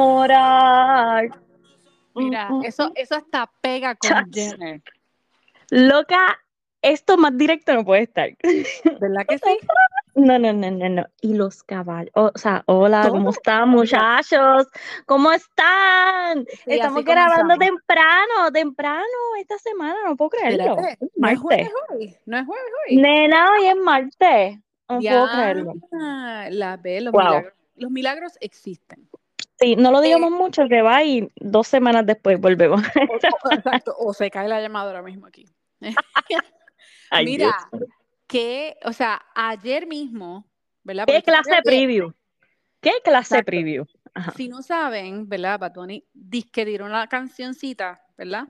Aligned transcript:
Enamorar. 0.00 1.28
Mira, 2.14 2.48
Mm, 2.50 2.58
mm, 2.60 2.64
eso, 2.64 2.90
eso 2.94 3.14
hasta 3.14 3.50
pega 3.60 3.94
con 3.94 4.10
Chas. 4.10 4.24
Jenner. 4.32 4.82
Loca, 5.70 6.38
esto 6.82 7.16
más 7.16 7.36
directo 7.36 7.72
no 7.74 7.84
puede 7.84 8.02
estar. 8.02 8.30
¿Verdad 9.00 9.26
que 9.28 9.38
sí? 9.44 9.58
No, 10.16 10.38
no, 10.40 10.52
no, 10.52 10.70
no, 10.72 10.88
no. 10.88 11.06
Y 11.20 11.34
los 11.34 11.62
caballos. 11.62 12.10
O 12.14 12.32
sea, 12.34 12.64
hola, 12.66 13.06
¿cómo 13.08 13.30
están, 13.30 13.68
muchachos? 13.68 14.66
¿Cómo 15.06 15.30
están? 15.32 16.44
Sí, 16.64 16.72
Estamos 16.72 17.04
grabando 17.04 17.54
comenzamos. 17.54 17.58
temprano, 17.58 18.52
temprano 18.52 19.04
esta 19.38 19.56
semana, 19.58 19.96
no 20.04 20.16
puedo 20.16 20.30
creerlo. 20.30 20.64
Espérate, 20.64 20.98
no 21.14 21.28
es 21.28 21.38
jueves 21.38 21.70
hoy. 21.90 22.16
No 22.26 22.38
es 22.38 22.46
jueves 22.46 22.66
hoy. 22.88 22.96
Nena, 22.96 23.50
hoy 23.52 23.66
es 23.68 23.76
martes. 23.76 24.58
No 24.90 25.00
puedo 25.00 25.26
Ya, 25.26 25.32
creerlo. 25.32 25.72
la 26.50 26.76
ve, 26.76 27.00
los 27.00 27.12
Wow. 27.12 27.22
milagros. 27.22 27.54
Los 27.76 27.90
milagros 27.90 28.32
existen. 28.40 29.08
Sí, 29.58 29.76
no 29.76 29.90
lo 29.90 30.00
Eh, 30.00 30.06
digamos 30.06 30.30
mucho 30.30 30.68
que 30.68 30.82
va 30.82 31.02
y 31.04 31.30
dos 31.36 31.68
semanas 31.68 32.04
después 32.06 32.40
volvemos. 32.40 32.82
O, 32.82 33.50
exacto, 33.52 33.94
o 33.98 34.12
se 34.12 34.30
cae 34.30 34.48
la 34.48 34.60
llamada 34.60 34.86
ahora 34.86 35.02
mismo 35.02 35.26
aquí. 35.26 35.46
Ay, 37.10 37.24
Mira, 37.24 37.68
Dios. 37.72 37.84
que, 38.26 38.76
o 38.84 38.92
sea, 38.92 39.22
ayer 39.34 39.86
mismo, 39.86 40.46
¿verdad? 40.82 41.04
¿Qué 41.06 41.22
clase 41.22 41.54
de 41.54 41.62
preview? 41.62 42.12
¿Qué 42.80 42.92
clase 43.04 43.36
de 43.36 43.44
preview? 43.44 43.84
Ajá. 44.14 44.32
Si 44.32 44.48
no 44.48 44.62
saben, 44.62 45.28
¿verdad? 45.28 45.58
Bad 45.58 45.74
Bunny 45.74 46.04
que 46.52 46.64
dieron 46.64 46.90
la 46.92 47.06
cancioncita, 47.06 48.02
¿verdad? 48.16 48.48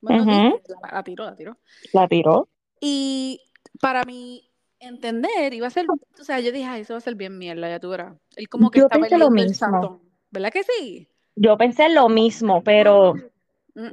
Bueno, 0.00 0.24
disque, 0.24 0.62
la, 0.82 0.90
la 0.92 1.02
tiró, 1.02 1.24
la 1.24 1.36
tiró. 1.36 1.58
La 1.92 2.08
tiró. 2.08 2.48
Y 2.80 3.40
para 3.80 4.04
mi 4.04 4.47
entender, 4.80 5.54
iba 5.54 5.66
a 5.66 5.70
ser, 5.70 5.86
o 6.20 6.24
sea, 6.24 6.40
yo 6.40 6.52
dije, 6.52 6.66
ay, 6.66 6.82
eso 6.82 6.94
va 6.94 6.98
a 6.98 7.00
ser 7.00 7.14
bien 7.14 7.38
mierda, 7.38 7.68
ya 7.68 7.80
tú 7.80 7.90
verás. 7.90 8.16
Él 8.36 8.48
como 8.48 8.70
que 8.70 8.78
Yo 8.78 8.84
está 8.84 8.98
pensé 8.98 9.18
lo 9.18 9.30
mismo. 9.30 9.54
sazón, 9.80 10.02
¿verdad 10.30 10.52
que 10.52 10.62
sí? 10.62 11.08
Yo 11.36 11.56
pensé 11.56 11.88
lo 11.88 12.08
mismo, 12.08 12.62
pero 12.62 13.14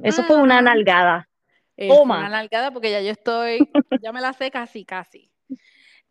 eso 0.04 0.24
fue 0.24 0.38
una 0.38 0.62
nalgada. 0.62 1.30
Eh, 1.78 1.92
Toma. 1.96 2.18
una 2.18 2.30
nalgada 2.30 2.72
porque 2.72 2.92
ya 2.92 3.02
yo 3.02 3.12
estoy, 3.12 3.70
ya 4.02 4.12
me 4.12 4.22
la 4.22 4.34
sé 4.34 4.50
casi, 4.52 4.86
casi. 4.86 5.30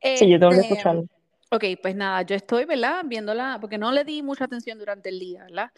Sí, 0.01 0.29
yo 0.31 0.39
tengo 0.39 0.53
que 0.53 0.61
Este, 0.61 0.73
escucharlo. 0.73 1.07
Ok, 1.51 1.65
pues 1.83 1.95
nada, 1.97 2.23
yo 2.23 2.35
estoy, 2.35 2.65
¿verdad? 2.65 3.03
Viéndola, 3.05 3.59
porque 3.61 3.79
no 3.79 3.93
le 3.93 4.05
di 4.05 4.23
mucha 4.23 4.45
atención 4.45 4.79
durante 4.79 5.09
el 5.11 5.21
día, 5.21 5.45
¿verdad? 5.45 5.71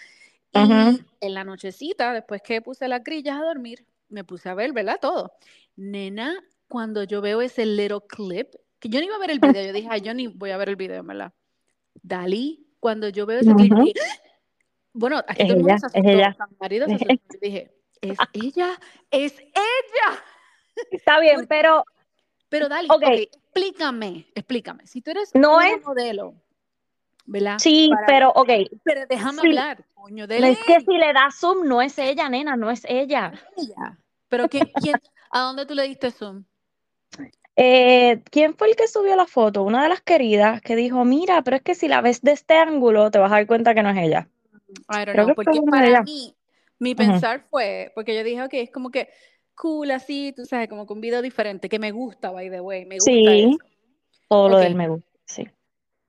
Y 0.53 0.63
Ujú. 0.63 1.05
en 1.21 1.35
la 1.35 1.45
nochecita, 1.45 2.13
después 2.15 2.43
que 2.43 2.63
puse 2.63 2.89
las 2.89 3.05
grillas 3.05 3.37
a 3.39 3.45
dormir, 3.45 3.87
me 4.09 4.25
puse 4.25 4.49
a 4.49 4.55
ver, 4.55 4.73
¿verdad? 4.73 4.99
Todo. 5.01 5.33
Nena, 5.77 6.35
cuando 6.69 7.05
yo 7.05 7.21
veo 7.21 7.43
ese 7.43 7.67
little 7.67 8.01
clip, 8.09 8.55
que 8.89 8.95
yo 8.97 9.01
no 9.01 9.07
iba 9.07 9.17
a 9.17 9.19
ver 9.19 9.31
el 9.31 9.39
video, 9.41 9.67
yo 9.67 9.73
dije, 9.73 9.89
ay, 9.91 10.01
yo 10.01 10.15
ni 10.15 10.27
voy 10.29 10.51
a 10.51 10.57
ver 10.57 10.69
el 10.71 10.77
video, 10.77 11.03
¿verdad? 11.05 11.33
Dalí, 12.03 12.67
cuando 12.81 13.09
yo 13.09 13.27
veo 13.27 13.41
ese 13.41 13.55
clip, 13.55 13.73
Ujú. 13.73 13.83
dije, 13.85 14.01
bueno, 14.93 15.19
aquí 15.19 15.43
Es 15.43 15.49
todo 15.49 15.57
el 15.57 15.63
mundo 15.63 15.69
ella, 15.71 15.79
se 15.79 15.87
es 15.87 15.95
asustó, 15.95 16.11
ella. 16.11 16.27
hasta 16.29 16.47
mi 16.47 16.57
marido 16.61 16.87
se 16.87 16.95
asustó. 16.95 17.39
Dije, 17.41 17.75
es 18.01 18.19
ella, 18.33 18.81
es 19.11 19.39
ella. 19.39 20.23
Está 20.91 21.21
bien, 21.21 21.35
Porque- 21.37 21.49
pero 21.49 21.85
Pero 22.49 22.69
Dali, 22.69 22.87
Ok. 22.89 23.03
ok, 23.03 23.09
explícame, 23.13 24.27
explícame. 24.35 24.87
Si 24.87 25.03
tú 25.03 25.11
eres 25.11 25.35
No 25.35 25.57
una 25.57 25.69
es- 25.69 25.85
modelo, 25.85 26.35
¿verdad? 27.25 27.59
sí, 27.59 27.91
Para- 27.93 28.07
pero 28.07 28.31
ok. 28.37 28.49
Pero 28.85 29.07
déjame 29.09 29.41
Sí. 29.43 29.49
hablar, 29.49 29.85
coño, 29.95 30.27
de 30.29 30.39
Es 30.51 30.59
que 30.65 30.81
si 30.81 30.97
le 30.97 31.13
das 31.13 31.35
zoom, 31.41 31.67
no 31.67 31.83
es 31.83 31.99
ella, 31.99 32.29
nena, 32.29 32.55
no 32.57 32.71
es 32.71 32.85
ella. 32.89 33.33
ella. 33.57 33.99
Pero 34.29 34.49
¿quién, 34.49 34.71
quién, 34.81 34.95
¿a 35.31 35.41
dónde 35.41 35.67
tú 35.67 35.75
le 35.75 35.83
diste 35.89 36.13
zoom? 36.13 36.45
Eh, 37.57 38.21
¿quién 38.31 38.55
fue 38.55 38.69
el 38.69 38.77
que 38.77 38.87
subió 38.87 39.17
la 39.17 39.27
foto? 39.27 39.63
Una 39.63 39.83
de 39.83 39.89
las 39.89 40.03
queridas 40.03 40.61
que 40.61 40.77
dijo, 40.77 41.05
mira, 41.05 41.43
pero 41.43 41.57
es 41.57 41.63
que 41.63 41.75
si 41.75 41.89
la 41.89 42.03
ves 42.03 42.21
de 42.21 42.33
este 42.33 42.55
ángulo, 42.55 43.11
te 43.11 43.19
vas 43.19 43.33
a 43.33 43.37
dar 43.37 43.47
cuenta 43.47 43.75
que 43.75 43.83
no 43.83 43.91
es 43.91 43.97
ella. 43.97 44.29
I 44.89 45.05
don't 45.05 45.13
Creo 45.13 45.25
know, 45.27 45.35
porque 45.35 45.61
para 45.71 46.03
mí, 46.03 46.37
mi 46.79 46.95
pensar 46.95 47.45
fue, 47.49 47.93
porque 47.95 48.15
yo 48.15 48.23
dije, 48.23 48.43
ok, 48.43 48.55
es 48.55 48.71
como 48.71 48.91
que 48.91 49.09
cool 49.55 49.91
así, 49.91 50.35
tú 50.37 50.45
sabes, 50.45 50.69
como 50.69 50.87
que 50.87 50.93
un 50.93 51.01
video 51.01 51.23
diferente, 51.23 51.69
que 51.69 51.79
me 51.79 51.91
gusta, 51.93 52.31
by 52.31 52.51
the 52.51 52.61
way, 52.61 52.85
me 52.85 52.99
gusta 52.99 53.13
Sí, 53.13 53.23
eso. 53.23 53.59
todo 54.29 54.49
lo 54.51 54.57
Ok. 54.57 54.63
del 54.63 54.75
me 54.75 54.89
gusta, 54.89 55.09
sí. 55.25 55.49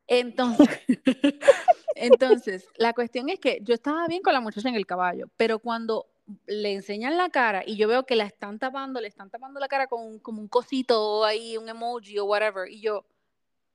Entonces, 0.08 0.68
entonces, 1.96 2.68
la 2.78 2.94
cuestión 2.94 3.30
es 3.30 3.40
que 3.40 3.60
yo 3.62 3.74
estaba 3.74 4.06
bien 4.08 4.22
con 4.22 4.34
la 4.34 4.42
muchacha 4.42 4.68
en 4.68 4.76
el 4.76 4.86
caballo, 4.86 5.28
pero 5.38 5.60
cuando 5.60 6.08
le 6.46 6.74
enseñan 6.74 7.18
la 7.18 7.30
cara 7.30 7.64
y 7.66 7.78
yo 7.78 7.88
veo 7.88 8.06
que 8.06 8.16
la 8.16 8.26
están 8.26 8.60
tapando, 8.60 9.00
le 9.02 9.08
están 9.08 9.30
tapando 9.30 9.60
la 9.60 9.68
cara 9.68 9.88
con 9.88 10.06
un- 10.06 10.20
como 10.20 10.42
un 10.42 10.48
cosito 10.48 11.24
ahí, 11.26 11.58
un 11.58 11.70
emoji 11.70 12.20
o 12.20 12.26
whatever, 12.26 12.70
y 12.70 12.82
yo, 12.82 13.06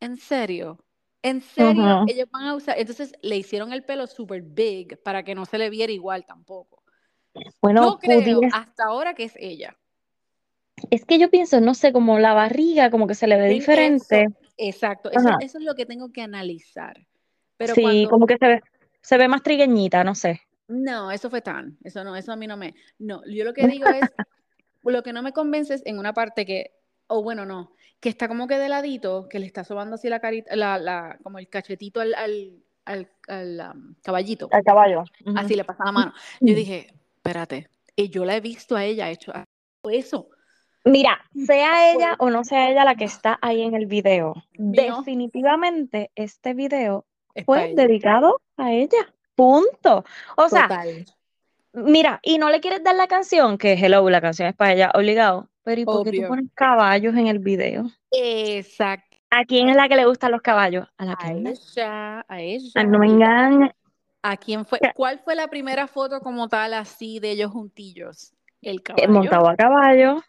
¿en 0.01 0.17
serio? 0.17 0.79
¿En 1.23 1.41
serio? 1.41 2.05
Ellos 2.09 2.29
van 2.31 2.45
a 2.47 2.55
usar, 2.55 2.79
entonces 2.79 3.13
le 3.23 3.37
hicieron 3.37 3.73
el 3.73 3.85
pelo 3.85 4.07
super 4.07 4.43
big 4.43 5.01
para 5.03 5.23
que 5.23 5.35
no 5.35 5.47
se 5.47 5.59
le 5.59 5.71
viera 5.71 5.93
igual 5.93 6.27
tampoco. 6.27 6.83
Bueno, 7.61 7.99
creo 7.99 8.41
hasta 8.53 8.85
ahora 8.87 9.15
que 9.15 9.25
es 9.25 9.35
ella. 9.37 9.77
es 10.91 11.05
que 11.05 11.19
yo 11.19 11.31
pienso, 11.31 11.61
no 11.61 11.75
sé, 11.75 11.93
como 11.93 12.19
la 12.19 12.35
barriga, 12.35 12.91
como 12.91 13.07
que 13.07 13.15
se 13.15 13.27
le 13.27 13.37
ve 13.37 13.49
En 13.49 13.55
diferente. 13.55 14.25
eso, 14.25 14.53
exacto, 14.57 15.11
eso, 15.11 15.29
es 15.41 15.55
lo 15.61 15.75
que 15.75 15.87
tengo 15.87 16.13
que 16.13 16.23
analizar. 16.23 17.07
Pero 17.57 17.75
Sí, 17.75 17.83
cuando 17.83 18.11
como 18.11 18.27
que 18.27 18.37
se 18.39 18.47
ve, 18.49 18.61
se 19.01 19.19
ve 19.19 19.29
más 19.29 19.43
trigueñita, 19.43 20.05
no 20.05 20.15
sé. 20.15 20.41
No, 20.73 21.11
eso 21.11 21.29
fue 21.29 21.43
tan, 21.43 21.77
eso 21.85 22.03
no, 22.03 22.17
eso 22.17 22.33
a 22.33 22.37
mí 22.37 22.47
no 22.47 22.57
me, 22.57 22.75
no, 22.99 23.23
yo 23.27 23.45
lo 23.45 23.53
que 23.53 23.67
digo 23.67 23.87
es, 23.89 24.01
lo 24.83 25.03
que 25.03 25.13
no 25.13 25.23
me 25.23 25.33
convence 25.33 25.75
es 25.75 25.83
en 25.85 25.99
una 25.99 26.15
parte 26.15 26.47
que, 26.47 26.73
o 27.09 27.23
bueno, 27.23 27.45
no, 27.45 27.75
que 28.01 28.09
está 28.09 28.27
como 28.27 28.47
que 28.47 28.59
de 28.59 28.69
ladito, 28.69 29.29
que 29.29 29.39
le 29.39 29.47
está 29.47 29.65
sobando 29.65 29.97
así 29.97 30.09
la 30.09 30.21
carita, 30.21 30.57
la, 30.57 30.79
la, 30.79 31.19
como 31.23 31.39
el 31.39 31.49
cachetito 31.49 32.01
al, 32.01 32.15
al, 32.15 32.59
al, 32.87 33.11
al, 33.29 33.77
um, 33.77 33.95
caballito, 34.03 34.49
Al 34.51 34.65
caballo. 34.65 35.05
Así 35.37 35.55
le 35.55 35.65
pasa 35.65 35.85
la 35.85 35.93
mano. 35.93 36.13
Yo 36.41 36.55
dije, 36.55 36.95
espérate, 37.17 37.69
y 37.95 38.09
yo 38.09 38.25
la 38.25 38.37
he 38.37 38.41
visto 38.41 38.75
a 38.77 38.85
ella 38.85 39.11
hecho 39.11 39.33
eso. 39.91 40.31
Mira, 40.85 41.21
sea 41.47 41.93
ella 41.93 42.17
o 42.19 42.31
no 42.31 42.45
sea 42.45 42.71
ella 42.71 42.85
la 42.85 42.97
que 42.97 43.05
está 43.05 43.39
ahí 43.41 43.63
en 43.63 43.75
el 43.75 43.87
video, 43.87 44.35
definitivamente 44.55 46.11
este 46.17 46.55
video 46.55 47.05
Es 47.35 47.45
fue 47.45 47.75
dedicado 47.77 48.41
a 48.57 48.73
ella. 48.73 49.15
Punto. 49.35 50.05
O 50.37 50.49
sea, 50.49 50.63
Total. 50.63 51.05
mira, 51.73 52.21
y 52.23 52.39
no 52.39 52.51
le 52.51 52.61
quieres 52.61 52.83
dar 52.85 52.95
la 52.95 53.07
canción, 53.07 53.59
que 53.59 53.73
hello, 53.75 54.09
la 54.11 54.21
canción 54.21 54.49
es 54.49 54.55
para 54.55 54.73
ella, 54.73 54.91
obligado. 54.95 55.49
Pero 55.65 55.81
¿y 55.81 55.85
por 55.85 56.05
qué 56.05 56.13
tú 56.23 56.29
pones 56.29 56.47
caballos 56.55 57.15
en 57.17 57.29
el 57.29 57.39
video? 57.39 57.91
Exacto. 58.11 59.17
¿A 59.31 59.45
quién 59.45 59.69
es 59.71 59.77
la 59.77 59.89
que 59.89 59.97
le 59.97 60.05
gustan 60.05 60.31
los 60.33 60.43
caballos? 60.43 60.87
A 60.99 61.05
la 61.07 61.13
A 61.19 61.33
ella, 61.33 62.25
a 62.29 62.41
ella. 62.41 62.71
Ah, 62.75 62.85
no 62.85 62.99
me 62.99 63.07
engañes. 63.07 63.71
¿A 64.23 64.37
quién 64.37 64.67
fue? 64.67 64.79
¿Cuál 64.95 65.21
fue 65.21 65.35
la 65.35 65.49
primera 65.49 65.87
foto 65.89 66.21
como 66.21 66.49
tal 66.49 66.75
así 66.75 67.19
de 67.19 67.31
ellos 67.33 67.51
juntillos? 67.51 68.35
El 68.61 68.77
Eh, 68.77 68.83
caballo. 68.83 69.09
Montado 69.13 69.49
a 69.49 69.57
caballo. 69.57 70.23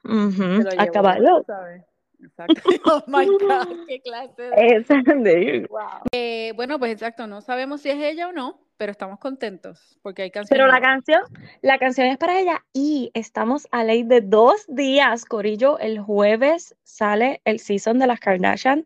A 0.78 0.88
caballo. 0.88 1.44
sabes. 1.46 1.84
Exacto. 2.24 2.62
Oh 2.86 3.04
my 3.08 3.26
God, 3.26 3.86
qué 3.88 4.02
clase 4.02 4.42
de. 4.42 4.52
Esa 4.78 4.96
de- 5.16 5.68
Wow. 5.70 5.82
Eh, 6.14 6.54
bueno, 6.56 6.80
pues 6.80 6.92
exacto, 6.94 7.28
no 7.28 7.42
sabemos 7.42 7.82
si 7.82 7.90
es 7.90 8.02
ella 8.02 8.30
o 8.30 8.32
no, 8.32 8.60
pero 8.84 8.92
estamos 8.92 9.18
contentos 9.18 9.98
porque 10.02 10.24
hay 10.24 10.30
canciones. 10.30 10.50
Pero 10.50 10.68
la 10.68 10.82
canción, 10.82 11.22
la 11.62 11.80
canción 11.80 12.08
es 12.08 12.18
para 12.18 12.38
ella 12.38 12.66
y 12.74 13.12
estamos 13.14 13.66
a 13.72 13.86
ley 13.86 14.04
de 14.04 14.20
dos 14.20 14.66
días, 14.68 15.24
Corillo. 15.24 15.80
El 15.80 16.02
jueves 16.02 16.76
sale 16.84 17.40
el 17.46 17.62
season 17.62 17.98
de 17.98 18.08
las 18.08 18.20
Kardashian 18.20 18.84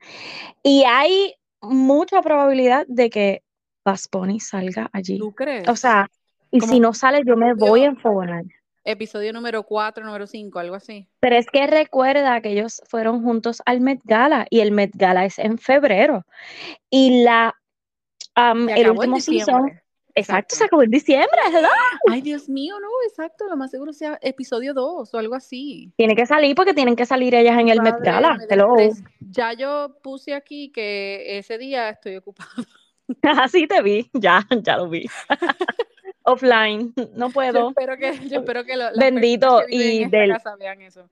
y 0.62 0.84
hay 0.84 1.34
mucha 1.62 2.22
probabilidad 2.22 2.86
de 2.88 3.10
que 3.10 3.42
Bunny 4.12 4.40
salga 4.40 4.88
allí. 4.94 5.18
¿Tú 5.18 5.34
crees? 5.34 5.68
O 5.68 5.76
sea, 5.76 6.12
y 6.52 6.62
si 6.62 6.80
no 6.80 6.94
sale, 6.94 7.24
yo 7.26 7.36
me 7.36 7.56
voy 7.56 7.82
a 7.82 7.88
enfogonar. 7.88 8.44
Episodio 8.84 9.34
número 9.34 9.64
4, 9.64 10.06
número 10.06 10.28
5, 10.28 10.60
algo 10.60 10.76
así. 10.76 11.08
Pero 11.20 11.38
es 11.38 11.48
que 11.48 11.66
recuerda 11.66 12.40
que 12.42 12.50
ellos 12.50 12.84
fueron 12.86 13.24
juntos 13.24 13.64
al 13.66 13.82
Met 13.82 14.02
Gala 14.04 14.46
y 14.52 14.60
el 14.60 14.72
Met 14.72 14.92
Gala 14.94 15.26
es 15.26 15.40
en 15.40 15.58
febrero. 15.58 16.24
Y 16.92 17.24
la 17.24 17.56
Se 18.36 18.82
el 18.82 18.92
último 18.92 19.20
season. 19.20 19.82
Exacto, 20.20 20.56
se 20.56 20.64
acabó 20.66 20.84
en 20.84 20.92
diciembre, 20.92 21.40
¿verdad? 21.52 21.70
Ay, 22.12 22.22
Dios 22.22 22.50
mío, 22.50 22.76
no, 22.80 22.88
exacto, 23.08 23.46
lo 23.48 23.56
más 23.58 23.72
seguro 23.72 23.94
sea 23.94 24.18
episodio 24.22 24.74
2 24.74 25.14
o 25.14 25.18
algo 25.18 25.36
así. 25.36 25.92
Tiene 25.98 26.16
que 26.16 26.26
salir 26.26 26.56
porque 26.56 26.74
tienen 26.74 26.96
que 26.96 27.06
salir 27.06 27.34
ellas 27.36 27.58
en 27.60 27.70
el 27.70 27.82
Met 27.82 28.00
Gala. 28.02 28.38
Hello. 28.50 28.76
Ya 29.20 29.54
yo 29.54 29.98
puse 30.02 30.34
aquí 30.34 30.72
que 30.72 31.38
ese 31.38 31.58
día 31.58 31.90
estoy 31.90 32.16
ocupada. 32.18 32.50
Así 33.22 33.68
te 33.68 33.82
vi, 33.82 34.10
ya, 34.14 34.46
ya 34.64 34.78
lo 34.78 34.90
vi. 34.90 35.06
Offline, 36.24 36.94
no 37.16 37.28
Yo 37.28 37.34
puedo. 37.34 37.70
espero 37.70 37.96
que, 37.98 38.28
yo 38.28 38.40
espero 38.40 38.66
que 38.66 38.76
lo- 38.76 38.90
Bendito, 39.00 39.62
que 39.68 39.76
y 39.76 40.06
del- 40.06 40.34
casa 40.34 40.56
vean 40.58 40.82
eso. 40.82 41.10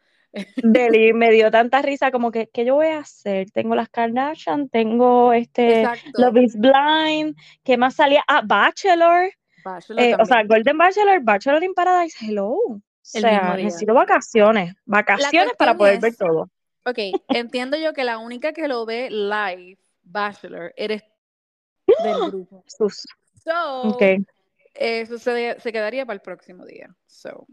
Deli, 0.58 1.14
me 1.14 1.32
dio 1.32 1.50
tanta 1.52 1.82
risa 1.82 2.12
como 2.12 2.32
que, 2.32 2.48
¿qué 2.48 2.66
yo 2.66 2.76
voy 2.76 2.88
a 2.88 3.00
hacer? 3.00 3.52
Tengo 3.52 3.76
las 3.76 3.90
Kardashian, 3.90 4.70
tengo 4.70 5.32
este 5.34 5.82
Exacto. 5.82 6.22
Love 6.22 6.38
is 6.44 6.58
Blind, 6.58 7.36
¿qué 7.64 7.78
más 7.78 7.96
salía? 7.96 8.24
Ah, 8.28 8.42
Bachelor, 8.46 9.32
Bachelor 9.64 10.04
eh, 10.04 10.16
o 10.20 10.26
sea. 10.26 10.44
Golden 10.44 10.78
Bachelor, 10.78 11.22
Bachelor 11.24 11.64
in 11.64 11.74
Paradise, 11.74 12.18
hello. 12.20 12.52
O 12.54 12.82
sea, 13.02 13.56
necesito 13.56 13.94
vacaciones, 13.94 14.74
vacaciones 14.86 15.54
para 15.58 15.76
poder 15.78 15.96
es- 15.96 16.02
ver 16.02 16.16
todo. 16.16 16.50
Ok, 16.88 17.00
entiendo 17.30 17.78
yo 17.78 17.94
que 17.94 18.04
la 18.04 18.18
única 18.20 18.52
que 18.54 18.68
lo 18.68 18.86
ve 18.86 19.10
live 19.10 19.78
Bachelor, 20.04 20.74
eres 20.76 21.04
del 22.04 22.16
grupo. 22.28 22.64
Sus. 22.68 23.04
So, 23.44 23.90
Okay. 23.90 24.18
eso 24.74 25.18
se, 25.18 25.60
se 25.60 25.72
quedaría 25.72 26.06
para 26.06 26.16
el 26.16 26.22
próximo 26.22 26.66
día. 26.66 26.96
So, 27.08 27.48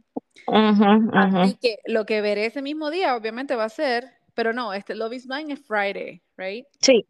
Ujú, 0.47 0.85
ujú. 0.85 1.11
así 1.15 1.55
que 1.61 1.79
lo 1.87 2.05
que 2.07 2.21
veré 2.21 2.47
ese 2.47 2.63
mismo 2.63 2.91
día, 2.91 3.15
obviamente, 3.17 3.55
va 3.55 3.65
a 3.65 3.69
ser, 3.69 4.11
pero 4.35 4.53
no, 4.53 4.73
este 4.73 4.95
Love 4.95 5.13
is 5.15 5.27
Blind 5.27 5.51
es 5.51 5.61
Friday, 5.67 6.23
right? 6.37 6.67
Sí, 6.81 7.05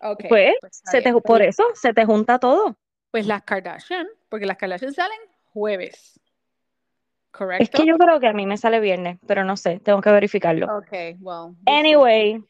Okay, 0.00 0.28
pues, 0.28 0.54
está 0.62 0.92
se 0.92 1.02
te, 1.02 1.12
por 1.12 1.22
Pues- 1.22 1.48
eso 1.48 1.64
se 1.74 1.92
te 1.92 2.04
junta 2.04 2.38
todo. 2.38 2.76
Pues 3.10 3.26
las 3.26 3.42
Kardashian, 3.42 4.06
porque 4.28 4.46
las 4.46 4.56
Kardashian 4.56 4.94
salen 4.94 5.18
jueves. 5.52 6.20
Es 6.20 6.20
¿Correcto? 7.32 7.78
que 7.82 7.86
yo 7.88 7.98
creo 7.98 8.20
que 8.20 8.28
a 8.28 8.32
mí 8.32 8.46
me 8.46 8.56
sale 8.56 8.78
viernes, 8.80 9.18
pero 9.26 9.44
no 9.44 9.56
sé, 9.56 9.80
tengo 9.80 10.00
que 10.00 10.10
verificarlo. 10.12 10.66
Ok, 10.78 10.92
well. 11.20 11.56
Anyway, 11.66 12.40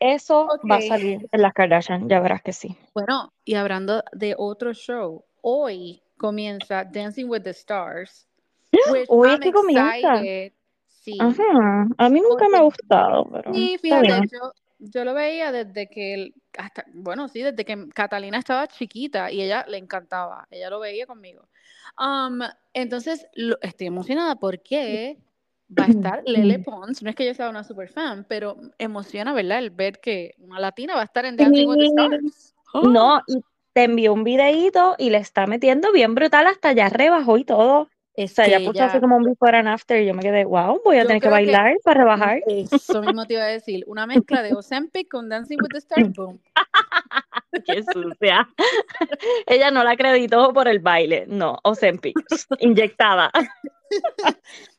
eso 0.00 0.48
va 0.70 0.76
a 0.76 0.80
salir 0.82 1.26
en 1.32 1.42
las 1.42 1.54
Kardashian, 1.54 2.08
ya 2.10 2.20
verás 2.20 2.42
que 2.42 2.52
sí. 2.52 2.76
Bueno, 2.94 3.32
y 3.44 3.54
hablando 3.54 4.04
de 4.12 4.34
otro 4.36 4.74
show, 4.74 5.24
hoy 5.40 6.02
comienza 6.18 6.84
Dancing 6.84 7.26
with 7.28 7.42
the 7.42 7.50
Stars. 7.50 8.27
Which 8.90 9.06
Hoy 9.08 9.30
es 9.32 9.40
que 9.40 9.52
comienza. 9.52 10.20
Sí. 10.88 11.18
Ajá, 11.20 11.88
a 11.96 12.08
mí 12.10 12.20
nunca 12.20 12.48
me 12.48 12.58
ha 12.58 12.62
gustado, 12.62 13.28
pero 13.32 13.54
Sí, 13.54 13.78
fíjate, 13.80 14.08
yo, 14.30 14.52
yo 14.78 15.04
lo 15.04 15.14
veía 15.14 15.50
desde 15.52 15.88
que, 15.88 16.14
el- 16.14 16.34
hasta, 16.58 16.84
bueno, 16.92 17.28
sí, 17.28 17.42
desde 17.42 17.64
que 17.64 17.88
Catalina 17.94 18.38
estaba 18.38 18.66
chiquita 18.66 19.30
y 19.30 19.42
ella 19.42 19.64
le 19.68 19.78
encantaba, 19.78 20.46
ella 20.50 20.68
lo 20.70 20.80
veía 20.80 21.06
conmigo. 21.06 21.48
Um, 21.98 22.40
entonces, 22.74 23.26
lo- 23.34 23.58
estoy 23.62 23.86
emocionada 23.86 24.36
porque 24.36 25.18
va 25.76 25.84
a 25.84 25.88
estar 25.88 26.22
Lele 26.26 26.58
Pons, 26.64 27.02
no 27.02 27.10
es 27.10 27.16
que 27.16 27.24
yo 27.26 27.32
sea 27.34 27.48
una 27.48 27.64
super 27.64 27.88
fan, 27.88 28.26
pero 28.28 28.56
emociona, 28.78 29.32
¿verdad? 29.32 29.58
El 29.58 29.70
ver 29.70 30.00
que 30.00 30.34
una 30.38 30.60
latina 30.60 30.94
va 30.94 31.00
a 31.02 31.04
estar 31.04 31.24
en 31.24 31.36
Dancing 31.36 31.68
with 31.68 31.78
the. 31.78 31.86
Stars. 31.86 32.54
No, 32.74 33.22
y 33.26 33.40
te 33.72 33.84
envió 33.84 34.12
un 34.12 34.24
videíto 34.24 34.94
y 34.98 35.10
le 35.10 35.18
está 35.18 35.46
metiendo 35.46 35.90
bien 35.92 36.14
brutal, 36.14 36.46
hasta 36.48 36.72
ya 36.72 36.88
rebajó 36.88 37.38
y 37.38 37.44
todo. 37.44 37.88
O 38.18 38.20
Es 38.20 38.32
sea, 38.32 38.46
que 38.46 38.50
ya 38.50 38.58
puso 38.58 38.82
así 38.82 38.96
ella- 38.96 39.00
como 39.00 39.16
un 39.16 39.22
before 39.22 39.56
and 39.58 39.68
after 39.68 40.02
y 40.02 40.06
yo 40.06 40.12
me 40.12 40.22
quedé, 40.22 40.44
wow, 40.44 40.80
voy 40.84 40.96
a 40.98 41.06
tener 41.06 41.22
que 41.22 41.28
bailar 41.28 41.76
para 41.84 42.00
rebajar. 42.00 42.40
Eso 42.48 43.00
mismo 43.00 43.24
te 43.26 43.34
iba 43.34 43.44
a 43.44 43.46
decir, 43.46 43.84
una 43.86 44.06
mezcla 44.08 44.42
de 44.42 44.54
Ozempic 44.54 45.08
con 45.08 45.28
Dancing 45.28 45.58
with 45.62 45.68
the 45.70 45.78
Stars, 45.78 46.12
boom. 46.16 46.40
Qué 47.64 47.84
sucia. 47.92 48.48
Ella 49.46 49.70
no 49.70 49.84
la 49.84 49.92
acreditó 49.92 50.52
por 50.52 50.66
el 50.66 50.80
baile, 50.80 51.26
no, 51.28 51.58
Ozempic, 51.62 52.16
inyectada. 52.58 53.30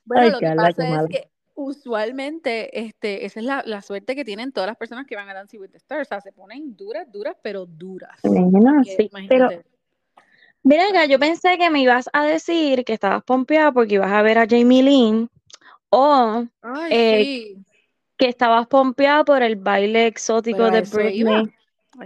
Bueno, 0.04 0.24
Ay, 0.24 0.32
lo 0.32 0.40
que 0.40 0.56
pasa 0.56 0.84
es 0.84 0.90
mala. 0.90 1.08
que 1.08 1.30
usualmente 1.56 2.78
este, 2.80 3.26
esa 3.26 3.40
es 3.40 3.46
la, 3.46 3.64
la 3.66 3.82
suerte 3.82 4.16
que 4.16 4.26
tienen 4.26 4.52
todas 4.52 4.68
las 4.68 4.78
personas 4.78 5.06
que 5.08 5.16
van 5.16 5.30
a 5.30 5.34
Dancing 5.34 5.60
with 5.60 5.70
the 5.72 5.78
Stars. 5.78 6.08
O 6.08 6.10
sea, 6.10 6.22
se 6.22 6.32
ponen 6.34 6.76
duras, 6.76 7.10
duras, 7.12 7.36
pero 7.42 7.66
duras. 7.66 8.20
Sí, 8.22 8.30
pero 8.30 9.10
imagínate. 9.12 9.64
Mira 10.64 10.88
acá, 10.90 11.06
yo 11.06 11.20
pensé 11.20 11.58
que 11.58 11.70
me 11.70 11.82
ibas 11.82 12.10
a 12.14 12.26
decir 12.26 12.84
que 12.86 12.94
estabas 12.94 13.24
pompeada 13.24 13.72
porque 13.72 13.96
ibas 13.96 14.12
a 14.12 14.22
ver 14.22 14.38
a 14.38 14.48
Jamie 14.48 14.84
Lynn 14.84 15.30
o 15.90 16.46
Ay, 16.62 16.92
eh, 16.92 17.24
sí. 17.24 17.66
que 18.18 18.28
estabas 18.28 18.68
pompeada 18.68 19.24
por 19.24 19.42
el 19.42 19.56
baile 19.56 20.08
exótico 20.08 20.60
Pero 20.60 20.70
a 20.70 20.72
de. 20.72 20.82
Britney 20.82 21.54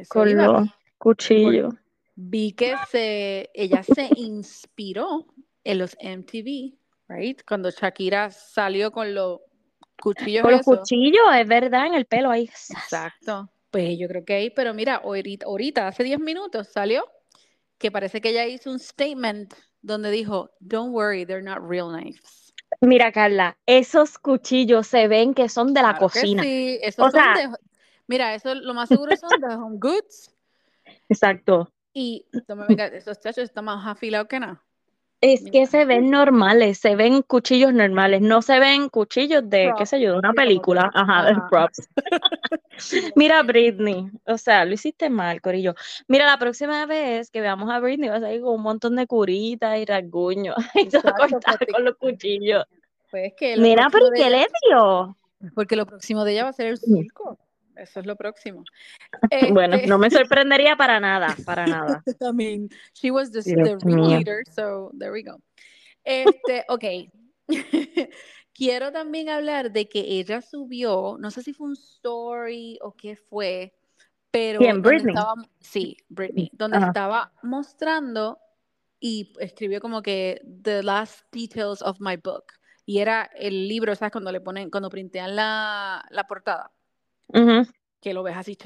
con 0.07 0.29
iba. 0.29 0.47
los 0.47 0.69
cuchillos. 0.97 1.73
Vi 2.15 2.53
que 2.53 2.75
se, 2.89 3.49
ella 3.53 3.83
se 3.83 4.09
inspiró 4.15 5.25
en 5.63 5.79
los 5.79 5.97
MTV, 5.99 6.73
right? 7.09 7.41
Cuando 7.47 7.71
Shakira 7.71 8.29
salió 8.31 8.91
con 8.91 9.13
los 9.13 9.41
cuchillos 9.99 10.43
Con 10.43 10.51
los 10.51 10.61
cuchillos, 10.61 11.23
es 11.35 11.47
verdad, 11.47 11.87
en 11.87 11.95
el 11.95 12.05
pelo 12.05 12.29
ahí. 12.29 12.43
Exacto. 12.43 13.49
Pues 13.71 13.97
yo 13.97 14.07
creo 14.07 14.23
que 14.23 14.33
ahí, 14.33 14.49
pero 14.51 14.73
mira, 14.73 14.95
ahorita, 14.97 15.47
ahorita, 15.47 15.87
hace 15.87 16.03
10 16.03 16.19
minutos 16.19 16.67
salió 16.71 17.03
que 17.77 17.91
parece 17.91 18.21
que 18.21 18.29
ella 18.29 18.45
hizo 18.45 18.71
un 18.71 18.79
statement 18.79 19.53
donde 19.81 20.11
dijo, 20.11 20.51
don't 20.59 20.93
worry, 20.93 21.25
they're 21.25 21.43
not 21.43 21.59
real 21.61 21.89
knives. 21.91 22.53
Mira, 22.81 23.11
Carla, 23.11 23.57
esos 23.65 24.17
cuchillos 24.17 24.87
se 24.87 25.07
ven 25.07 25.33
que 25.33 25.47
son 25.49 25.73
de 25.73 25.81
la 25.81 25.89
Claro 25.91 25.99
cocina. 26.09 26.41
sí, 26.43 26.79
esos 26.81 27.07
O 27.07 27.11
son 27.11 27.21
sea- 27.21 27.33
de, 27.49 27.55
mira, 28.07 28.33
eso 28.33 28.55
lo 28.55 28.73
más 28.73 28.89
seguro 28.89 29.15
son 29.15 29.29
de 29.39 29.55
Home 29.55 29.77
Goods 29.79 30.31
Exacto. 31.09 31.71
y 31.93 32.25
esos 32.93 33.19
chachos 33.19 33.43
están 33.43 33.65
más 33.65 33.85
afilados 33.85 34.27
que 34.27 34.39
nada. 34.39 34.63
Es 35.25 35.49
que 35.49 35.67
se 35.67 35.85
ven 35.85 36.09
normales, 36.09 36.79
se 36.79 36.97
ven 36.97 37.21
cuchillos 37.21 37.73
normales, 37.73 38.19
no 38.19 38.41
se 38.41 38.59
ven 38.59 38.89
cuchillos 38.89 39.49
de, 39.49 39.71
qué 39.77 39.85
sé 39.85 40.01
yo, 40.01 40.11
de 40.11 40.17
una 40.19 40.33
película. 40.33 40.91
Ajá, 40.93 41.23
de 41.27 41.35
props. 41.49 41.87
Mira, 43.15 43.41
Britney, 43.43 44.09
o 44.27 44.37
sea, 44.37 44.65
lo 44.65 44.73
hiciste 44.73 45.09
mal, 45.09 45.39
Corillo. 45.39 45.75
Mira, 46.09 46.25
la 46.25 46.37
próxima 46.37 46.85
vez 46.85 47.31
que 47.31 47.39
veamos 47.39 47.69
a 47.71 47.79
Britney 47.79 48.09
vas 48.09 48.21
a 48.21 48.33
ir 48.33 48.41
con 48.41 48.55
un 48.55 48.63
montón 48.63 48.97
de 48.97 49.07
curitas 49.07 49.79
y 49.79 49.85
rasguños 49.85 50.55
y 50.75 50.89
cortado 50.89 51.39
porque- 51.57 51.71
con 51.71 51.85
los 51.85 51.95
cuchillos. 51.95 52.65
Pues 53.09 53.27
es 53.27 53.33
que 53.37 53.55
lo 53.55 53.63
Mira, 53.63 53.87
pero 53.91 54.07
¿qué 54.13 54.29
le 54.29 54.45
dio? 54.67 55.15
porque 55.55 55.77
lo 55.77 55.85
próximo 55.85 56.25
de 56.25 56.33
ella 56.33 56.43
va 56.43 56.49
a 56.49 56.53
ser 56.53 56.67
el 56.67 56.77
circo. 56.77 57.37
Eso 57.75 57.99
es 57.99 58.05
lo 58.05 58.15
próximo. 58.15 58.63
Bueno, 59.53 59.75
Este, 59.75 59.87
no 59.87 59.97
me 59.97 60.09
sorprendería 60.11 60.75
para 60.75 60.99
nada, 60.99 61.35
para 61.45 61.65
nada. 61.65 62.03
I 62.21 62.31
mean, 62.33 62.69
she 62.93 63.11
was 63.11 63.31
the, 63.31 63.41
the 63.41 63.77
ringleader, 63.83 64.43
so 64.51 64.91
there 64.97 65.11
we 65.11 65.23
go. 65.23 65.41
Este, 66.03 66.65
ok. 66.67 66.83
Quiero 68.53 68.91
también 68.91 69.29
hablar 69.29 69.71
de 69.71 69.89
que 69.89 69.99
ella 69.99 70.41
subió, 70.41 71.17
no 71.19 71.31
sé 71.31 71.41
si 71.41 71.53
fue 71.53 71.67
un 71.67 71.73
story 71.73 72.77
o 72.81 72.93
qué 72.93 73.15
fue, 73.15 73.73
pero 74.29 74.59
¿Quién? 74.59 74.81
Britney. 74.81 75.15
estaba, 75.15 75.33
sí, 75.59 75.97
Britney, 76.09 76.51
donde 76.53 76.77
Ajá. 76.77 76.87
estaba 76.87 77.33
mostrando 77.41 78.39
y 78.99 79.33
escribió 79.39 79.81
como 79.81 80.01
que 80.01 80.39
the 80.61 80.83
last 80.83 81.25
details 81.31 81.81
of 81.81 81.97
my 81.99 82.15
book. 82.15 82.45
Y 82.85 82.99
era 82.99 83.29
el 83.35 83.67
libro, 83.67 83.95
¿sabes? 83.95 84.11
Cuando 84.11 84.31
le 84.31 84.41
ponen, 84.41 84.69
cuando 84.69 84.89
printean 84.89 85.35
la, 85.35 86.05
la 86.09 86.27
portada 86.27 86.71
Que 88.01 88.13
lo 88.13 88.23
ves 88.23 88.35
así, 88.35 88.57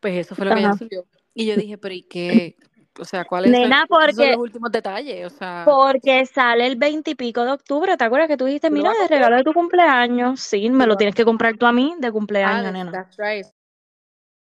pues 0.00 0.14
eso 0.26 0.34
fue 0.34 0.44
lo 0.46 0.52
que 0.54 0.60
ella 0.60 0.68
Ajá. 0.70 0.78
subió. 0.78 1.04
Y 1.34 1.46
yo 1.46 1.56
dije, 1.56 1.78
pero 1.78 1.94
¿y 1.94 2.02
qué? 2.02 2.56
O 3.00 3.04
sea, 3.04 3.24
¿cuáles 3.24 3.50
Nena, 3.50 3.86
cuáles 3.88 4.14
son 4.14 4.24
porque- 4.24 4.32
los 4.32 4.40
últimos 4.42 4.70
detalles? 4.70 5.26
O 5.26 5.30
sea, 5.36 5.62
Porque 5.64 6.26
sale 6.26 6.66
el 6.66 6.76
veintipico 6.76 7.42
de 7.44 7.52
octubre, 7.52 7.96
¿te 7.96 8.04
acuerdas 8.04 8.28
que 8.28 8.36
tú 8.36 8.44
dijiste, 8.44 8.68
¿Tú 8.68 8.76
lo 8.76 8.82
mira, 8.82 8.92
de 9.00 9.08
regalo 9.08 9.36
de 9.36 9.44
tu 9.44 9.52
cumpleaños? 9.54 10.40
Sí, 10.40 10.68
me 10.68 10.86
lo 10.86 10.96
tienes 10.96 11.14
que 11.14 11.24
comprar 11.24 11.56
tú 11.56 11.64
a 11.66 11.72
mí 11.72 11.94
de 11.98 12.08
ah, 12.08 12.12
cumpleaños, 12.12 12.62
that's, 12.64 12.72
nena. 12.74 12.92
that's 12.92 13.16
right. 13.16 13.46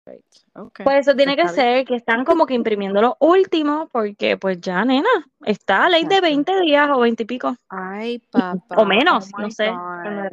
Right. 0.06 0.24
Okay. 0.54 0.84
Pues 0.84 1.06
eso 1.06 1.14
tiene 1.14 1.36
que 1.36 1.42
Está 1.42 1.52
bien. 1.62 1.76
ser 1.76 1.84
que 1.86 1.94
están 1.94 2.24
como 2.24 2.46
que 2.46 2.54
imprimiendo 2.54 3.02
lo 3.02 3.16
último, 3.20 3.88
porque 3.92 4.38
pues 4.38 4.58
ya, 4.60 4.84
nena, 4.87 5.08
está 5.44 5.84
a 5.84 5.88
ley 5.90 6.04
de 6.04 6.16
Exacto. 6.16 6.22
20 6.26 6.60
días 6.62 6.88
o 6.90 7.00
20 7.00 7.22
y 7.22 7.26
pico. 7.26 7.54
Ay, 7.68 8.18
papá. 8.30 8.76
O 8.76 8.87
menos, 8.87 9.30
oh 9.37 9.40
no 9.40 9.50
sé. 9.50 9.70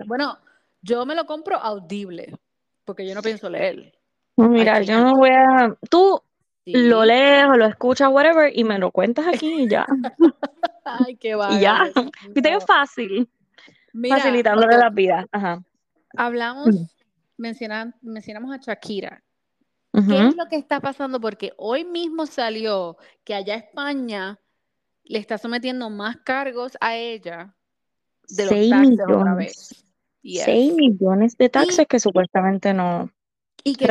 Bueno, 0.08 0.38
yo 0.82 1.06
me 1.06 1.14
lo 1.14 1.26
compro 1.26 1.58
audible, 1.58 2.34
porque 2.88 3.06
yo 3.08 3.14
no 3.14 3.22
pienso 3.22 3.50
leer. 3.50 3.94
Mira, 4.38 4.82
yo 4.82 5.00
no 5.04 5.16
voy 5.18 5.30
a... 5.30 5.76
Tú 5.90 6.22
Sí. 6.66 6.74
lo 6.74 7.06
lees 7.06 7.46
o 7.46 7.56
lo 7.56 7.66
escuchas, 7.66 8.10
whatever, 8.12 8.52
y 8.54 8.66
me 8.66 8.78
lo 8.78 8.92
cuentas 8.92 9.26
aquí 9.26 9.62
y 9.64 9.70
ya. 9.70 9.86
Ay, 10.84 11.16
qué 11.16 11.30
Y 11.30 11.34
vaga, 11.34 11.60
ya. 11.62 11.92
Viste 12.34 12.42
que 12.50 12.56
es 12.56 12.66
fácil, 12.66 13.30
Mira, 13.94 14.18
facilitándole 14.18 14.76
ok, 14.76 14.82
las 14.84 14.94
vidas. 14.94 15.26
Ajá. 15.32 15.64
hablamos, 16.18 16.68
mencionan- 17.38 17.96
mencionamos 18.02 18.54
a 18.54 18.58
Shakira. 18.58 19.24
¿Qué 19.94 20.28
es 20.28 20.36
lo 20.36 20.46
que 20.48 20.58
está 20.58 20.82
pasando? 20.82 21.22
Porque 21.22 21.54
hoy 21.58 21.86
mismo 21.86 22.26
salió 22.26 22.98
que 23.24 23.34
allá 23.34 23.56
España 23.56 24.38
le 25.06 25.20
está 25.20 25.38
sometiendo 25.38 25.90
más 25.90 26.18
cargos 26.18 26.78
a 26.82 26.96
ella 26.98 27.56
de 28.28 28.46
los 28.46 28.70
taxes 28.70 29.00
otra 29.08 29.34
vez. 29.36 29.86
Yes. 30.28 30.44
6 30.44 30.74
millones 30.74 31.38
de 31.38 31.48
taxes 31.48 31.88
que 31.88 32.02
supuestamente 32.02 32.74
no. 32.74 33.10
Y 33.64 33.76
que 33.76 33.86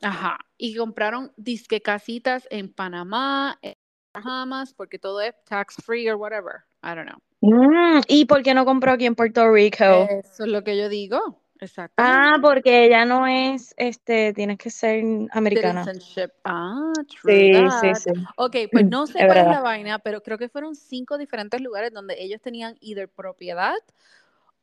ajá, 0.00 0.38
y 0.56 0.74
compraron 0.74 1.32
disque 1.36 1.82
casitas 1.82 2.48
en 2.50 2.72
Panamá, 2.72 3.58
en 3.60 3.74
Bahamas, 4.14 4.72
porque 4.72 4.98
todo 4.98 5.20
es 5.20 5.34
tax 5.44 5.76
free 5.84 6.08
or 6.08 6.16
whatever. 6.16 6.62
I 6.82 6.94
don't 6.94 7.06
know. 7.06 7.20
Mm, 7.42 8.00
¿y 8.08 8.24
por 8.24 8.42
qué 8.42 8.54
no 8.54 8.64
compró 8.64 8.92
aquí 8.92 9.04
en 9.04 9.14
Puerto 9.14 9.52
Rico? 9.52 9.84
Eso 9.84 10.44
es 10.44 10.50
lo 10.50 10.64
que 10.64 10.78
yo 10.78 10.88
digo. 10.88 11.42
Exactamente. 11.60 12.18
ah, 12.18 12.38
porque 12.40 12.86
ella 12.86 13.04
no 13.04 13.26
es, 13.26 13.74
este, 13.76 14.32
tienes 14.32 14.56
que 14.56 14.70
ser 14.70 15.04
americana. 15.32 15.84
Citizenship. 15.84 16.32
Ah, 16.44 16.92
true 17.06 17.32
Sí, 17.34 17.52
that. 17.52 17.96
sí, 17.96 18.14
sí. 18.14 18.20
Ok, 18.38 18.56
pues 18.72 18.86
no 18.86 19.06
sé 19.06 19.18
Es 19.18 19.26
cuál 19.26 19.38
es 19.38 19.46
la 19.46 19.60
vaina, 19.60 19.98
pero 19.98 20.22
creo 20.22 20.38
que 20.38 20.48
fueron 20.48 20.74
cinco 20.74 21.18
diferentes 21.18 21.60
lugares 21.60 21.92
donde 21.92 22.16
ellos 22.18 22.40
tenían 22.40 22.76
either 22.80 23.10
propiedad 23.10 23.74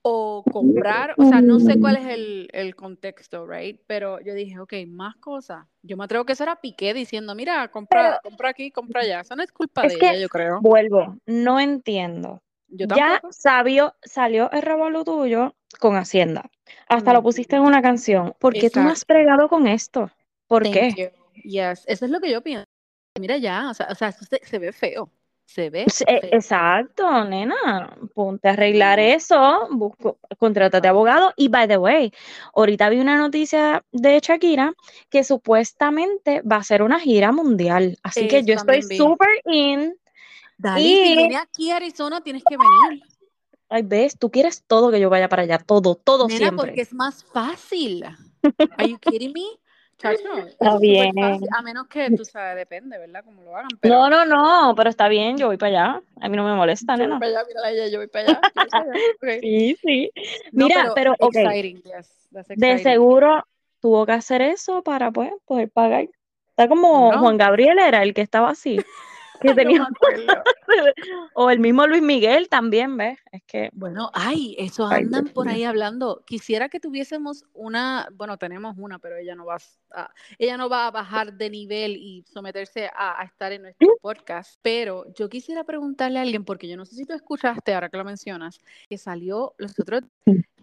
o 0.07 0.43
comprar, 0.51 1.15
o 1.17 1.25
sea, 1.25 1.41
no 1.41 1.59
sé 1.59 1.79
cuál 1.79 1.95
es 1.95 2.05
el, 2.05 2.47
el 2.53 2.75
contexto, 2.75 3.47
right? 3.47 3.81
Pero 3.87 4.19
yo 4.21 4.35
dije, 4.35 4.59
ok, 4.59 4.73
más 4.85 5.15
cosas. 5.15 5.65
Yo 5.81 5.97
me 5.97 6.03
atrevo 6.03 6.25
que 6.25 6.33
eso 6.33 6.43
era 6.43 6.61
Piqué 6.61 6.93
diciendo, 6.93 7.33
mira, 7.33 7.67
compra, 7.69 8.19
compra 8.21 8.49
aquí, 8.49 8.69
compra 8.69 9.01
allá. 9.01 9.21
Eso 9.21 9.35
no 9.35 9.41
es 9.41 9.51
culpa 9.51 9.81
Es 9.81 9.93
de 9.93 9.97
que- 9.99 10.09
ella, 10.11 10.19
yo 10.21 10.29
creo. 10.29 10.59
Vuelvo, 10.61 11.17
no 11.25 11.59
entiendo. 11.59 12.43
Yo 12.67 12.85
Ya 12.95 13.19
sabio, 13.31 13.95
salió 14.03 14.51
el 14.51 14.61
revolú 14.61 15.03
tuyo 15.03 15.55
con 15.79 15.95
Hacienda. 15.95 16.51
Hasta 16.87 17.11
lo 17.11 17.23
pusiste 17.23 17.55
en 17.55 17.63
una 17.63 17.81
canción. 17.81 18.35
¿Por 18.37 18.53
qué 18.53 18.69
tú 18.69 18.81
no 18.81 18.91
has 18.91 19.07
bregado 19.07 19.49
con 19.49 19.65
esto? 19.67 20.11
¿Por 20.45 20.61
Thank 20.61 20.73
qué? 20.73 21.11
you. 21.15 21.41
Yes, 21.43 21.83
eso 21.87 22.05
es 22.05 22.11
lo 22.11 22.19
que 22.19 22.29
yo 22.31 22.43
pienso. 22.43 22.65
Mira 23.19 23.37
ya, 23.37 23.71
o 23.71 23.73
sea, 23.73 23.87
o 23.89 23.95
sea 23.95 24.11
se, 24.11 24.39
se 24.43 24.59
ve 24.59 24.71
feo. 24.71 25.09
Se 25.45 25.69
ve. 25.69 25.85
Sí, 25.87 26.03
e- 26.07 26.21
feo. 26.21 26.29
Exacto, 26.33 27.23
nena. 27.25 27.95
Ponte 28.13 28.49
a 28.49 28.51
arreglar 28.51 28.99
eso, 28.99 29.67
busco, 29.71 30.17
contrátate 30.37 30.87
abogado. 30.87 31.33
Y 31.37 31.47
by 31.47 31.67
the 31.67 31.77
way, 31.77 32.11
ahorita 32.55 32.89
vi 32.89 32.99
una 32.99 33.17
noticia 33.17 33.83
de 33.91 34.19
Shakira 34.19 34.73
que 35.09 35.23
supuestamente 35.23 36.41
va 36.41 36.57
a 36.57 36.59
hacer 36.59 36.81
una 36.81 36.99
gira 36.99 37.31
mundial. 37.31 37.97
Así 38.03 38.27
que 38.27 38.43
yo 38.43 38.55
estoy 38.55 38.81
súper 38.81 39.29
in. 39.45 39.95
Dali, 40.57 40.83
si 40.89 41.11
Y- 41.11 41.15
viene 41.17 41.37
aquí 41.37 41.71
a 41.71 41.77
Arizona, 41.77 42.21
tienes 42.21 42.43
que 42.47 42.57
venir. 42.57 43.03
Ay, 43.69 43.81
ves, 43.83 44.17
tú 44.17 44.29
quieres 44.29 44.63
todo 44.65 44.91
que 44.91 44.99
yo 44.99 45.09
vaya 45.09 45.27
para 45.27 45.43
allá, 45.43 45.57
todo, 45.57 45.95
todo 45.95 46.27
Nena, 46.27 46.37
siempre. 46.37 46.57
porque 46.67 46.81
es 46.81 46.93
más 46.93 47.23
fácil. 47.23 48.03
Are 48.77 48.87
you 48.89 48.97
kidding 48.99 49.33
me? 49.33 49.45
Chacho, 49.97 50.47
Está 50.47 50.77
bien. 50.77 51.13
fácil. 51.15 51.47
A 51.57 51.61
menos 51.61 51.87
que, 51.87 52.11
tú 52.11 52.25
sabes, 52.25 52.57
depende, 52.57 52.97
¿verdad? 52.97 53.23
Cómo 53.23 53.41
lo 53.43 53.55
hagan. 53.55 53.69
Pero 53.79 53.95
No, 53.95 54.09
no, 54.09 54.25
no, 54.25 54.75
pero 54.75 54.89
está 54.89 55.07
bien, 55.07 55.37
yo 55.37 55.47
voy 55.47 55.57
para 55.57 55.69
allá. 55.93 56.01
A 56.19 56.29
mí 56.29 56.35
no 56.35 56.43
me 56.43 56.53
molesta, 56.53 56.93
yo 56.93 56.97
voy 56.97 57.07
nena. 57.07 57.19
para 57.19 57.31
allá, 57.31 57.43
mira 57.47 57.71
ella, 57.71 57.87
yo 57.87 57.99
voy 57.99 58.07
para 58.07 58.29
allá. 58.29 58.41
voy 58.53 58.69
para. 58.69 59.39
Sí, 59.41 59.77
sí. 59.81 60.11
No, 60.51 60.67
Mira, 60.67 60.91
pero, 60.93 61.15
exciting, 61.19 61.81
yes, 61.83 62.27
de 62.55 62.79
seguro 62.79 63.45
tuvo 63.79 64.05
que 64.05 64.11
hacer 64.13 64.41
eso 64.41 64.81
para 64.83 65.11
pues, 65.11 65.31
poder 65.45 65.69
pagar. 65.69 66.07
Está 66.49 66.67
como 66.67 67.11
No. 67.11 67.19
Juan 67.19 67.37
Gabriel 67.37 67.79
era 67.79 68.03
el 68.03 68.13
que 68.13 68.21
estaba 68.21 68.49
así, 68.49 68.77
que 69.53 69.85
o 71.33 71.49
el 71.49 71.59
mismo 71.59 71.85
Luis 71.87 72.01
Miguel 72.01 72.49
también, 72.49 72.97
¿ves? 72.97 73.19
Es 73.31 73.43
que, 73.43 73.69
Bueno, 73.73 74.09
ay, 74.13 74.55
eso 74.57 74.87
andan 74.87 75.27
por 75.27 75.47
ahí 75.47 75.63
hablando. 75.63 76.23
Quisiera 76.25 76.69
que 76.69 76.79
tuviésemos 76.79 77.45
una, 77.53 78.07
bueno, 78.13 78.37
tenemos 78.37 78.75
una, 78.77 78.99
pero 78.99 79.17
ella 79.17 79.35
no 79.35 79.45
va 79.45 79.57
a, 79.91 80.11
ella 80.37 80.57
no 80.57 80.69
va 80.69 80.87
a 80.87 80.91
bajar 80.91 81.33
de 81.33 81.49
nivel 81.49 81.95
y 81.95 82.23
someterse 82.27 82.87
a, 82.87 83.21
a 83.21 83.25
estar 83.25 83.51
en 83.51 83.63
nuestro 83.63 83.87
podcast. 84.01 84.59
Pero 84.61 85.05
yo 85.13 85.29
quisiera 85.29 85.63
preguntarle 85.63 86.19
a 86.19 86.23
alguien, 86.23 86.45
porque 86.45 86.67
yo 86.67 86.77
no 86.77 86.85
sé 86.85 86.95
si 86.95 87.05
tú 87.05 87.13
escuchaste, 87.13 87.73
ahora 87.73 87.89
que 87.89 87.97
lo 87.97 88.05
mencionas, 88.05 88.59
que 88.89 88.97
salió 88.97 89.53
los 89.57 89.79
otros, 89.79 90.03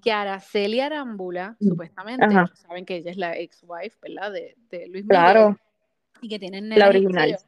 que 0.02 0.12
Araceli 0.12 0.80
Arámbula, 0.80 1.56
supuestamente, 1.60 2.24
Ajá. 2.26 2.50
saben 2.54 2.84
que 2.84 2.96
ella 2.96 3.10
es 3.12 3.16
la 3.16 3.36
ex-wife, 3.38 3.96
¿verdad? 4.02 4.32
De, 4.32 4.56
de 4.70 4.88
Luis 4.88 5.04
Miguel. 5.04 5.08
claro, 5.08 5.56
Y 6.20 6.28
que 6.28 6.38
tienen 6.38 6.68
la 6.68 6.88
original. 6.88 7.38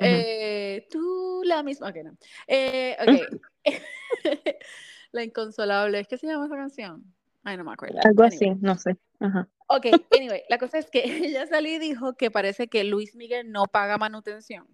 Eh, 0.00 0.86
tú 0.90 1.42
la 1.44 1.62
misma. 1.62 1.88
Ok, 1.88 1.96
no. 2.04 2.16
Eh, 2.46 2.96
ok. 3.00 3.40
la 5.12 5.22
inconsolable. 5.22 6.00
¿Es 6.00 6.08
que 6.08 6.18
se 6.18 6.26
llama 6.26 6.46
esa 6.46 6.56
canción? 6.56 7.04
Ay, 7.44 7.56
no 7.56 7.64
me 7.64 7.72
acuerdo. 7.72 7.98
Algo 8.04 8.22
Anyway. 8.22 8.50
así, 8.50 8.60
no 8.60 8.76
sé. 8.76 8.96
Ajá. 9.20 9.48
Ok, 9.66 9.86
anyway, 10.16 10.42
la 10.48 10.58
cosa 10.58 10.78
es 10.78 10.90
que 10.90 11.02
ella 11.28 11.46
salió 11.46 11.74
y 11.74 11.78
dijo 11.78 12.14
que 12.14 12.30
parece 12.30 12.68
que 12.68 12.84
Luis 12.84 13.14
Miguel 13.16 13.50
no 13.50 13.64
paga 13.64 13.98
manutención. 13.98 14.66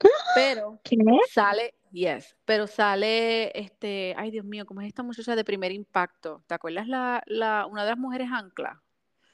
Pero 0.34 0.80
¿Qué? 0.82 0.96
sale, 1.30 1.74
yes, 1.92 2.36
pero 2.44 2.66
sale, 2.66 3.56
este, 3.56 4.14
ay 4.16 4.30
Dios 4.32 4.44
mío, 4.44 4.66
¿cómo 4.66 4.80
es 4.80 4.88
esta 4.88 5.02
muchacha 5.04 5.36
de 5.36 5.44
primer 5.44 5.70
impacto? 5.70 6.42
¿Te 6.48 6.54
acuerdas 6.54 6.88
la, 6.88 7.22
la, 7.26 7.66
una 7.66 7.84
de 7.84 7.90
las 7.90 7.98
mujeres 7.98 8.28
ancla? 8.32 8.82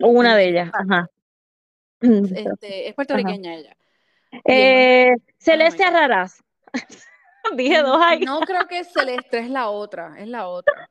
Una 0.00 0.36
de 0.36 0.48
ellas, 0.48 0.70
ajá. 0.74 1.08
Este, 2.00 2.88
es 2.88 2.94
puertorriqueña 2.94 3.54
ella. 3.54 3.76
Eh, 4.44 5.14
Celeste. 5.38 5.84
Arraraz. 5.84 6.42
Dije 7.56 7.82
dos 7.82 7.98
ahí. 8.02 8.20
No 8.20 8.40
creo 8.40 8.66
que 8.66 8.84
Celeste 8.84 9.38
es 9.38 9.50
la 9.50 9.70
otra, 9.70 10.16
es 10.18 10.28
la 10.28 10.48
otra. 10.48 10.88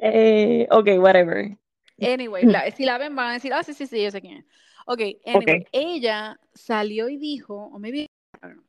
Eh, 0.00 0.66
ok, 0.70 0.88
whatever. 0.98 1.56
Anyway, 2.00 2.44
la- 2.46 2.68
si 2.72 2.84
la 2.84 2.98
ven 2.98 3.14
van 3.14 3.30
a 3.30 3.32
decir, 3.34 3.52
ah, 3.52 3.62
sí, 3.62 3.74
sí, 3.74 3.86
sí, 3.86 4.02
yo 4.02 4.10
sé 4.10 4.20
quién 4.20 4.38
es. 4.38 4.44
Ok, 4.86 5.00
anyway, 5.24 5.60
Ok. 5.62 5.68
ella 5.72 6.38
salió 6.52 7.08
y 7.08 7.16
dijo, 7.16 7.54
o 7.54 7.78
maybe, 7.78 8.00
I 8.02 8.08
don't 8.42 8.54
know, 8.54 8.64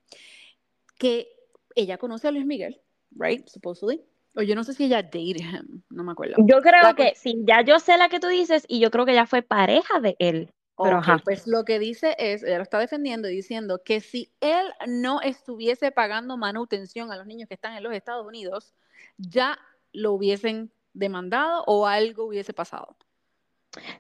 que 0.98 1.28
ella 1.76 1.98
conoce 1.98 2.28
a 2.28 2.32
Luis 2.32 2.46
Miguel, 2.46 2.80
right, 3.12 3.48
supposedly. 3.48 4.02
O 4.36 4.42
yo 4.42 4.54
no 4.54 4.64
sé 4.64 4.74
si 4.74 4.86
ella 4.86 5.02
dated 5.02 5.38
him, 5.38 5.82
no 5.90 6.04
me 6.04 6.12
acuerdo. 6.12 6.36
Yo 6.38 6.62
creo 6.62 6.84
La 6.84 6.94
que 6.94 7.14
sí, 7.16 7.42
ya 7.46 7.62
yo 7.64 7.80
sé 7.80 7.98
la 7.98 8.10
que 8.10 8.20
tú 8.20 8.28
dices 8.28 8.66
y 8.68 8.80
yo 8.80 8.92
creo 8.92 9.06
que 9.06 9.14
ya 9.14 9.26
fue 9.26 9.42
pareja 9.42 10.00
de 10.00 10.16
él. 10.20 10.52
Pero 10.78 10.98
Ok, 10.98 11.04
ajá. 11.04 11.22
pues 11.24 11.48
lo 11.48 11.64
que 11.64 11.80
dice 11.80 12.16
es, 12.20 12.44
ella 12.44 12.58
lo 12.58 12.64
está 12.64 12.80
defendiendo 12.80 13.30
y 13.30 13.36
diciendo 13.36 13.82
que 13.84 14.02
si 14.02 14.34
él 14.42 14.66
no 14.88 15.22
estuviese 15.22 15.92
pagando 15.92 16.38
manutención 16.38 17.12
a 17.12 17.18
los 17.18 17.26
niños 17.26 17.48
que 17.48 17.54
están 17.54 17.78
en 17.78 17.84
los 17.84 17.94
Estados 17.94 18.26
Unidos, 18.28 18.74
ya 19.18 19.58
lo 19.94 20.12
hubiesen 20.12 20.72
demandado 20.94 21.64
o 21.66 21.88
algo 21.88 22.26
hubiese 22.26 22.54
pasado. 22.54 22.98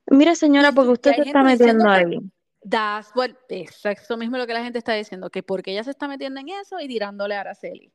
Mire, 0.07 0.35
señora, 0.35 0.71
porque 0.71 0.91
usted 0.91 1.15
se 1.15 1.21
está 1.21 1.43
metiendo 1.43 1.89
ahí. 1.89 2.19
What, 3.15 3.31
es 3.49 3.85
eso 3.85 4.17
mismo 4.17 4.37
lo 4.37 4.47
que 4.47 4.53
la 4.53 4.63
gente 4.63 4.79
está 4.79 4.93
diciendo, 4.93 5.29
que 5.29 5.43
porque 5.43 5.71
ella 5.71 5.83
se 5.83 5.91
está 5.91 6.07
metiendo 6.07 6.39
en 6.39 6.49
eso 6.49 6.79
y 6.79 6.87
tirándole 6.87 7.35
a 7.35 7.41
Araceli. 7.41 7.93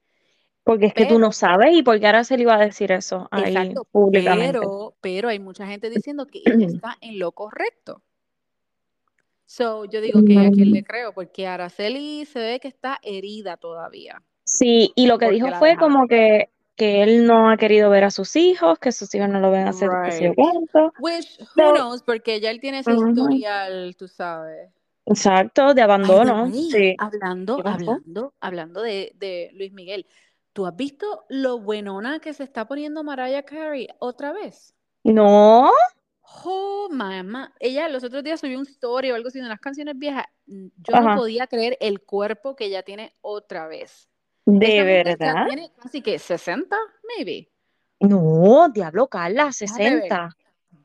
Porque 0.63 0.87
es 0.87 0.95
que 0.95 1.07
tú 1.07 1.19
no 1.19 1.33
sabes 1.33 1.75
y 1.75 1.83
porque 1.83 2.07
le 2.13 2.43
iba 2.43 2.55
a 2.55 2.59
decir 2.59 2.93
eso 2.93 3.27
ahí 3.31 3.57
Exacto, 3.57 3.85
públicamente. 3.91 4.53
pero, 4.53 4.95
pero 5.01 5.29
hay 5.29 5.39
mucha 5.39 5.67
gente 5.67 5.91
diciendo 5.91 6.27
que 6.27 6.43
ella 6.45 6.67
está 6.75 6.97
en 7.01 7.19
lo 7.19 7.33
correcto. 7.33 8.03
So, 9.50 9.85
yo 9.85 10.00
digo 10.00 10.21
que 10.25 10.38
a 10.38 10.49
quién 10.52 10.71
le 10.71 10.85
creo, 10.85 11.12
porque 11.12 11.49
Araceli 11.49 12.25
se 12.25 12.38
ve 12.38 12.61
que 12.61 12.69
está 12.69 13.00
herida 13.02 13.57
todavía. 13.57 14.23
Sí, 14.45 14.92
y 14.95 15.09
lo 15.09 15.19
que 15.19 15.28
dijo 15.28 15.49
fue 15.59 15.71
dejaron. 15.71 15.92
como 15.92 16.07
que, 16.07 16.50
que 16.76 17.02
él 17.02 17.26
no 17.26 17.50
ha 17.50 17.57
querido 17.57 17.90
ver 17.90 18.04
a 18.04 18.12
sus 18.12 18.37
hijos, 18.37 18.78
que 18.78 18.92
sus 18.92 19.12
hijos 19.12 19.28
no 19.28 19.40
lo 19.40 19.50
ven 19.50 19.66
hacer 19.66 19.88
Right. 19.90 20.37
cuánto. 20.37 20.92
Which, 21.00 21.37
who 21.57 21.73
knows, 21.73 22.00
porque 22.04 22.38
ya 22.38 22.52
él 22.52 22.61
tiene 22.61 22.78
ese 22.78 22.92
historial, 22.92 23.97
tú 23.97 24.07
sabes. 24.07 24.71
Exacto, 25.04 25.75
de 25.75 25.83
abandono. 25.83 26.49
Sí. 26.49 26.95
hablando, 26.97 27.61
hablando, 27.64 28.35
hablando 28.38 28.83
de, 28.83 29.11
de 29.16 29.50
Luis 29.54 29.73
Miguel, 29.73 30.07
¿tú 30.52 30.64
has 30.64 30.76
visto 30.76 31.25
lo 31.28 31.59
buenona 31.59 32.21
que 32.21 32.35
se 32.35 32.45
está 32.45 32.69
poniendo 32.69 33.02
Mariah 33.02 33.42
Carey 33.42 33.88
otra 33.99 34.33
vez? 34.33 34.76
No, 35.02 35.73
Oh, 36.45 36.89
mamá. 36.91 37.53
Ella 37.59 37.89
los 37.89 38.05
otros 38.05 38.23
días 38.23 38.41
subió 38.41 38.59
un 38.59 38.67
story 38.67 39.11
o 39.11 39.15
algo 39.15 39.29
así 39.29 39.39
de 39.41 39.47
unas 39.47 39.61
canciones 39.61 39.99
viejas. 39.99 40.25
Mm, 40.47 40.67
Yo 40.89 40.95
Ajá. 40.97 41.11
no 41.15 41.17
podía 41.17 41.47
creer 41.47 41.77
el 41.81 42.01
cuerpo 42.01 42.55
que 42.57 42.67
ella 42.67 42.83
tiene 42.83 43.13
otra 43.21 43.67
vez. 43.67 44.09
de 44.47 44.83
verdad. 44.83 45.47
tiene 45.47 45.71
casi 45.81 46.03
que 46.03 46.19
60, 46.19 46.77
maybe. 47.17 47.49
No, 48.01 48.69
diablo, 48.71 49.07
Carla, 49.09 49.51
Déjame 49.59 49.85
ver. 49.91 49.93
60. 50.03 50.37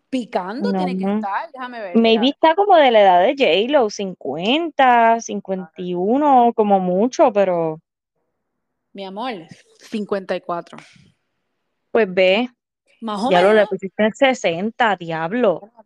Picando 0.10 0.72
tiene 0.72 0.98
que 0.98 1.06
No. 1.06 1.16
estar. 1.16 1.52
Déjame 1.52 1.80
ver. 1.80 1.98
Maybe 1.98 2.28
está 2.30 2.54
como 2.56 2.76
de 2.76 2.92
la 2.92 3.02
edad 3.02 3.22
de 3.24 3.36
J-Lo, 3.68 3.90
50, 3.90 5.20
51, 5.22 6.54
como 6.56 6.80
mucho, 6.80 7.32
pero 7.34 7.80
Mi 8.94 9.04
amor, 9.06 9.34
54. 9.80 10.78
pues 11.92 12.14
ve, 12.14 12.50
Más 13.06 13.24
o 13.24 13.30
ya 13.30 13.40
lo 13.40 13.50
le 13.50 13.54
menos. 13.54 13.70
pusiste 13.70 14.04
en 14.04 14.14
60, 14.16 14.96
diablo, 14.96 15.62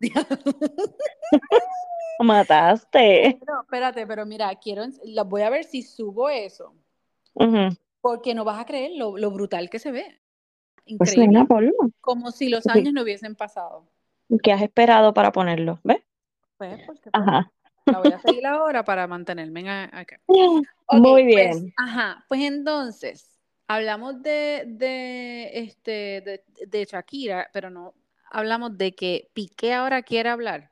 lo 2.18 2.24
mataste. 2.24 3.38
No, 3.46 3.60
espérate, 3.60 4.06
pero 4.06 4.24
mira, 4.24 4.54
quiero, 4.54 4.84
voy 5.26 5.42
a 5.42 5.50
ver 5.50 5.64
si 5.64 5.82
subo 5.82 6.30
eso, 6.30 6.74
Ujú. 7.34 7.76
porque 8.00 8.34
no 8.34 8.44
vas 8.44 8.58
a 8.58 8.64
creer 8.64 8.92
lo, 8.96 9.18
lo 9.18 9.30
brutal 9.30 9.68
que 9.68 9.78
se 9.78 9.92
ve. 9.92 10.18
Pues 10.96 11.12
Increíble. 11.12 11.44
ponlo. 11.46 11.72
Como 12.00 12.30
si 12.30 12.48
los 12.48 12.64
Sí. 12.64 12.70
años 12.70 12.94
no 12.94 13.02
hubiesen 13.02 13.36
pasado. 13.36 13.86
¿Qué 14.42 14.52
has 14.52 14.62
esperado 14.62 15.12
para 15.12 15.30
ponerlo? 15.30 15.78
¿Ves? 15.84 15.98
Pues, 16.56 16.80
porque, 16.86 17.10
pues, 17.10 17.22
Ajá. 17.22 17.52
la 17.84 17.98
voy 17.98 18.08
a 18.08 18.18
seguir 18.18 18.46
ahora 18.46 18.82
para 18.82 19.06
mantenerme 19.06 19.60
en 19.60 19.68
acá. 19.68 20.18
Muy 20.90 21.22
Ok, 21.22 21.30
pues, 21.34 21.62
bien. 21.62 21.74
ajá, 21.76 22.24
pues 22.28 22.40
entonces, 22.40 23.29
hablamos 23.74 24.22
de, 24.22 24.64
de, 24.66 25.50
este, 25.54 25.90
de, 26.22 26.42
de 26.66 26.84
Shakira, 26.84 27.48
pero 27.52 27.70
no 27.70 27.94
hablamos 28.30 28.76
de 28.76 28.92
que 28.94 29.28
Piqué 29.32 29.72
ahora 29.74 30.02
quiere 30.02 30.28
hablar. 30.28 30.70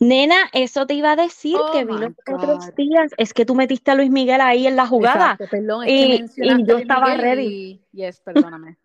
Nena, 0.00 0.36
eso 0.52 0.86
te 0.86 0.94
iba 0.94 1.12
a 1.12 1.16
decir 1.16 1.56
Oh 1.58 1.70
que 1.72 1.84
vi 1.84 1.92
los 1.92 2.12
otros 2.32 2.74
días. 2.74 3.12
Es 3.18 3.34
que 3.34 3.44
tú 3.44 3.54
metiste 3.54 3.90
a 3.90 3.94
Luis 3.94 4.10
Miguel 4.10 4.40
ahí 4.40 4.66
en 4.66 4.76
la 4.76 4.86
jugada. 4.86 5.32
Exacto, 5.32 5.46
perdón, 5.50 5.84
es 5.84 5.90
Y- 5.92 6.34
que 6.40 6.46
y 6.46 6.64
yo 6.66 6.78
estaba 6.78 7.06
Miguel 7.06 7.20
ready. 7.20 7.46
y- 7.46 7.84
Yes, 7.92 8.20
perdóname. 8.20 8.76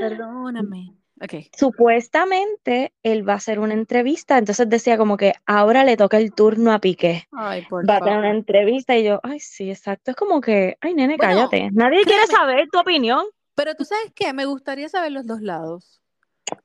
Perdóname. 0.00 0.94
Ok. 1.22 1.34
Supuestamente 1.56 2.92
él 3.04 3.28
va 3.28 3.34
a 3.34 3.36
hacer 3.36 3.60
una 3.60 3.74
entrevista, 3.74 4.38
entonces 4.38 4.68
decía 4.68 4.98
como 4.98 5.16
que 5.16 5.34
ahora 5.46 5.84
le 5.84 5.96
toca 5.96 6.16
el 6.16 6.34
turno 6.34 6.72
a 6.72 6.80
Piqué. 6.80 7.28
Ay, 7.30 7.64
por 7.68 7.88
Va 7.88 7.96
a 7.96 8.00
tener 8.00 8.18
una 8.18 8.30
entrevista 8.30 8.96
y 8.96 9.04
yo, 9.04 9.20
ay, 9.22 9.38
sí, 9.38 9.70
exacto. 9.70 10.10
Es 10.10 10.16
como 10.16 10.40
que, 10.40 10.76
ay, 10.80 10.94
nene, 10.94 11.16
Bueno, 11.16 11.34
cállate. 11.34 11.70
Nadie 11.72 12.02
quiere 12.04 12.26
saber 12.26 12.68
tu 12.72 12.80
opinión. 12.80 13.24
Pero 13.54 13.74
tú 13.74 13.84
sabes 13.84 14.12
qué, 14.14 14.32
me 14.32 14.46
gustaría 14.46 14.88
saber 14.88 15.12
los 15.12 15.26
dos 15.26 15.40
lados. 15.42 16.02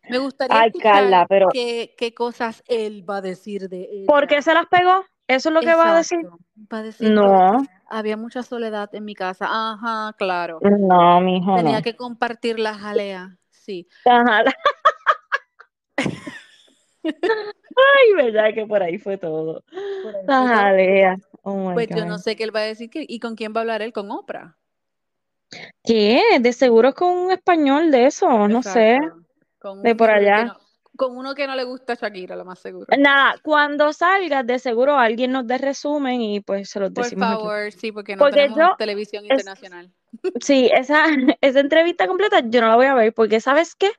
Me 0.09 0.17
gustaría 0.17 0.59
Ay, 0.59 0.71
Carla, 0.71 1.25
pero 1.29 1.49
qué, 1.53 1.93
qué 1.97 2.13
cosas 2.13 2.63
él 2.67 3.07
va 3.07 3.17
a 3.17 3.21
decir 3.21 3.69
de 3.69 3.87
ella. 3.91 4.07
¿por 4.07 4.27
qué 4.27 4.41
se 4.41 4.53
las 4.53 4.65
pegó? 4.65 5.05
¿Eso 5.27 5.49
es 5.49 5.53
lo 5.53 5.61
que 5.61 5.75
va 5.75 5.93
a 5.93 5.97
decir? 5.97 6.19
Exacto. 6.19 6.39
Va 6.73 6.77
a 6.79 6.83
decir, 6.83 7.11
No, 7.11 7.63
había 7.89 8.17
mucha 8.17 8.43
soledad 8.43 8.89
en 8.95 9.05
mi 9.05 9.13
casa. 9.13 9.45
Ajá, 9.49 10.13
claro. 10.17 10.59
no, 10.61 11.21
mijo, 11.21 11.55
Tenía 11.57 11.77
no. 11.77 11.83
que 11.83 11.95
compartir 11.95 12.59
la 12.59 12.73
jalea. 12.73 13.37
Sí. 13.67 13.85
Ajá. 14.05 14.45
Ay, 17.03 18.13
verdad 18.15 18.53
que 18.53 18.65
por 18.65 18.81
ahí 18.81 18.97
fue 18.97 19.17
todo. 19.17 19.63
Por 20.03 20.13
fue 20.13 20.25
jalea. 20.27 21.17
Oh 21.43 21.71
Pues 21.73 21.89
yo 21.89 22.05
no 22.05 22.17
sé 22.17 22.35
qué 22.35 22.43
él 22.45 22.55
va 22.55 22.61
a 22.61 22.63
decir. 22.63 22.89
que- 22.89 23.05
¿Y 23.07 23.19
con 23.19 23.35
quién 23.35 23.53
va 23.53 23.59
a 23.59 23.61
hablar 23.61 23.81
él? 23.81 23.91
¿Con 23.93 24.09
Oprah? 24.09 24.57
¿Qué? 25.83 26.21
De 26.39 26.53
seguro 26.53 26.93
con 26.93 27.09
un 27.17 27.31
español 27.31 27.91
de 27.91 28.07
eso, 28.07 28.47
no 28.47 28.63
sé. 28.63 28.99
Con 29.59 29.81
de 29.83 29.95
por 29.95 30.09
allá. 30.09 30.45
no- 30.45 30.57
con 30.95 31.15
uno 31.15 31.35
que 31.35 31.45
no 31.45 31.55
le 31.55 31.63
gusta 31.63 31.93
a 31.93 31.95
Shakira, 31.95 32.35
lo 32.35 32.43
más 32.43 32.57
seguro. 32.59 32.87
Nada, 32.97 33.35
cuando 33.43 33.93
salgas, 33.93 34.47
de 34.47 34.57
seguro 34.57 34.95
alguien 34.97 35.31
nos 35.31 35.45
dé 35.45 35.59
resumen 35.59 36.21
y 36.21 36.39
pues 36.39 36.69
se 36.71 36.79
los 36.79 36.91
Por 36.91 37.03
decimos 37.03 37.27
aquí. 37.27 37.35
favor, 37.37 37.71
sí, 37.71 37.91
porque 37.91 38.15
no 38.15 38.19
Porque 38.21 38.35
tenemos 38.37 38.57
yo, 38.57 38.75
televisión 38.77 39.23
es, 39.25 39.31
internacional. 39.31 39.93
Sí, 40.41 40.69
esa, 40.73 41.05
esa 41.41 41.59
entrevista 41.59 42.07
completa 42.07 42.41
yo 42.45 42.61
no 42.61 42.67
la 42.69 42.75
voy 42.75 42.85
a 42.87 42.93
ver 42.93 43.13
porque, 43.13 43.39
¿sabes 43.39 43.75
qué? 43.75 43.91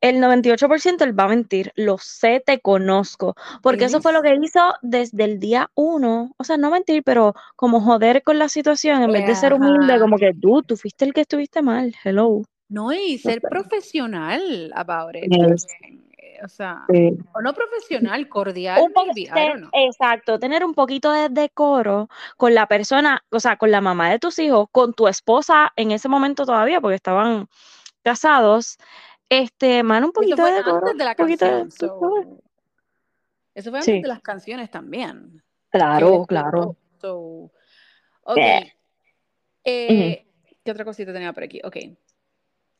El 0.00 0.16
98% 0.20 1.04
él 1.04 1.18
va 1.18 1.24
a 1.24 1.28
mentir. 1.28 1.72
Lo 1.76 1.98
sé, 1.98 2.42
te 2.44 2.60
conozco. 2.60 3.34
Porque 3.62 3.84
eso 3.86 4.00
fue 4.00 4.12
lo 4.12 4.22
es. 4.24 4.24
que 4.24 4.38
hizo 4.42 4.74
desde 4.82 5.24
el 5.24 5.38
día 5.40 5.70
uno. 5.74 6.32
O 6.36 6.44
sea, 6.44 6.56
no 6.56 6.70
mentir, 6.70 7.02
pero 7.04 7.34
como 7.56 7.80
joder 7.80 8.22
con 8.22 8.38
la 8.38 8.48
situación 8.48 9.02
en 9.02 9.12
vez 9.12 9.26
de 9.26 9.34
ser 9.34 9.54
humilde, 9.54 9.98
como 9.98 10.16
que 10.18 10.32
tú, 10.34 10.62
tú 10.62 10.76
fuiste 10.76 11.04
el 11.04 11.12
que 11.12 11.22
estuviste 11.22 11.62
mal. 11.62 11.94
Hello. 12.04 12.42
No, 12.68 12.92
y 12.92 13.14
No 13.14 13.18
ser 13.18 13.40
sé. 13.40 13.48
profesional 13.48 14.72
about 14.74 15.16
it 15.16 15.30
Yes, 15.30 15.66
O 16.42 16.48
sea, 16.48 16.84
sí. 16.90 17.16
o 17.34 17.40
no 17.40 17.52
profesional, 17.54 18.28
cordial, 18.28 18.82
Un 18.82 18.92
te- 18.92 19.28
don't 19.30 19.56
know. 19.56 19.70
exacto, 19.72 20.38
tener 20.38 20.64
un 20.64 20.74
poquito 20.74 21.10
de 21.12 21.28
decoro 21.28 22.08
con 22.36 22.54
la 22.54 22.66
persona, 22.66 23.22
o 23.30 23.40
sea, 23.40 23.56
con 23.56 23.70
la 23.70 23.80
mamá 23.80 24.10
de 24.10 24.18
tus 24.18 24.38
hijos, 24.38 24.68
con 24.70 24.94
tu 24.94 25.08
esposa 25.08 25.72
en 25.76 25.90
ese 25.90 26.08
momento 26.08 26.44
todavía, 26.46 26.80
porque 26.80 26.96
estaban 26.96 27.48
casados. 28.02 28.78
Este, 29.28 29.82
mano, 29.82 30.06
un 30.06 30.12
poquito 30.12 30.44
de 30.44 30.52
decoro, 30.52 30.76
antes 30.76 30.96
de 30.98 31.04
la 31.04 31.14
canción, 31.14 31.70
so. 31.70 32.40
Eso 33.54 33.70
fue 33.70 33.78
antes 33.80 33.94
Sí, 33.94 34.00
de 34.00 34.08
las 34.08 34.22
canciones 34.22 34.70
también, 34.70 35.42
claro, 35.70 36.24
claro. 36.26 36.76
So, 37.00 37.50
ok. 38.22 38.36
Eh. 38.38 38.72
Eh, 39.64 40.26
¿qué 40.64 40.70
otra 40.70 40.84
cosita 40.84 41.12
tenía 41.12 41.32
por 41.32 41.42
aquí? 41.42 41.60
Ok. 41.64 41.76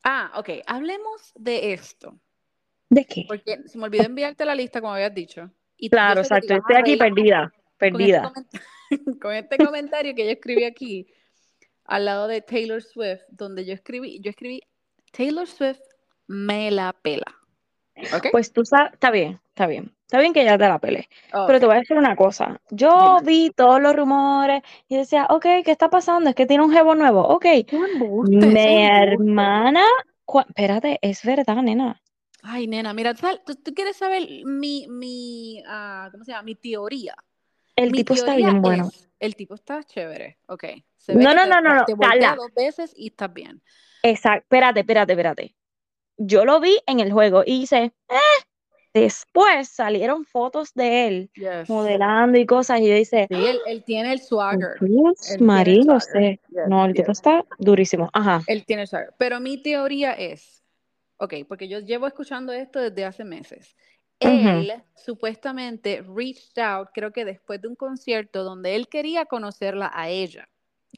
Ah, 0.04 0.32
ok. 0.36 0.50
Hablemos 0.66 1.32
de 1.34 1.72
esto. 1.72 2.18
¿De 2.90 3.04
qué? 3.04 3.24
Porque 3.28 3.58
se 3.66 3.78
me 3.78 3.84
olvidó 3.84 4.04
enviarte 4.04 4.44
la 4.44 4.54
lista, 4.54 4.80
como 4.80 4.94
habías 4.94 5.14
dicho. 5.14 5.50
Y 5.76 5.90
Claro, 5.90 6.20
exacto. 6.20 6.54
Estoy 6.54 6.76
aquí 6.76 6.96
perdida, 6.96 7.52
con 7.52 7.52
este, 7.52 7.76
perdida. 7.78 8.22
coment- 8.32 8.62
con 9.20 9.34
este 9.34 9.58
comentario 9.58 10.14
que 10.14 10.24
yo 10.24 10.32
escribí 10.32 10.64
aquí, 10.64 11.06
al 11.84 12.04
lado 12.04 12.26
de 12.26 12.40
Taylor 12.40 12.82
Swift, 12.82 13.22
donde 13.30 13.64
yo 13.64 13.74
escribí, 13.74 14.20
yo 14.20 14.30
escribí, 14.30 14.60
Taylor 15.12 15.46
Swift 15.46 15.80
me 16.26 16.70
la 16.70 16.92
pela. 16.92 17.34
¿Ok? 18.14 18.28
Pues 18.30 18.52
tú 18.52 18.64
sabes, 18.64 18.92
está 18.92 19.10
bien, 19.10 19.40
está 19.48 19.66
bien. 19.66 19.92
Está 20.02 20.20
bien 20.20 20.32
que 20.32 20.42
ya 20.44 20.56
te 20.56 20.66
la 20.66 20.78
peleé. 20.78 21.06
Pero 21.30 21.42
Ok, 21.44 21.60
te 21.60 21.66
voy 21.66 21.76
a 21.76 21.78
decir 21.80 21.96
una 21.98 22.16
cosa. 22.16 22.58
Yo 22.70 23.18
vi 23.24 23.50
todos 23.54 23.78
los 23.80 23.94
rumores 23.94 24.62
y 24.88 24.96
decía, 24.96 25.26
ok, 25.28 25.42
¿qué 25.64 25.70
está 25.70 25.90
pasando? 25.90 26.30
Es 26.30 26.36
que 26.36 26.46
tiene 26.46 26.64
un 26.64 26.72
jevo 26.72 26.94
nuevo. 26.94 27.20
Ok, 27.28 27.42
¡Qué 27.42 27.66
embuste! 27.76 28.36
¡Ese 28.38 28.48
mi 28.48 28.86
hermana, 28.86 29.84
espérate, 30.48 30.98
es 31.02 31.22
verdad, 31.24 31.56
nena. 31.56 32.00
Ay, 32.50 32.66
nena, 32.66 32.94
mira, 32.94 33.12
¿tú, 33.14 33.26
tú- 33.62 33.74
quieres 33.74 33.96
saber 33.96 34.26
mi, 34.44 34.86
mi, 34.88 35.62
ah, 35.66 36.08
¿cómo 36.10 36.24
se 36.24 36.32
llama? 36.32 36.44
Mi 36.44 36.54
teoría. 36.54 37.14
El 37.76 37.90
Mi 37.90 37.98
tipo 37.98 38.14
está 38.14 38.26
teoría 38.26 38.46
bien 38.48 38.62
bueno. 38.62 38.88
es, 38.88 39.08
el 39.20 39.36
tipo 39.36 39.54
está 39.54 39.84
chévere, 39.84 40.38
ok. 40.46 40.64
Se 40.96 41.14
ve 41.14 41.22
No, 41.22 41.34
no, 41.34 41.46
no, 41.46 41.60
no, 41.60 41.74
no, 41.74 41.84
te 41.84 41.94
voltea 41.94 42.36
dos 42.36 42.52
veces 42.54 42.92
y 42.96 43.08
estás 43.08 43.32
bien. 43.32 43.62
Exacto, 44.02 44.44
espérate, 44.44 44.80
espérate, 44.80 45.12
espérate. 45.12 45.54
Yo 46.16 46.44
lo 46.46 46.58
vi 46.58 46.76
en 46.86 47.00
el 47.00 47.12
juego 47.12 47.42
y 47.44 47.62
hice, 47.62 47.92
eh. 48.08 48.16
Después 48.94 49.68
salieron 49.68 50.24
fotos 50.24 50.72
de 50.74 51.06
él 51.06 51.30
Yes. 51.34 51.68
modelando 51.68 52.38
y 52.38 52.46
cosas 52.46 52.80
y 52.80 52.88
yo 52.88 52.96
hice, 52.96 53.26
Sí, 53.28 53.34
él, 53.36 53.60
él 53.66 53.84
tiene 53.84 54.12
el 54.12 54.20
swagger. 54.20 54.76
Dios, 54.80 55.30
el 55.32 55.42
María, 55.42 55.82
swagger. 55.82 55.96
usted. 55.96 56.38
Yes, 56.48 56.68
No, 56.68 56.84
el 56.86 56.94
tipo 56.94 57.08
yes. 57.12 57.18
está 57.18 57.44
durísimo. 57.58 58.08
Ajá. 58.14 58.40
Él 58.46 58.64
tiene 58.64 58.82
el 58.82 58.88
swagger. 58.88 59.10
Pero 59.18 59.38
mi 59.38 59.62
teoría 59.62 60.14
es, 60.14 60.57
ok, 61.18 61.34
porque 61.46 61.68
yo 61.68 61.80
llevo 61.80 62.06
escuchando 62.06 62.52
esto 62.52 62.80
desde 62.80 63.04
hace 63.04 63.24
meses. 63.24 63.76
Él 64.20 64.72
supuestamente 64.96 66.02
reached 66.02 66.58
out, 66.60 66.88
creo 66.92 67.12
que 67.12 67.24
después 67.24 67.60
de 67.62 67.68
un 67.68 67.76
concierto 67.76 68.42
donde 68.42 68.74
él 68.74 68.88
quería 68.88 69.26
conocerla 69.26 69.92
a 69.94 70.08
ella. 70.08 70.48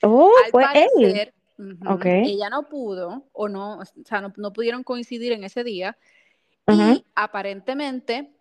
Oh, 0.03 0.33
Al 0.45 0.51
fue 0.51 0.63
él. 0.63 0.69
parecer, 1.03 1.35
ujú, 1.59 1.95
Ok. 1.95 2.07
ella 2.07 2.49
no 2.49 2.67
pudo 2.69 3.29
o 3.33 3.49
no, 3.49 3.79
o 3.79 3.85
sea, 3.85 4.23
no, 4.23 4.33
no 4.37 4.53
pudieron 4.53 4.83
coincidir 4.85 5.33
en 5.33 5.45
ese 5.45 5.65
día 5.65 5.99
Ujú. 6.67 6.81
y 6.81 7.07
aparentemente 7.15 8.35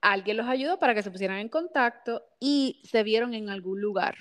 alguien 0.00 0.36
los 0.38 0.46
ayudó 0.46 0.78
para 0.78 0.94
que 0.94 1.02
se 1.02 1.10
pusieran 1.10 1.38
en 1.38 1.48
contacto 1.48 2.22
y 2.40 2.80
se 2.84 3.02
vieron 3.02 3.34
en 3.34 3.50
algún 3.50 3.80
lugar, 3.80 4.16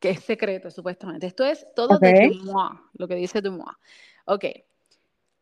que 0.00 0.10
es 0.10 0.20
secreto 0.20 0.70
supuestamente. 0.70 1.26
Esto 1.26 1.44
es 1.44 1.66
todo 1.74 1.98
de 1.98 2.10
Ok. 2.10 2.32
Dumois, 2.32 2.80
lo 2.94 3.06
que 3.06 3.14
dice 3.14 3.40
Dumois. 3.40 3.76
Ok, 4.24 4.44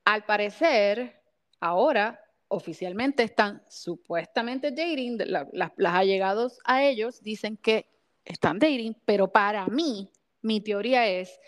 al 0.04 0.24
parecer, 0.24 1.20
ahora 1.60 2.20
oficialmente 2.48 3.22
están 3.22 3.62
supuestamente 3.68 4.70
dating, 4.70 5.18
la- 5.26 5.48
la- 5.52 5.72
las 5.76 5.94
allegados 5.94 6.58
a 6.64 6.84
ellos 6.84 7.22
dicen 7.22 7.56
que 7.56 7.86
están 8.24 8.58
dating, 8.58 8.94
pero 9.04 9.28
para 9.28 9.66
mí, 9.66 10.10
mi 10.42 10.60
teoría 10.60 11.06
es, 11.06 11.38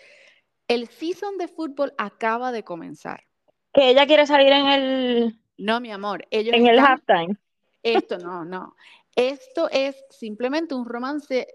el 0.68 0.88
season 0.88 1.38
de 1.38 1.48
fútbol 1.48 1.92
acaba 1.96 2.50
de 2.50 2.64
comenzar. 2.64 3.24
Que 3.72 3.90
ella 3.90 4.06
quiere 4.06 4.26
salir 4.26 4.52
en 4.52 4.66
el, 4.66 5.40
No, 5.58 5.80
mi 5.80 5.90
amor, 5.92 6.26
ellos 6.30 6.54
en 6.54 6.66
el 6.66 6.78
halftime. 6.78 7.36
Esto 7.82 8.18
no, 8.18 8.44
no. 8.44 8.74
Esto 9.14 9.70
es 9.70 9.96
simplemente 10.10 10.74
un 10.74 10.86
romance, 10.86 11.46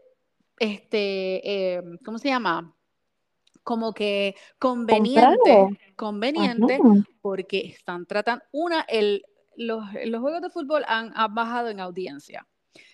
este, 0.59 1.75
eh, 1.75 1.81
¿cómo 2.05 2.17
se 2.17 2.29
llama? 2.29 2.73
Como 3.63 3.93
que 3.93 4.35
conveniente, 4.57 5.37
Comprado. 5.37 5.69
conveniente, 5.95 6.75
Ajá. 6.75 7.05
porque 7.21 7.59
están 7.67 8.05
tratando, 8.05 8.43
una, 8.51 8.81
el, 8.81 9.23
los, 9.55 9.83
los 10.05 10.21
juegos 10.21 10.41
de 10.41 10.49
fútbol 10.49 10.83
han, 10.87 11.11
han 11.15 11.33
bajado 11.35 11.69
en 11.69 11.79
audiencia. 11.79 12.47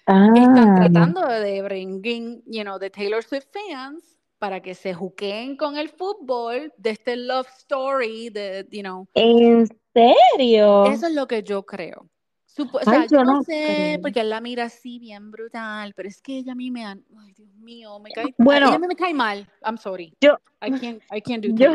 Están 0.06 0.70
Ah, 0.70 0.76
tratando 0.76 1.26
de 1.28 1.62
bringing, 1.62 2.42
you 2.46 2.64
know, 2.64 2.80
the 2.80 2.90
Taylor 2.90 3.24
Swift 3.24 3.48
fans 3.52 4.18
para 4.40 4.62
que 4.62 4.76
se 4.76 4.94
juqueen 4.94 5.58
con 5.58 5.78
el 5.78 5.90
fútbol 5.90 6.74
de 6.78 6.92
este 6.92 7.16
love 7.16 7.48
story, 7.58 8.30
de, 8.30 8.68
you 8.72 8.82
know, 8.82 9.08
¿en 9.14 9.68
serio? 9.94 10.86
Eso 10.86 11.08
es 11.08 11.14
lo 11.14 11.28
que 11.28 11.44
yo 11.44 11.66
creo. 11.66 12.10
Supo- 12.58 12.78
o 12.78 12.80
Ay, 12.80 12.86
sea, 12.86 13.06
yo 13.06 13.18
yo 13.20 13.24
no 13.24 13.44
sé, 13.44 13.64
creo. 13.68 14.02
porque 14.02 14.20
él 14.22 14.30
la 14.32 14.42
mira 14.42 14.64
así 14.64 14.98
bien 14.98 15.30
brutal, 15.30 15.94
pero 15.96 16.10
es 16.10 16.22
que 16.24 16.40
ella 16.40 16.54
a 16.54 16.56
mí 16.56 16.72
me, 16.72 16.84
ay 16.86 16.98
Dios 17.36 17.54
mío, 17.58 18.00
me 18.00 18.10
cae, 18.12 18.34
Bueno, 18.40 18.70
ella 18.70 18.80
me, 18.80 18.88
me 18.88 18.96
cae 18.96 19.14
mal. 19.14 19.48
I'm 19.64 19.78
sorry. 19.78 20.12
yo, 20.20 20.40
I 20.62 20.72
can't, 20.72 21.04
I 21.16 21.22
can't 21.22 21.46
do 21.46 21.54
yo. 21.54 21.72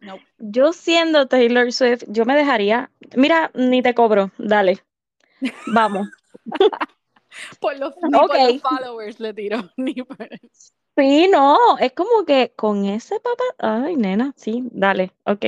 No. 0.00 0.18
yo 0.38 0.72
siendo 0.72 1.28
Taylor 1.28 1.70
Swift, 1.70 2.04
yo 2.08 2.24
me 2.24 2.34
dejaría. 2.36 2.90
Mira, 3.16 3.50
ni 3.54 3.82
te 3.82 3.94
cobro, 3.94 4.30
dale, 4.38 4.82
vamos. 5.66 6.08
Por 7.60 7.76
los, 7.78 7.92
ni 8.02 8.18
por 8.18 8.38
los 8.38 8.62
followers 8.62 9.20
le 9.20 9.34
tiro, 9.34 9.70
ni 9.76 9.94
por... 9.94 10.16
Sí, 10.96 11.28
no, 11.28 11.58
es 11.78 11.92
como 11.92 12.24
que 12.24 12.52
con 12.54 12.84
ese 12.84 13.18
papá. 13.18 13.42
Ay, 13.58 13.96
nena, 13.96 14.32
sí, 14.36 14.62
dale, 14.70 15.12
ok. 15.24 15.40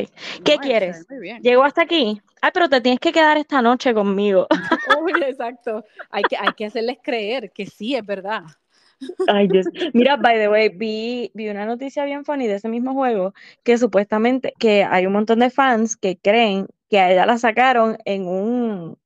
¿Qué 0.45 0.57
No, 0.57 0.61
quieres? 0.61 1.07
Llegó 1.41 1.63
hasta 1.63 1.83
aquí. 1.83 2.21
Ay, 2.43 2.51
pero 2.53 2.69
te 2.69 2.81
tienes 2.81 2.99
que 3.01 3.13
quedar 3.13 3.37
esta 3.39 3.63
noche 3.63 3.95
conmigo. 3.95 4.49
Uy, 5.01 5.13
exacto. 5.23 5.85
Hay 6.11 6.25
que, 6.25 6.37
hay 6.37 6.53
que 6.57 6.67
hacerles 6.67 6.99
creer 7.03 7.53
que 7.53 7.67
sí, 7.67 7.95
es 7.95 8.05
verdad. 8.05 8.43
Ay, 9.29 9.47
Dios. 9.47 9.67
Mira, 9.95 10.17
by 10.17 10.37
the 10.37 10.49
way, 10.49 10.69
vi, 10.69 11.31
vi 11.35 11.49
una 11.49 11.65
noticia 11.65 12.05
bien 12.05 12.25
funny 12.25 12.47
de 12.47 12.55
ese 12.55 12.69
mismo 12.69 12.95
juego 12.95 13.33
que 13.63 13.79
supuestamente 13.79 14.53
que 14.59 14.85
hay 14.85 15.07
un 15.07 15.13
montón 15.13 15.39
de 15.41 15.51
fans 15.51 15.97
que 15.97 16.19
creen 16.19 16.67
que 16.89 16.99
a 16.99 17.11
ella 17.11 17.27
la 17.27 17.39
sacaron 17.39 17.99
en 18.05 18.27
un, 18.27 18.99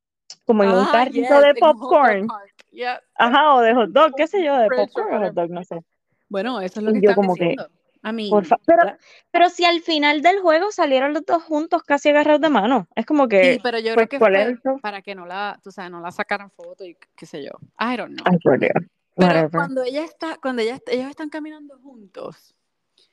como 0.44 0.64
en 0.64 0.70
un 0.70 0.84
Ah, 0.84 0.90
carrito 0.92 1.34
yes, 1.34 1.42
de 1.42 1.54
popcorn. 1.54 2.28
Yeah, 2.72 3.00
Ajá, 3.16 3.54
o 3.54 3.60
de 3.60 3.74
hot 3.74 3.90
dog, 3.90 4.14
qué 4.16 4.26
sé 4.26 4.44
yo, 4.44 4.56
de 4.56 4.68
popcorn 4.68 5.14
o 5.14 5.26
hot 5.26 5.34
dog, 5.34 5.50
no 5.50 5.64
sé. 5.64 5.80
Bueno, 6.30 6.60
eso 6.60 6.80
es 6.80 6.86
lo 6.86 6.92
que 6.92 7.00
yo 7.02 7.10
están 7.10 7.16
como 7.16 7.34
que, 7.34 7.44
diciendo. 7.44 7.68
I 8.02 8.12
mean, 8.12 8.30
por 8.30 8.46
fa- 8.46 8.58
pero, 8.64 8.96
pero 9.30 9.50
si 9.50 9.64
al 9.66 9.80
final 9.82 10.22
del 10.22 10.40
juego 10.40 10.72
salieron 10.72 11.12
los 11.12 11.26
dos 11.26 11.42
juntos 11.42 11.82
casi 11.82 12.08
agarrados 12.08 12.40
de 12.40 12.48
mano, 12.48 12.88
es 12.94 13.04
como 13.04 13.24
Sí, 13.24 13.28
que, 13.28 13.60
pero 13.62 13.78
yo 13.78 13.94
pues, 13.94 14.06
creo 14.06 14.08
que 14.08 14.18
¿cuál 14.18 14.36
es 14.36 14.58
fue 14.62 14.80
para 14.80 15.02
que 15.02 15.14
no 15.14 15.26
la, 15.26 15.60
tú 15.62 15.70
sabes, 15.70 15.90
no 15.90 16.00
la 16.00 16.10
sacaran 16.10 16.50
foto 16.50 16.84
y 16.86 16.96
qué 17.14 17.26
sé 17.26 17.44
yo. 17.44 17.50
I 17.78 17.96
don't 17.98 18.18
know. 18.18 18.38
Por 18.42 18.58
Dios, 18.58 18.72
Pero 19.16 19.26
whatever. 19.26 19.50
cuando 19.50 19.82
ella 19.82 20.04
está, 20.04 20.38
cuando 20.40 20.62
ella, 20.62 20.78
ellos 20.86 21.10
están 21.10 21.28
caminando 21.28 21.78
juntos, 21.78 22.54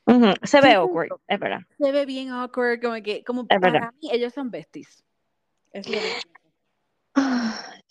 Ujú, 0.06 0.34
Se 0.44 0.62
¿qué 0.62 0.68
ve 0.68 0.74
awkward, 0.76 1.10
es 1.28 1.40
verdad, 1.40 1.60
Se 1.78 1.92
ve 1.92 2.06
bien 2.06 2.30
awkward, 2.30 2.80
como 2.82 2.96
que, 3.04 3.24
como 3.26 3.42
es 3.42 3.60
verdad. 3.60 3.80
para 3.80 3.92
mí, 3.92 4.10
ellos 4.12 4.34
son 4.34 4.50
besties. 4.52 5.04
Es 5.74 5.88
lo 5.90 5.96
que 5.96 6.00
pienso. 6.00 6.22
Ay, 6.22 7.07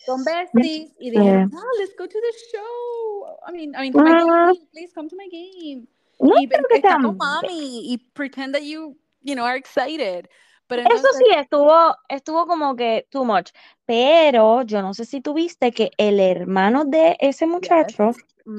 Son 0.05 0.23
besties 0.23 0.93
y 0.99 1.09
dijeron, 1.09 1.49
no, 1.51 1.61
let's 1.79 1.95
go 1.97 2.07
to 2.07 2.17
the 2.19 2.37
show. 2.51 3.37
I 3.47 3.51
mean, 3.51 3.75
I 3.75 3.81
mean, 3.81 3.93
to 3.93 4.01
my 4.01 4.11
Ah, 4.11 4.51
game, 4.53 4.67
please 4.71 4.93
come 4.93 5.09
to 5.09 5.15
my 5.15 5.27
game. 5.29 5.87
no 6.19 6.35
Y 6.39 6.47
creo 6.47 6.63
que 6.69 6.81
con 6.81 7.17
mami 7.17 7.93
y 7.93 7.97
pretend 8.13 8.53
that 8.53 8.63
you, 8.63 8.97
you 9.21 9.35
know, 9.35 9.45
are 9.45 9.57
excited. 9.57 10.29
Pero 10.67 10.83
Eso 10.83 11.07
sí, 11.17 11.25
estuvo, 11.37 11.95
estuvo 12.09 12.45
como 12.45 12.75
que 12.75 13.07
too 13.09 13.23
much. 13.23 13.51
Pero 13.85 14.63
yo 14.63 14.81
no 14.81 14.93
sé 14.93 15.05
si 15.05 15.21
tuviste 15.21 15.71
que 15.71 15.91
el 15.97 16.19
hermano 16.19 16.83
de 16.83 17.15
ese 17.19 17.45
yes, 17.45 17.53
muchacho 17.53 18.11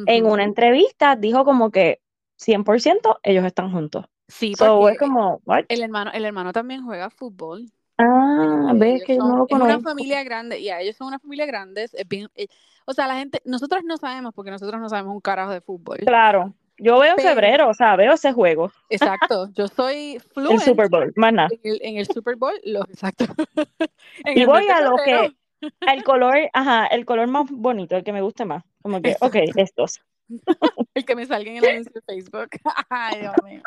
en 0.06 0.26
una 0.26 0.44
entrevista 0.44 1.16
dijo 1.16 1.44
como 1.44 1.70
que 1.70 2.00
100% 2.38 3.18
ellos 3.22 3.44
están 3.44 3.72
juntos. 3.72 4.06
Sí, 4.26 4.54
So, 4.56 4.88
es 4.88 4.98
como, 4.98 5.40
what? 5.44 5.64
el 5.68 5.82
hermano, 5.82 6.10
el 6.12 6.24
hermano 6.24 6.52
también 6.52 6.84
juega 6.84 7.10
fútbol. 7.10 7.70
Ah, 7.98 8.72
ves 8.76 9.02
que 9.04 9.16
yo 9.16 9.22
no 9.22 9.28
son- 9.28 9.38
lo 9.38 9.44
es 9.46 9.52
una 9.52 9.64
conozco. 9.64 9.88
familia 9.90 10.22
grande, 10.22 10.58
y 10.60 10.68
a 10.70 10.80
ellos 10.80 10.96
son 10.96 11.08
una 11.08 11.18
familia 11.18 11.46
grande. 11.46 11.84
es 11.84 11.94
bien- 12.08 12.28
eh, 12.36 12.46
o 12.86 12.92
sea, 12.94 13.06
la 13.08 13.16
gente, 13.16 13.40
nosotros 13.44 13.82
no 13.84 13.96
sabemos 13.96 14.32
porque 14.34 14.50
nosotros 14.50 14.80
no 14.80 14.88
sabemos 14.88 15.14
un 15.14 15.20
carajo 15.20 15.52
de 15.52 15.60
fútbol. 15.60 15.98
Claro, 15.98 16.54
yo 16.78 16.98
veo 17.00 17.14
Pero- 17.16 17.28
febrero, 17.28 17.68
o 17.68 17.74
sea, 17.74 17.96
veo 17.96 18.12
ese 18.12 18.32
juego, 18.32 18.70
Exacto, 18.88 19.48
yo 19.54 19.66
soy 19.68 20.14
el 20.14 20.20
fluent 20.20 20.60
Super 20.62 20.88
Bowl, 20.88 21.12
más 21.16 21.32
nada. 21.32 21.48
en 21.50 21.60
el, 21.72 21.80
en 21.82 21.96
el 21.98 22.06
Super 22.06 22.36
Bowl, 22.36 22.54
lo 22.64 22.80
exacto. 22.84 23.24
Y 24.24 24.40
el 24.42 24.46
voy 24.46 24.68
a 24.68 24.80
lo 24.80 24.96
febrero, 24.98 25.30
que, 25.60 25.72
el 25.92 26.04
color, 26.04 26.36
ajá, 26.52 26.86
el 26.86 27.04
color 27.04 27.26
más 27.26 27.50
bonito, 27.50 27.96
el 27.96 28.04
que 28.04 28.12
me 28.12 28.22
guste 28.22 28.44
más. 28.44 28.62
Como 28.80 29.02
que, 29.02 29.16
ok, 29.20 29.34
Exacto. 29.34 29.60
estos. 29.60 30.00
el 30.94 31.04
que 31.04 31.16
me 31.16 31.26
salga 31.26 31.50
en 31.50 31.56
el 31.56 31.64
anuncio 31.68 31.92
de 31.94 32.00
Facebook. 32.02 32.50
Ay, 32.88 33.20
Dios 33.22 33.34
mío. 33.44 33.62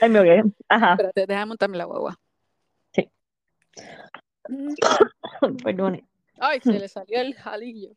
Ay, 0.00 0.08
me 0.08 0.18
ahogué. 0.20 0.42
Ajá, 0.70 0.92
Espérate, 0.92 1.26
déjame 1.26 1.46
montarme 1.46 1.76
la 1.76 1.84
guagua. 1.84 2.18
Mm. 4.48 4.74
perdone. 5.64 6.04
Ay, 6.38 6.60
se 6.60 6.72
le 6.72 6.88
salió 6.88 7.20
el 7.20 7.34
jalillo. 7.34 7.90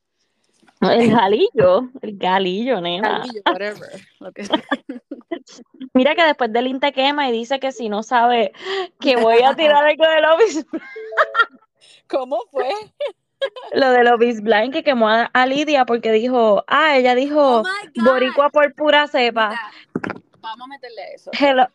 El 0.82 1.12
galillo, 1.12 1.90
el 2.02 2.18
galillo, 2.18 2.82
nena. 2.82 3.22
Jalillo, 3.22 3.42
whatever. 3.46 4.02
Lo 4.20 4.32
que 4.32 4.46
sea. 4.46 4.62
Mira 5.94 6.14
que 6.16 6.24
después 6.24 6.54
del 6.54 6.68
Inte 6.68 6.92
quema 6.92 7.30
y 7.30 7.32
dice 7.32 7.60
que 7.60 7.72
si 7.72 7.90
no 7.90 8.04
sabe 8.04 8.52
que 9.00 9.16
voy 9.16 9.42
a 9.42 9.56
tirar 9.56 9.84
algo 9.84 10.04
de 10.08 10.22
Lobis, 10.22 10.66
¿Cómo 12.08 12.40
fue? 12.52 12.70
lo 13.74 13.92
de 13.92 14.04
Lobis 14.04 14.42
Blind 14.42 14.74
que 14.74 14.84
quemó 14.84 15.10
a, 15.10 15.24
a 15.34 15.46
Lidia 15.46 15.86
porque 15.86 16.12
dijo, 16.12 16.64
ah, 16.68 16.98
ella 16.98 17.16
dijo 17.16 17.62
Oh 17.62 17.64
boricua 18.04 18.50
por 18.50 18.74
pura 18.74 19.08
cepa. 19.08 19.50
Mira, 19.50 19.72
vamos 20.40 20.66
a 20.66 20.68
meterle 20.68 21.02
a 21.02 21.08
eso. 21.08 21.32
Hello. 21.34 21.68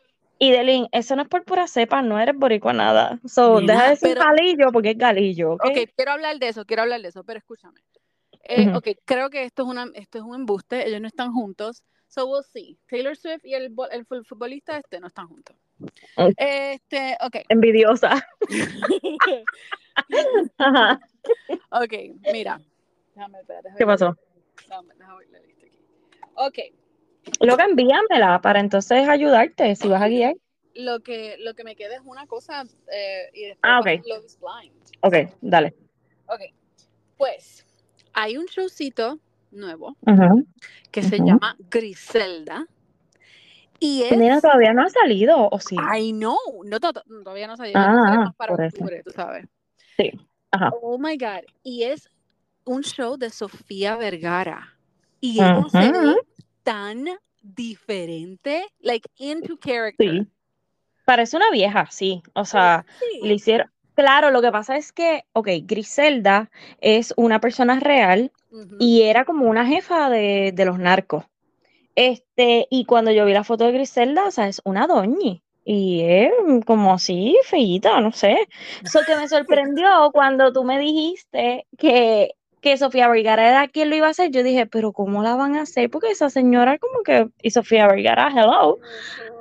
Y 0.42 0.50
Delin, 0.50 0.88
eso 0.90 1.14
no 1.14 1.22
es 1.22 1.28
por 1.28 1.44
pura 1.44 1.68
cepa, 1.68 2.02
no 2.02 2.18
eres 2.18 2.36
boricua 2.36 2.72
nada. 2.72 3.20
So, 3.24 3.60
deja 3.60 3.84
de 3.84 3.90
decir 3.90 4.08
pero- 4.14 4.22
galillo 4.24 4.72
porque 4.72 4.90
es 4.90 4.98
galillo, 4.98 5.52
¿ok? 5.52 5.66
Ok, 5.66 5.76
quiero 5.94 6.10
hablar 6.10 6.36
de 6.40 6.48
eso, 6.48 6.64
quiero 6.64 6.82
hablar 6.82 7.00
de 7.00 7.10
eso, 7.10 7.22
pero 7.22 7.38
escúchame. 7.38 7.78
Eh. 8.48 8.72
Ok, 8.74 8.88
creo 9.04 9.30
que 9.30 9.44
esto 9.44 9.62
es, 9.62 9.68
una, 9.68 9.86
esto 9.94 10.18
es 10.18 10.24
un 10.24 10.34
embuste, 10.34 10.84
ellos 10.88 11.00
no 11.00 11.06
están 11.06 11.32
juntos. 11.32 11.84
So 12.08 12.26
we'll 12.26 12.42
see. 12.42 12.76
Taylor 12.88 13.16
Swift 13.16 13.44
y 13.44 13.54
el, 13.54 13.72
el 13.92 14.04
fu- 14.04 14.24
futbolista 14.24 14.76
este 14.78 14.98
no 14.98 15.06
están 15.06 15.28
juntos. 15.28 15.54
Ok. 16.16 16.32
Este, 16.36 17.16
ok. 17.24 17.36
Envidiosa. 17.48 18.26
Ajá. 20.58 21.00
ok, 21.70 21.92
mira. 22.32 22.60
Déjame, 23.14 23.40
espérate, 23.40 23.68
déjame 23.68 23.78
¿Qué 23.78 23.86
pasó? 23.86 24.16
Déjame, 24.68 24.94
déjame 24.96 25.18
ver 25.18 25.28
la 25.30 25.38
lista 25.40 25.66
aquí. 25.66 25.78
Ok, 26.34 26.58
Luego 27.40 27.62
envíamela 27.62 28.40
para 28.40 28.60
entonces 28.60 29.08
ayudarte 29.08 29.74
si 29.76 29.88
vas 29.88 30.02
a 30.02 30.08
guiar. 30.08 30.34
lo 30.74 31.00
que, 31.00 31.36
lo 31.38 31.54
que 31.54 31.64
me 31.64 31.76
queda 31.76 31.94
es 31.96 32.02
una 32.04 32.26
cosa 32.26 32.62
eh, 32.92 33.30
y 33.34 33.42
después 33.46 33.58
Ah, 33.62 33.80
pasa 33.82 33.94
ok. 34.00 34.06
Love 34.06 34.24
is 34.24 34.38
Blind. 34.40 34.74
Ok, 35.02 35.34
dale. 35.40 35.74
Ok, 36.26 36.40
pues 37.18 37.66
hay 38.14 38.36
un 38.38 38.46
showcito 38.46 39.18
nuevo 39.50 39.96
que 40.90 41.02
se 41.02 41.18
llama 41.18 41.56
Griselda 41.70 42.66
y 43.78 44.04
es... 44.04 44.16
Nena, 44.16 44.40
todavía 44.40 44.72
no 44.72 44.82
ha 44.82 44.88
salido, 44.88 45.48
¿o 45.50 45.58
sí? 45.60 45.76
I 45.76 46.12
know, 46.12 46.36
no, 46.64 46.78
to- 46.80 46.92
to- 46.92 47.02
todavía 47.22 47.46
no 47.48 47.56
salió, 47.56 47.76
Ah, 47.76 48.14
no 48.14 48.24
más 48.24 48.36
para 48.36 48.66
eso. 48.66 48.76
tú 49.04 49.10
sabes. 49.10 49.46
Sí. 49.96 50.10
Ajá. 50.50 50.70
Oh 50.80 50.98
my 50.98 51.16
God, 51.16 51.44
y 51.64 51.82
es 51.84 52.08
un 52.64 52.82
show 52.82 53.16
de 53.16 53.28
Sofía 53.30 53.96
Vergara 53.96 54.76
y 55.20 55.40
ella 55.40 55.68
se 55.68 55.90
Ujú. 55.90 56.00
ve 56.00 56.16
tan 56.62 57.06
diferente, 57.42 58.64
like 58.80 59.08
into 59.18 59.56
character. 59.58 60.10
Sí. 60.10 60.26
Parece 61.04 61.36
una 61.36 61.50
vieja, 61.50 61.88
sí. 61.90 62.22
O 62.34 62.44
sea, 62.44 62.84
Sí. 63.00 63.26
le 63.26 63.34
hicieron. 63.34 63.70
Claro, 63.94 64.30
lo 64.30 64.40
que 64.40 64.50
pasa 64.52 64.76
es 64.76 64.92
que, 64.92 65.24
ok, 65.34 65.48
Griselda 65.64 66.50
es 66.80 67.12
una 67.16 67.40
persona 67.40 67.78
real 67.78 68.32
y 68.78 69.02
era 69.02 69.24
como 69.24 69.46
una 69.46 69.66
jefa 69.66 70.08
de, 70.08 70.52
de 70.54 70.64
los 70.64 70.78
narcos. 70.78 71.24
Este, 71.94 72.66
y 72.70 72.84
cuando 72.86 73.10
yo 73.10 73.26
vi 73.26 73.32
la 73.34 73.44
foto 73.44 73.64
de 73.66 73.72
Griselda, 73.72 74.24
o 74.26 74.30
sea, 74.30 74.48
es 74.48 74.62
una 74.64 74.86
doñi. 74.86 75.42
Y 75.64 76.00
es 76.04 76.32
como 76.66 76.94
así, 76.94 77.36
feíta, 77.44 78.00
no 78.00 78.12
sé. 78.12 78.48
Eso 78.82 79.00
que 79.06 79.14
me 79.16 79.28
sorprendió 79.28 80.10
cuando 80.12 80.52
tú 80.52 80.64
me 80.64 80.78
dijiste 80.78 81.66
que, 81.76 82.34
que 82.62 82.76
Sofía 82.76 83.08
Vergara 83.08 83.48
era 83.48 83.68
quien 83.68 83.90
lo 83.90 83.96
iba 83.96 84.06
a 84.06 84.10
hacer. 84.10 84.30
Yo 84.30 84.42
dije, 84.42 84.66
pero 84.66 84.92
¿cómo 84.92 85.22
la 85.22 85.34
van 85.34 85.56
a 85.56 85.62
hacer? 85.62 85.90
Porque 85.90 86.10
esa 86.10 86.30
señora 86.30 86.78
como 86.78 87.02
que, 87.02 87.28
y 87.42 87.50
Sofía 87.50 87.88
Vergara, 87.88 88.30
hello. 88.34 88.78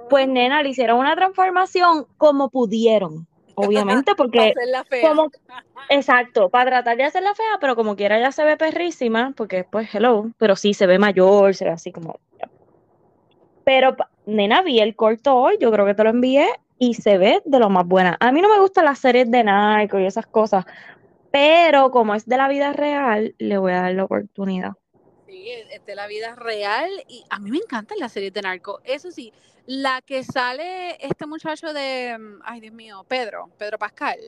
Pues 0.10 0.28
nena, 0.28 0.62
le 0.64 0.70
hicieron 0.70 1.00
una 1.00 1.16
transformación 1.16 2.08
como 2.18 2.50
pudieron, 2.50 3.28
obviamente, 3.56 4.16
Para 4.16 4.16
porque 4.18 4.40
hacerla 4.58 4.84
fea. 4.84 5.08
como, 5.08 5.32
exacto, 5.90 6.50
para 6.50 6.72
tratar 6.72 6.98
de 6.98 7.04
hacerla 7.04 7.34
fea, 7.36 7.60
pero 7.62 7.76
como 7.76 7.96
quiera 7.96 8.20
ya 8.20 8.32
se 8.32 8.44
ve 8.44 8.58
perrísima, 8.58 9.34
porque 9.38 9.64
pues 9.64 9.94
hello, 9.94 10.32
pero 10.38 10.56
sí 10.56 10.74
se 10.74 10.88
ve 10.88 11.00
mayor, 11.00 11.56
se 11.56 11.66
ve 11.66 11.72
así 11.72 11.92
como. 11.92 12.20
Pero, 13.64 13.96
nena, 14.26 14.64
vi 14.64 14.80
el 14.80 14.96
corto 14.96 15.36
hoy, 15.36 15.58
yo 15.62 15.72
creo 15.72 15.86
que 15.86 15.94
te 15.94 16.04
lo 16.04 16.10
envié, 16.10 16.48
y 16.80 16.96
se 16.96 17.20
ve 17.20 17.44
de 17.46 17.60
lo 17.60 17.70
más 17.70 17.86
buena. 17.86 18.18
A 18.20 18.32
mí 18.32 18.42
no 18.42 18.50
me 18.50 18.60
gustan 18.60 18.86
las 18.86 18.98
series 18.98 19.30
de 19.30 19.44
narco 19.44 20.00
y 20.00 20.06
esas 20.08 20.26
cosas, 20.26 20.66
pero 21.32 21.92
como 21.92 22.14
es 22.14 22.26
de 22.26 22.38
la 22.38 22.48
vida 22.48 22.74
real, 22.74 23.36
le 23.38 23.58
voy 23.58 23.72
a 23.72 23.82
dar 23.82 23.94
la 23.94 24.04
oportunidad. 24.04 24.72
Sí, 25.28 25.50
es 25.50 25.86
de 25.86 25.96
la 25.96 26.08
vida 26.08 26.36
real 26.36 26.90
y 27.08 27.24
a 27.30 27.40
mí 27.40 27.52
me 27.52 27.58
encantan 27.58 27.98
las 28.00 28.12
series 28.12 28.34
de 28.34 28.42
narco. 28.42 28.82
Eso 28.84 29.12
sí, 29.12 29.32
la 29.66 30.02
que 30.02 30.24
sale 30.24 30.98
este 31.00 31.26
muchacho 31.26 31.74
de, 31.74 32.18
mm, 32.18 32.42
ay 32.44 32.60
Dios 32.60 32.74
mío, 32.74 33.06
Pedro, 33.08 33.50
Pedro 33.58 33.78
Pascal. 33.78 34.20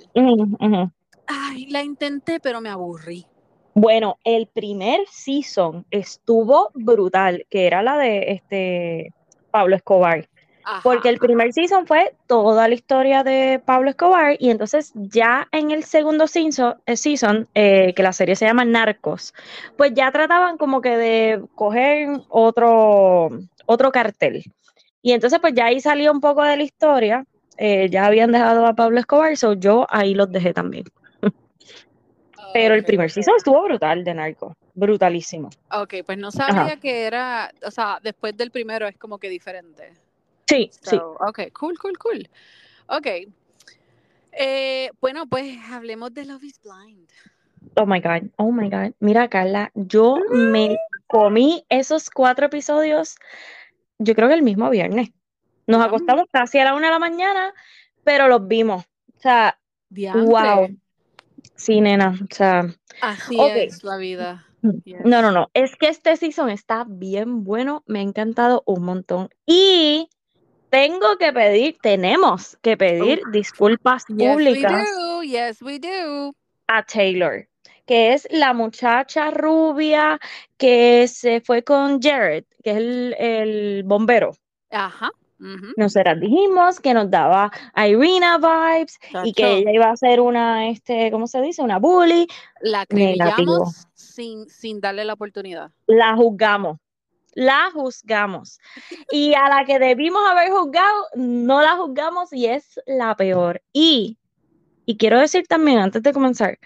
Ay, 1.27 1.67
la 1.67 1.83
intenté, 1.83 2.39
pero 2.39 2.61
me 2.61 2.69
aburrí. 2.69 3.25
Bueno, 3.75 4.17
el 4.23 4.47
primer 4.47 5.01
season 5.09 5.85
estuvo 5.89 6.69
brutal, 6.75 7.45
que 7.49 7.65
era 7.65 7.81
la 7.81 7.97
de 7.97 8.31
este 8.33 9.13
Pablo 9.51 9.75
Escobar. 9.75 10.29
Ajá, 10.65 10.81
Porque 10.83 11.09
el 11.09 11.17
primer 11.17 11.51
season 11.51 11.85
fue 11.87 12.15
toda 12.27 12.67
la 12.67 12.73
historia 12.73 13.23
de 13.23 13.61
Pablo 13.63 13.89
Escobar 13.89 14.35
y 14.39 14.49
entonces 14.49 14.91
ya 14.95 15.47
en 15.51 15.71
el 15.71 15.83
segundo 15.83 16.27
season, 16.27 16.75
eh, 16.85 16.95
season, 16.95 17.47
eh, 17.53 17.93
que 17.95 18.03
la 18.03 18.13
serie 18.13 18.35
se 18.35 18.45
llama 18.45 18.63
Narcos, 18.63 19.33
pues 19.77 19.93
ya 19.93 20.11
trataban 20.11 20.57
como 20.57 20.81
que 20.81 20.97
de 20.97 21.43
coger 21.55 22.09
otro, 22.29 23.29
otro 23.65 23.91
cartel. 23.91 24.43
Y 25.01 25.11
entonces 25.11 25.39
pues 25.39 25.53
ya 25.53 25.65
ahí 25.65 25.81
salió 25.81 26.11
un 26.11 26.21
poco 26.21 26.43
de 26.43 26.55
la 26.55 26.63
historia, 26.63 27.25
eh, 27.57 27.89
ya 27.89 28.05
habían 28.05 28.31
dejado 28.31 28.65
a 28.65 28.73
Pablo 28.73 28.99
Escobar, 28.99 29.35
so 29.37 29.53
yo 29.53 29.85
ahí 29.89 30.13
los 30.13 30.31
dejé 30.31 30.53
también. 30.53 30.85
Pero 32.53 32.75
el 32.75 32.85
primer 32.85 33.09
season 33.09 33.33
estuvo 33.35 33.63
brutal 33.63 34.03
de 34.03 34.13
Narcos, 34.13 34.55
brutalísimo. 34.75 35.49
Ok, 35.71 35.95
pues 36.05 36.19
no 36.19 36.31
sabía 36.31 36.77
que 36.77 37.05
era, 37.05 37.51
o 37.65 37.71
sea, 37.71 37.99
después 38.03 38.37
del 38.37 38.51
primero 38.51 38.87
es 38.87 38.95
como 38.95 39.17
que 39.17 39.27
diferente. 39.27 39.91
Sí, 40.47 40.69
sí. 40.81 40.97
So, 40.97 41.17
ok, 41.19 41.51
cool, 41.53 41.77
cool, 41.79 41.97
cool. 41.97 42.29
Ok. 42.87 43.07
Eh, 44.31 44.91
bueno, 44.99 45.27
pues 45.27 45.57
hablemos 45.69 46.13
de 46.13 46.25
Love 46.25 46.43
is 46.43 46.59
Blind. 46.61 47.09
Oh 47.75 47.85
my 47.85 47.99
God, 47.99 48.29
oh 48.37 48.51
my 48.51 48.69
God. 48.69 48.93
Mira, 48.99 49.29
Carla, 49.29 49.71
yo 49.73 50.17
me 50.29 50.77
comí 51.07 51.65
esos 51.69 52.09
cuatro 52.09 52.47
episodios, 52.47 53.15
yo 53.99 54.15
creo 54.15 54.27
que 54.27 54.35
el 54.35 54.43
mismo 54.43 54.69
viernes. 54.69 55.11
Nos 55.65 55.83
acostamos 55.83 56.25
casi 56.31 56.59
a 56.59 56.65
la 56.65 56.75
una 56.75 56.87
de 56.87 56.93
la 56.93 56.99
mañana, 56.99 57.53
pero 58.03 58.27
los 58.27 58.47
vimos. 58.47 58.83
O 59.15 59.19
sea, 59.19 59.57
Diantre. 59.89 60.25
wow. 60.25 60.77
Sí, 61.55 61.79
nena. 61.79 62.15
O 62.21 62.33
sea, 62.33 62.65
Así 63.01 63.39
es 63.39 63.83
la 63.83 63.97
vida. 63.97 64.45
Yes. 64.83 65.05
no, 65.05 65.21
no, 65.21 65.31
no. 65.31 65.49
Es 65.53 65.75
que 65.75 65.87
este 65.87 66.15
season 66.17 66.49
está 66.49 66.85
bien 66.87 67.43
bueno. 67.43 67.83
Me 67.85 67.99
ha 67.99 68.01
encantado 68.01 68.63
un 68.65 68.83
montón. 68.83 69.29
Y 69.45 70.09
tengo 70.73 71.17
que 71.17 71.31
pedir, 71.31 71.77
tenemos 71.81 72.57
que 72.63 72.75
pedir 72.75 73.21
disculpas 73.31 74.05
Yes, 74.07 74.17
we 74.17 74.27
públicas. 74.27 74.89
do. 74.97 75.21
Yes, 75.23 75.61
we 75.61 75.79
do. 75.79 76.33
a 76.67 76.81
Taylor, 76.83 77.47
que 77.85 78.13
es 78.13 78.27
la 78.31 78.53
muchacha 78.53 79.29
rubia 79.29 80.19
que 80.57 81.07
se 81.07 81.41
fue 81.41 81.63
con 81.63 82.01
Jared, 82.01 82.45
que 82.63 82.71
es 82.71 82.77
el, 82.77 83.15
el 83.19 83.83
bombero. 83.83 84.31
Ajá. 84.71 85.11
ujú. 85.39 85.73
Nosotras 85.77 86.19
dijimos 86.19 86.79
que 86.79 86.93
nos 86.95 87.11
daba 87.11 87.51
Irina 87.75 88.39
vibes 88.39 88.97
y 89.25 89.33
que 89.33 89.57
ella 89.57 89.71
iba 89.71 89.91
a 89.91 89.95
ser 89.95 90.19
una, 90.21 90.69
este, 90.69 91.11
¿cómo 91.11 91.27
se 91.27 91.39
dice? 91.41 91.61
Una 91.61 91.77
bully. 91.77 92.25
la 92.61 92.81
acribillamos 92.81 93.85
sin, 93.93 94.49
sin 94.49 94.79
darle 94.79 95.05
la 95.05 95.13
oportunidad. 95.13 95.69
La 95.85 96.15
juzgamos. 96.15 96.77
La 97.35 97.69
juzgamos. 97.73 98.59
Y 99.11 99.33
a 99.33 99.49
la 99.49 99.65
que 99.65 99.79
debimos 99.79 100.21
haber 100.29 100.49
juzgado, 100.51 101.07
no 101.15 101.61
la 101.61 101.75
juzgamos 101.77 102.31
y 102.33 102.45
es 102.47 102.79
la 102.85 103.15
peor. 103.15 103.61
Y, 103.73 104.17
y 104.85 104.97
quiero 104.97 105.19
decir 105.19 105.45
también, 105.47 105.79
antes 105.79 106.03
de 106.03 106.13
comenzar, 106.13 106.59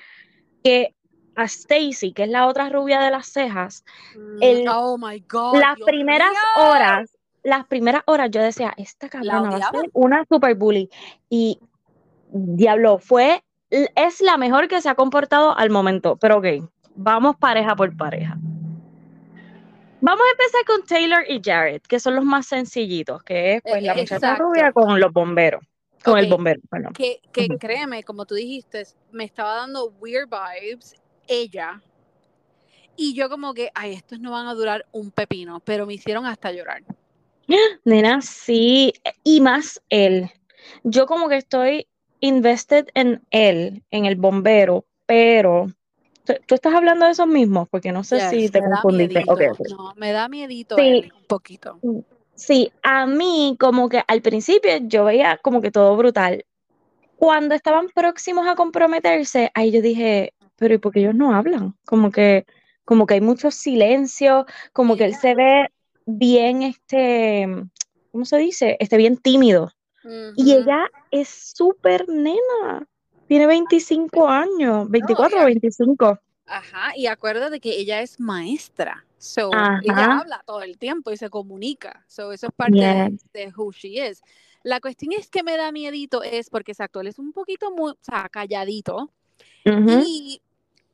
que 0.64 0.94
a 1.36 1.44
Stacy, 1.46 2.14
que 2.14 2.24
es 2.24 2.30
la 2.30 2.48
otra 2.48 2.70
rubia 2.70 3.00
de 3.00 3.12
las 3.12 3.28
cejas, 3.28 3.84
Mm, 4.16 4.44
el- 4.44 4.68
oh 4.70 4.98
my 4.98 5.20
God. 5.30 5.60
las 5.60 5.76
Dios 5.76 5.86
primeras 5.86 6.32
horas, 6.58 7.10
las 7.44 7.66
primeras 7.68 8.02
horas 8.08 8.30
yo 8.32 8.42
decía, 8.42 8.74
esta 8.78 9.08
cabrona 9.08 9.50
va 9.52 9.58
a 9.58 9.72
ser 9.72 9.90
una 9.94 10.26
super 10.30 10.56
bully. 10.56 10.90
Y 11.30 11.60
diablo, 12.30 12.98
fue, 13.00 13.44
es 13.70 14.22
la 14.22 14.38
mejor 14.38 14.68
que 14.68 14.82
se 14.82 14.90
ha 14.90 14.96
comportado 14.96 15.58
al 15.58 15.70
momento. 15.70 16.18
Pero 16.18 16.38
ok, 16.40 16.46
vamos 16.96 17.36
pareja 17.38 17.76
por 17.76 17.96
pareja. 17.96 18.38
Vamos 20.08 20.26
a 20.26 20.32
empezar 20.32 20.64
con 20.66 20.86
Taylor 20.86 21.26
y 21.28 21.42
Jared, 21.44 21.82
que 21.82 22.00
son 22.00 22.16
los 22.16 22.24
más 22.24 22.48
sencillitos, 22.48 23.22
que 23.24 23.56
es 23.56 23.62
pues 23.62 23.84
la 23.84 23.92
Eh, 23.92 23.98
muchacha 23.98 24.36
rubia 24.36 24.72
con 24.72 24.98
los 25.02 25.12
bomberos, 25.12 25.62
con 26.02 26.18
el 26.18 26.28
bombero, 26.28 26.62
perdón. 26.70 26.94
Que, 26.94 27.20
créeme, 27.60 28.04
como 28.06 28.26
tú 28.26 28.36
dijiste, 28.36 28.86
me 29.12 29.26
estaba 29.26 29.56
dando 29.56 29.92
weird 30.00 30.30
vibes 30.30 30.96
ella. 31.28 31.82
Y 32.96 33.16
yo 33.16 33.30
como 33.30 33.54
que, 33.54 33.70
ay, 33.76 33.96
estos 33.96 34.22
no 34.22 34.32
van 34.32 34.48
a 34.48 34.54
durar 34.54 34.86
un 34.94 35.12
pepino, 35.12 35.60
pero 35.60 35.86
me 35.86 35.96
hicieron 35.96 36.26
hasta 36.26 36.54
llorar. 36.54 36.84
Nena, 37.84 38.22
sí, 38.22 38.94
y 39.26 39.42
más 39.42 39.82
él. 39.90 40.32
Yo 40.84 41.06
como 41.06 41.28
que 41.28 41.36
estoy 41.36 41.86
invested 42.22 42.88
en 42.94 43.26
él, 43.32 43.84
en 43.92 44.06
el 44.06 44.16
bombero, 44.16 44.86
pero 45.06 45.68
¿tú, 46.46 46.56
estás 46.56 46.74
hablando 46.74 47.06
de 47.06 47.12
esos 47.12 47.28
mismos? 47.28 47.68
Porque 47.70 47.92
no 47.92 48.04
sé 48.04 48.20
si 48.20 48.42
Yes, 48.42 48.52
te 48.52 48.62
me 48.62 48.68
da 48.68 48.82
confundiste. 48.82 49.20
miedito. 49.20 49.34
Ok, 49.34 49.42
ok. 49.52 49.68
No, 49.70 49.94
me 49.96 50.12
da 50.12 50.28
miedito 50.28 50.78
Sí. 50.78 51.12
un 51.16 51.26
poquito. 51.28 51.80
Sí, 52.36 52.72
a 52.84 53.08
mí 53.08 53.56
como 53.60 53.90
que 53.90 54.04
al 54.08 54.22
principio 54.22 54.72
yo 54.84 55.06
veía 55.06 55.40
como 55.42 55.62
que 55.62 55.72
todo 55.72 55.98
brutal. 55.98 56.46
Cuando 57.16 57.56
estaban 57.56 57.88
próximos 57.90 58.48
a 58.48 58.56
comprometerse, 58.56 59.50
ahí 59.56 59.72
yo 59.72 59.82
dije, 59.82 60.34
pero 60.56 60.76
¿y 60.76 60.78
por 60.78 60.94
qué 60.94 61.00
ellos 61.00 61.16
no 61.16 61.34
hablan? 61.34 61.76
Como 61.86 62.12
que, 62.12 62.46
como 62.86 63.08
que 63.08 63.16
hay 63.16 63.22
mucho 63.22 63.50
silencio, 63.50 64.46
como 64.72 64.96
que 64.96 65.06
él 65.06 65.16
se 65.16 65.34
ve 65.34 65.68
bien, 66.06 66.62
este, 66.62 67.48
¿cómo 68.12 68.26
se 68.26 68.38
dice? 68.38 68.78
Este, 68.80 68.98
bien 68.98 69.18
tímido. 69.18 69.72
Y 70.36 70.54
Ujú. 70.54 70.62
ella 70.62 70.88
es 71.10 71.54
súper 71.56 72.08
nena. 72.08 72.88
Tiene 73.28 73.48
25 73.48 74.28
años, 74.28 74.90
24 74.90 75.38
o 75.38 75.40
ella- 75.42 75.46
25. 75.46 76.20
Ajá, 76.46 76.94
y 76.96 77.08
acuérdate 77.08 77.60
que 77.60 77.78
ella 77.78 78.02
es 78.02 78.20
maestra. 78.20 79.06
So, 79.18 79.54
Ajá. 79.54 79.80
ella 79.84 80.20
habla 80.20 80.44
todo 80.46 80.62
el 80.62 80.78
tiempo 80.78 81.12
y 81.12 81.18
se 81.18 81.30
comunica. 81.30 82.06
So, 82.08 82.32
eso 82.32 82.48
es 82.48 82.54
parte 82.56 82.78
de, 82.78 83.10
Yes. 83.12 83.26
de 83.34 83.54
who 83.56 83.72
she 83.72 84.08
is. 84.08 84.22
La 84.64 84.80
cuestión 84.80 85.12
es 85.14 85.30
que 85.30 85.44
me 85.44 85.58
da 85.58 85.72
miedito 85.72 86.24
es 86.24 86.50
porque 86.50 86.72
exacto, 86.72 87.02
él 87.02 87.08
es 87.08 87.20
un 87.20 87.34
poquito 87.34 87.72
muy, 87.72 87.92
o 87.92 87.98
sea, 88.02 88.30
calladito 88.30 89.12
Ujú. 89.66 90.04
y 90.06 90.42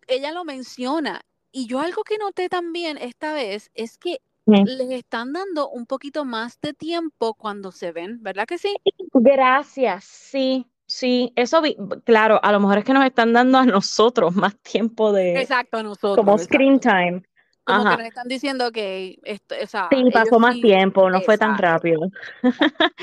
ella 0.08 0.32
lo 0.32 0.43
menciona. 0.43 1.22
Y 1.52 1.67
yo 1.67 1.80
algo 1.80 2.04
que 2.04 2.17
noté 2.17 2.50
también 2.50 2.98
esta 2.98 3.34
vez 3.34 3.69
es 3.76 3.98
que 3.98 4.19
Sí. 4.46 4.63
les 4.65 4.91
están 4.91 5.32
dando 5.34 5.69
un 5.69 5.86
poquito 5.86 6.26
más 6.26 6.60
de 6.62 6.74
tiempo 6.74 7.34
cuando 7.36 7.72
se 7.72 7.91
ven, 7.93 8.22
¿verdad 8.22 8.46
que 8.46 8.58
sí? 8.58 8.76
Gracias, 9.13 10.04
sí, 10.04 10.67
sí, 10.86 11.32
eso 11.36 11.62
vi, 11.62 11.76
claro, 12.06 12.39
a 12.43 12.52
lo 12.52 12.60
mejor 12.60 12.80
es 12.80 12.86
que 12.86 12.93
nos 12.93 13.06
están 13.06 13.34
dando 13.34 13.58
a 13.58 13.65
nosotros 13.65 14.36
más 14.36 14.58
tiempo 14.60 15.12
de 15.12 15.41
Exacto, 15.41 15.78
a 15.78 15.84
nosotros. 15.84 16.17
como 16.17 16.34
exacto. 16.34 16.54
screen 16.54 16.80
time. 16.80 17.24
Como 17.65 17.84
que 17.84 17.88
Ajá. 17.88 17.98
nos 17.98 18.08
están 18.08 18.28
diciendo 18.28 18.72
que 18.72 19.19
esto, 19.24 19.56
o 19.63 19.67
sea, 19.67 19.88
Sí, 19.89 20.04
pasó 20.12 20.38
más 20.39 20.56
sí- 20.56 20.62
tiempo, 20.62 21.10
no 21.10 21.22
fue 21.22 21.38
tan 21.38 21.58
rápido. 21.58 22.02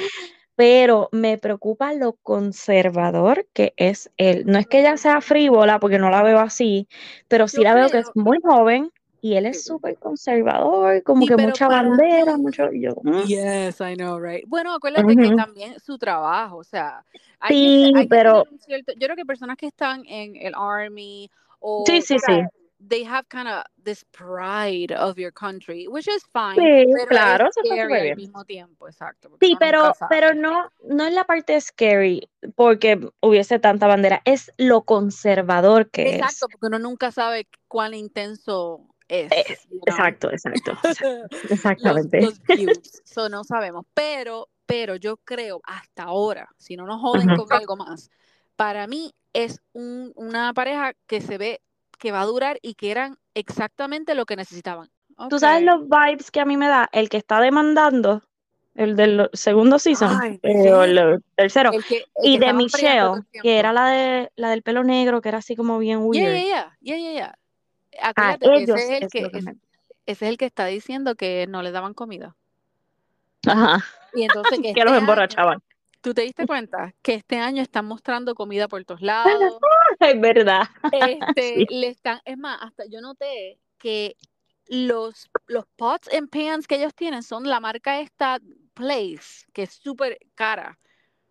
Pero 0.55 1.09
me 1.13 1.39
preocupa 1.39 1.95
lo 1.95 2.13
conservador 2.23 3.47
que 3.55 3.73
es 3.79 4.11
él. 4.19 4.45
No 4.45 4.59
es 4.59 4.67
que 4.67 4.81
ella 4.81 4.99
sea 4.99 5.23
frívola, 5.23 5.81
porque 5.81 5.99
no 5.99 6.11
la 6.11 6.23
veo 6.23 6.39
así, 6.39 6.87
pero 7.29 7.49
sí 7.49 7.59
Yo 7.59 7.63
la 7.63 7.75
veo 7.75 7.89
que 7.89 8.01
es 8.01 8.11
muy 8.15 8.39
joven 8.43 8.93
y 9.23 9.35
él 9.35 9.47
es 9.47 9.65
súper 9.65 9.97
conservador, 9.99 11.03
como 11.03 11.23
Sí, 11.23 11.29
que 11.29 11.37
mucha 11.37 11.69
para 11.69 11.83
bandera, 11.83 12.37
mucho. 12.37 12.71
yo, 12.73 12.95
mm. 13.03 13.23
Yes, 13.27 13.81
I 13.81 13.95
know, 13.97 14.19
right. 14.19 14.45
Bueno, 14.47 14.75
acuérdate 14.75 15.15
que 15.17 15.27
Ujú. 15.29 15.37
también 15.37 15.79
su 15.81 15.99
trabajo, 15.99 16.57
o 16.59 16.65
sea, 16.65 17.05
hay 17.39 17.55
Sí, 17.57 17.91
que, 17.93 17.99
hay 17.99 18.05
que 18.05 18.09
pero- 18.09 18.45
un 18.51 18.59
cierto, 18.59 18.93
yo 18.95 19.07
creo 19.07 19.17
que 19.17 19.25
personas 19.27 19.57
que 19.57 19.67
están 19.67 20.05
en 20.07 20.37
el 20.37 20.55
army 20.57 21.31
o 21.59 21.85
Sí, 21.87 22.01
sí, 22.03 22.19
sí. 22.19 22.43
they 22.89 23.05
have 23.05 23.27
kind 23.29 23.47
of 23.47 23.63
this 23.85 24.03
pride 24.07 24.91
of 24.97 25.19
your 25.19 25.31
country, 25.31 25.87
which 25.87 26.09
is 26.09 26.25
fine, 26.33 26.55
Sí, 26.87 26.91
pero 26.95 27.07
claro, 27.09 27.49
es 27.49 27.55
scary 27.55 27.93
al 27.93 28.03
bien. 28.05 28.17
mismo 28.17 28.43
tiempo, 28.47 28.89
exacto. 28.89 29.29
porque 29.29 29.45
Sí, 29.45 29.53
uno 29.53 29.59
pero, 29.61 29.83
nunca 29.83 29.95
sabe. 29.95 30.09
pero 30.09 30.35
no, 30.35 30.71
no 30.85 31.05
es 31.05 31.13
la 31.13 31.25
parte 31.25 31.61
scary 31.61 32.31
porque 32.55 32.99
hubiese 33.21 33.59
tanta 33.59 33.87
bandera, 33.87 34.23
es 34.25 34.51
lo 34.57 34.83
conservador 34.85 35.91
que 35.91 36.15
Exacto, 36.17 36.47
porque 36.51 36.69
uno 36.69 36.79
nunca 36.79 37.13
sabe 37.13 37.47
cuán 37.69 37.93
intenso 37.93 38.87
es. 39.11 39.31
es. 39.33 39.69
Exacto, 39.87 40.31
exacto. 40.31 40.73
Exactamente. 41.51 42.21
los 42.23 42.41
views. 42.43 43.03
So, 43.05 43.29
no 43.29 43.45
sabemos. 43.45 43.85
Pero, 43.95 44.49
pero 44.67 44.97
yo 44.97 45.17
creo 45.19 45.61
hasta 45.65 46.05
ahora, 46.05 46.49
si 46.59 46.77
no 46.77 46.87
nos 46.87 47.01
joden 47.01 47.37
con 47.37 47.53
algo 47.53 47.77
más, 47.77 48.11
para 48.57 48.87
mí 48.87 49.13
es 49.33 49.61
un- 49.73 50.13
una 50.17 50.53
pareja 50.55 50.93
que 51.07 51.21
se 51.21 51.39
ve 51.39 51.61
que 51.99 52.13
va 52.13 52.23
a 52.23 52.27
durar 52.27 52.59
y 52.63 52.75
que 52.75 52.91
eran 52.91 53.19
exactamente 53.35 54.15
lo 54.15 54.25
que 54.27 54.37
necesitaban. 54.37 54.89
¿Tú 55.29 55.39
sabes 55.39 55.63
los 55.65 55.83
vibes 55.89 56.31
que 56.31 56.41
a 56.41 56.45
mí 56.47 56.57
me 56.57 56.67
da? 56.67 56.89
El 56.93 57.11
que 57.11 57.19
está 57.19 57.41
demandando, 57.41 58.23
el 58.75 58.97
del 58.97 59.29
segundo 59.35 59.79
season, 59.79 60.17
Ay, 60.19 60.41
eh, 60.43 60.63
sí. 60.63 60.69
el 60.69 61.23
tercero, 61.37 61.73
El 61.73 61.85
que, 61.85 61.97
el 61.97 62.05
y 62.25 62.39
que 62.39 62.47
de 62.47 62.53
Michelle, 62.55 63.13
el 63.33 63.43
que 63.43 63.59
era 63.59 63.73
la 63.75 63.89
de 63.89 64.33
la 64.37 64.49
del 64.51 64.63
pelo 64.63 64.83
negro, 64.83 65.21
que 65.21 65.29
era 65.29 65.39
así 65.39 65.55
como 65.57 65.79
bien 65.79 65.99
Yeah, 65.99 66.07
weird. 66.09 66.25
yeah, 66.25 66.43
yeah, 66.43 66.73
yeah, 66.81 66.97
yeah, 66.97 67.13
yeah. 67.13 67.35
A 68.01 68.09
Acuérdate 68.11 68.47
que 68.47 68.63
ellos 68.63 68.77
ese 68.81 68.85
es 68.85 68.99
el 68.99 69.05
es 69.05 69.11
que, 69.13 69.23
me... 69.43 69.53
ese 70.07 70.25
es 70.27 70.31
el 70.31 70.37
que 70.39 70.45
está 70.47 70.67
diciendo 70.67 71.15
que 71.17 71.47
no 71.49 71.63
le 71.63 71.71
daban 71.73 71.95
comida. 71.95 72.37
Ajá, 73.47 73.85
Y 74.15 74.23
entonces 74.23 74.61
que, 74.61 74.69
este 74.71 74.85
los 74.85 74.93
año- 74.93 75.01
emborrachaban. 75.01 75.63
¿Tú 76.03 76.15
te 76.15 76.23
diste 76.23 76.47
cuenta 76.47 76.95
que 77.03 77.13
este 77.15 77.39
año 77.39 77.61
están 77.63 77.85
mostrando 77.85 78.35
comida 78.35 78.69
por 78.69 78.83
todos 78.85 79.03
lados? 79.03 79.59
Es 79.99 80.21
verdad. 80.21 80.63
Este, 80.93 81.55
Sí. 81.59 81.67
le 81.69 81.89
están, 81.89 82.21
es 82.25 82.39
más, 82.39 82.59
hasta 82.63 82.85
yo 82.87 83.01
noté 83.01 83.59
que 83.79 84.17
los, 84.69 85.29
los 85.47 85.67
pots 85.77 86.09
and 86.15 86.31
pans 86.31 86.67
que 86.67 86.77
ellos 86.77 86.95
tienen 86.95 87.23
son 87.23 87.49
la 87.49 87.61
marca 87.61 88.01
esta 88.01 88.41
Place, 88.73 89.45
que 89.53 89.65
es 89.65 89.73
súper 89.75 90.19
cara. 90.35 90.79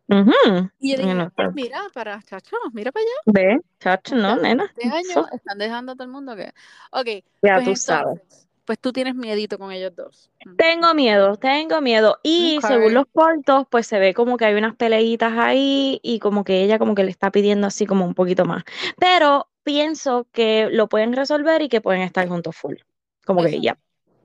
Ujú. 0.10 0.70
Y 0.80 0.92
yo 0.92 0.98
dije, 0.98 1.30
pues, 1.36 1.54
mira, 1.54 1.84
para 1.94 2.22
chacho, 2.24 2.56
mira 2.74 2.92
para 2.92 3.04
allá. 3.04 3.12
Ve, 3.28 3.60
chacho, 3.80 4.16
no, 4.16 4.38
nena. 4.38 4.66
Este 4.76 4.90
año 4.90 5.28
están 5.32 5.60
dejando 5.60 5.92
a 5.92 5.96
todo 5.96 6.06
el 6.06 6.10
mundo 6.12 6.36
que. 6.36 6.52
Ok, 6.92 7.06
ya 7.06 7.56
pues 7.56 7.66
tú 7.66 7.72
entonces, 7.72 7.86
sabes. 7.86 8.48
pues 8.66 8.80
tú 8.80 8.92
tienes 8.92 9.14
miedito 9.14 9.60
con 9.60 9.72
ellos 9.72 9.96
dos. 9.96 10.32
Mm. 10.46 10.56
Tengo 10.56 10.94
miedo, 10.96 11.36
tengo 11.38 11.80
miedo. 11.82 12.18
Y 12.24 12.58
Ok. 12.58 12.66
según 12.66 12.94
los 12.96 13.06
cortos, 13.14 13.68
pues 13.70 13.86
se 13.86 14.00
ve 14.00 14.16
como 14.16 14.38
que 14.38 14.46
hay 14.46 14.56
unas 14.56 14.76
peleitas 14.76 15.34
ahí 15.38 16.00
y 16.02 16.18
como 16.20 16.44
que 16.44 16.64
ella 16.64 16.80
como 16.80 16.96
que 16.96 17.04
le 17.04 17.12
está 17.12 17.30
pidiendo 17.32 17.68
así 17.68 17.86
como 17.86 18.06
un 18.06 18.16
poquito 18.16 18.46
más. 18.46 18.64
Pero 18.98 19.48
pienso 19.64 20.28
que 20.32 20.70
lo 20.72 20.90
pueden 20.90 21.14
resolver 21.14 21.62
y 21.62 21.70
que 21.70 21.82
pueden 21.82 22.02
estar 22.02 22.28
juntos 22.28 22.56
full. 22.56 22.78
Como 23.26 23.44
que 23.44 23.62
ya. 23.62 23.78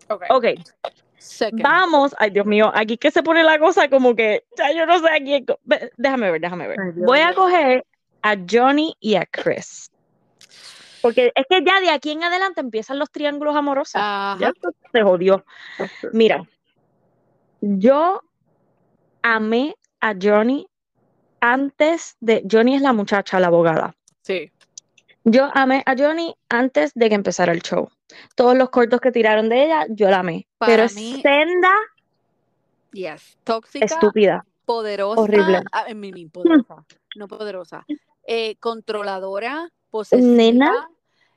Ok. 0.08 0.22
Ok, 0.30 0.44
Second. 1.24 1.62
vamos. 1.62 2.14
Ay, 2.18 2.30
Dios 2.30 2.46
mío, 2.46 2.70
aquí 2.74 2.98
que 2.98 3.10
se 3.10 3.22
pone 3.22 3.42
la 3.42 3.58
cosa 3.58 3.88
como 3.88 4.14
que 4.14 4.44
ya 4.56 4.72
yo 4.72 4.84
no 4.86 4.98
sé 4.98 5.08
a 5.08 5.18
quién. 5.18 5.46
Déjame 5.96 6.30
ver, 6.30 6.40
déjame 6.40 6.68
ver. 6.68 6.78
Ay, 6.80 6.92
Voy 6.96 7.20
a 7.20 7.34
coger 7.34 7.86
a 8.22 8.36
Johnny 8.48 8.94
y 9.00 9.14
a 9.14 9.24
Chris. 9.26 9.90
Porque 11.00 11.32
es 11.34 11.44
que 11.48 11.62
ya 11.64 11.80
de 11.80 11.90
aquí 11.90 12.10
en 12.10 12.24
adelante 12.24 12.60
empiezan 12.60 12.98
los 12.98 13.10
triángulos 13.10 13.56
amorosos. 13.56 13.96
Ajá. 13.96 14.38
Ya 14.40 14.52
se 14.92 15.02
jodió. 15.02 15.44
Mira, 16.12 16.46
yo 17.60 18.22
amé 19.22 19.74
a 20.00 20.14
Johnny 20.20 20.66
antes 21.40 22.16
de. 22.20 22.42
Johnny 22.50 22.76
es 22.76 22.82
la 22.82 22.92
muchacha, 22.92 23.40
la 23.40 23.48
abogada. 23.48 23.94
Sí. 24.22 24.50
Yo 25.24 25.50
amé 25.54 25.82
a 25.86 25.94
Johnny 25.96 26.34
antes 26.50 26.92
de 26.94 27.08
que 27.08 27.14
empezara 27.14 27.52
el 27.52 27.62
show. 27.62 27.88
Todos 28.34 28.56
los 28.56 28.70
cortos 28.70 29.00
que 29.00 29.10
tiraron 29.12 29.48
de 29.48 29.64
ella, 29.64 29.86
yo 29.88 30.08
la 30.10 30.20
amé. 30.20 30.46
Para 30.58 30.72
Pero 30.72 30.82
es 30.84 30.94
mí- 30.94 31.20
senda 31.22 31.72
Yes. 32.92 33.36
Tóxica. 33.44 33.84
estúpida. 33.84 34.46
poderosa, 34.64 35.20
Horrible. 35.20 35.62
ah, 35.72 35.84
I 35.90 35.94
mean, 35.94 36.30
poderosa, 36.30 36.86
no 37.16 37.28
poderosa, 37.28 37.84
eh, 38.26 38.56
controladora, 38.60 39.70
posesiva. 39.90 40.26
Nena. 40.26 40.88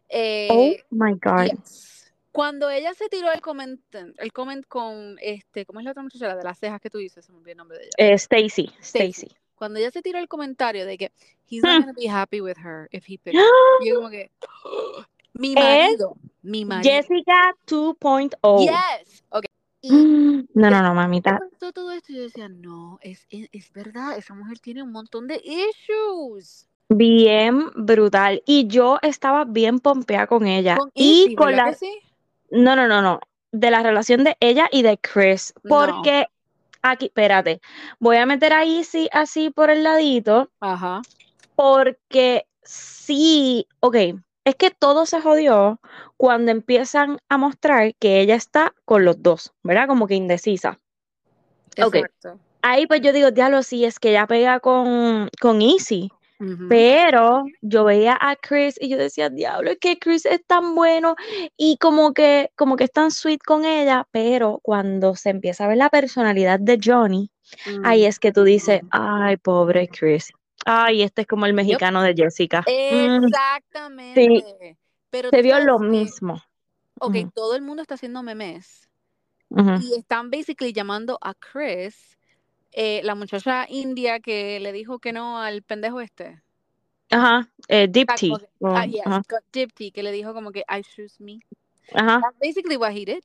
eh, 0.08 0.48
Oh 0.50 0.74
my 0.92 1.12
God. 1.14 1.48
yes. 1.52 2.14
Cuando 2.32 2.70
ella 2.70 2.94
se 2.94 3.10
tiró 3.10 3.30
el 3.34 3.42
comment, 3.42 3.82
el 3.94 4.32
comment 4.32 4.66
con 4.68 5.18
este, 5.22 5.66
¿cómo 5.66 5.80
es 5.80 5.86
la 5.86 5.92
otra 5.92 6.04
muchacha? 6.04 6.28
La 6.28 6.36
de 6.38 6.44
las 6.46 6.58
cejas 6.60 6.80
que 6.80 6.90
tú 6.90 7.00
dices, 7.00 7.26
se 7.26 7.32
me 7.34 7.40
olvidó 7.40 7.52
el 7.52 7.58
nombre 7.58 7.80
de 7.80 7.84
ella. 7.86 7.92
Eh, 7.98 8.14
Stacy. 8.14 8.72
Stacy. 8.80 9.28
Cuando 9.56 9.80
ella 9.80 9.90
se 9.92 10.02
tiró 10.04 10.20
el 10.20 10.28
comentario 10.30 10.86
de 10.86 10.98
que 10.98 11.12
he's 11.50 11.62
Hmm. 11.64 11.68
not 11.68 11.80
gonna 11.82 11.94
be 11.94 12.08
happy 12.08 12.40
with 12.40 12.58
her 12.64 12.88
if 12.92 13.06
he 13.10 13.18
picks 13.18 13.34
her. 13.82 13.86
Yo 13.86 13.96
como 13.96 14.10
que 14.10 14.32
mi 15.40 15.50
Es 15.50 15.56
marido, 15.56 16.16
mi 16.42 16.66
marido. 16.66 16.92
Jessica 16.92 17.54
2.0. 17.68 18.60
Yes. 18.62 19.24
Okay. 19.30 19.50
Y 19.82 19.90
No, 20.54 20.70
no, 20.72 20.82
no, 20.82 20.94
mamita. 20.94 21.40
todo 21.60 21.92
esto 21.92 22.12
y 22.12 22.16
yo 22.16 22.22
decía, 22.24 22.50
no, 22.50 22.98
es, 23.02 23.28
es, 23.30 23.48
es 23.52 23.72
verdad, 23.74 24.18
esa 24.18 24.34
mujer 24.34 24.60
tiene 24.60 24.82
un 24.84 24.92
montón 24.92 25.28
de 25.28 25.42
issues. 25.44 26.68
Bien 26.90 27.70
brutal. 27.76 28.42
Y 28.46 28.68
yo 28.68 28.98
estaba 29.02 29.46
bien 29.46 29.80
pompeada 29.80 30.26
con 30.28 30.48
ella. 30.48 30.78
Con 30.78 30.90
y 30.94 31.36
con 31.36 31.48
¿verdad 31.48 31.68
la. 31.68 31.74
sí? 31.74 32.00
No, 32.50 32.76
no, 32.76 32.88
no, 32.88 33.02
no. 33.02 33.20
De 33.52 33.70
la 33.72 33.84
relación 33.84 34.24
de 34.24 34.38
ella 34.40 34.68
y 34.72 34.82
de 34.82 34.98
Chris. 34.98 35.54
No. 35.64 35.76
Porque 35.76 36.28
aquí, 36.82 37.08
espérate. 37.08 37.62
Voy 38.00 38.18
a 38.18 38.26
meter 38.26 38.54
a 38.54 38.66
Izzy 38.66 39.10
así 39.12 39.50
por 39.50 39.70
el 39.70 39.84
ladito. 39.84 40.50
Ajá. 40.62 41.02
Porque 41.56 42.46
sí, 42.64 43.68
ok. 43.82 43.96
Es 44.48 44.56
que 44.56 44.72
todo 44.72 45.06
se 45.06 45.20
jodió 45.20 45.82
cuando 46.16 46.52
empiezan 46.52 47.18
a 47.28 47.38
mostrar 47.38 47.94
que 47.96 48.22
ella 48.22 48.36
está 48.36 48.74
con 48.86 49.04
los 49.04 49.22
dos, 49.22 49.52
¿verdad? 49.62 49.90
Como 49.90 50.08
que 50.08 50.16
indecisa. 50.16 50.80
Exacto. 51.76 52.40
Ahí 52.62 52.88
pues 52.88 53.02
yo 53.02 53.12
digo, 53.12 53.32
diablo, 53.32 53.62
sí, 53.62 53.84
es 53.84 54.00
que 54.00 54.12
ella 54.12 54.26
pega 54.26 54.62
con, 54.62 55.30
con. 55.42 55.62
Ujú. 55.62 56.68
Pero 56.70 57.44
yo 57.62 57.84
veía 57.84 58.18
a 58.22 58.38
Chris 58.38 58.78
y 58.80 58.88
yo 58.88 58.98
decía, 58.98 59.30
diablo, 59.30 59.72
es 59.72 59.80
que 59.80 60.00
Chris 60.00 60.26
es 60.26 60.42
tan 60.48 60.76
bueno 60.76 61.18
y 61.58 61.76
como 61.76 62.14
que, 62.14 62.50
como 62.56 62.78
que 62.78 62.86
es 62.86 62.92
tan 62.94 63.12
sweet 63.12 63.42
con 63.46 63.66
ella, 63.66 64.08
pero 64.12 64.62
cuando 64.64 65.18
se 65.18 65.30
empieza 65.30 65.66
a 65.66 65.68
ver 65.68 65.78
la 65.78 65.90
personalidad 65.90 66.62
de 66.62 66.80
Johnny, 66.82 67.32
ahí 67.84 68.04
Mm. 68.04 68.08
es 68.08 68.18
que 68.18 68.32
tú 68.32 68.46
dices, 68.46 68.80
ay, 68.92 69.36
pobre 69.36 69.90
Chris. 69.90 70.32
Ay, 70.70 71.02
este 71.02 71.22
es 71.22 71.28
como 71.28 71.46
el 71.46 71.54
mexicano 71.54 72.02
de 72.04 72.14
Jessica. 72.14 72.62
Mm, 72.68 73.24
Exactamente. 73.26 74.78
Pero 75.10 75.30
se 75.30 75.42
vio 75.42 75.60
lo 75.62 75.80
que, 75.80 75.86
mismo. 75.88 76.42
ok, 77.00 77.16
todo 77.34 77.56
el 77.56 77.62
mundo 77.62 77.82
está 77.82 77.96
haciendo 77.96 78.22
memes 78.22 78.90
y 79.82 79.98
están 79.98 80.30
basically 80.30 80.74
llamando 80.74 81.18
a 81.22 81.34
Chris, 81.34 82.18
eh, 82.74 83.00
la 83.06 83.16
muchacha 83.16 83.66
india 83.70 84.20
que 84.20 84.60
le 84.60 84.74
dijo 84.74 85.00
que 85.00 85.14
no 85.14 85.40
al 85.40 85.62
pendejo 85.62 86.02
este. 86.02 86.42
Ajá, 87.10 87.48
eh, 87.70 87.86
O 87.86 87.92
Deep 87.92 88.08
sea, 88.10 88.16
Tea. 88.18 88.30
como 88.30 88.40
que- 88.40 88.50
o- 88.60 88.76
ah, 88.76 88.86
yes, 88.86 89.04
got 89.30 89.44
Dipty, 89.54 89.92
que 89.92 90.04
le 90.04 90.12
dijo 90.12 90.34
como 90.34 90.52
que 90.52 90.66
I 90.68 90.82
choose 90.84 91.16
me. 91.24 91.40
ajá. 91.94 92.20
That's 92.22 92.38
basically 92.42 92.76
what 92.76 92.92
he 92.92 93.06
did. 93.06 93.24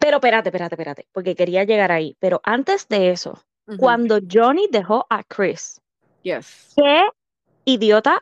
Pero 0.00 0.16
espérate, 0.16 0.48
espérate, 0.48 0.74
espérate, 0.76 1.06
porque 1.12 1.34
quería 1.34 1.64
llegar 1.64 1.92
ahí. 1.92 2.16
Pero 2.20 2.40
antes 2.44 2.88
de 2.88 3.10
eso, 3.10 3.44
cuando 3.78 4.18
Johnny 4.32 4.68
dejó 4.70 5.06
a 5.10 5.22
Chris, 5.24 5.80
Yes. 6.26 6.74
qué 6.76 7.08
idiota, 7.64 8.20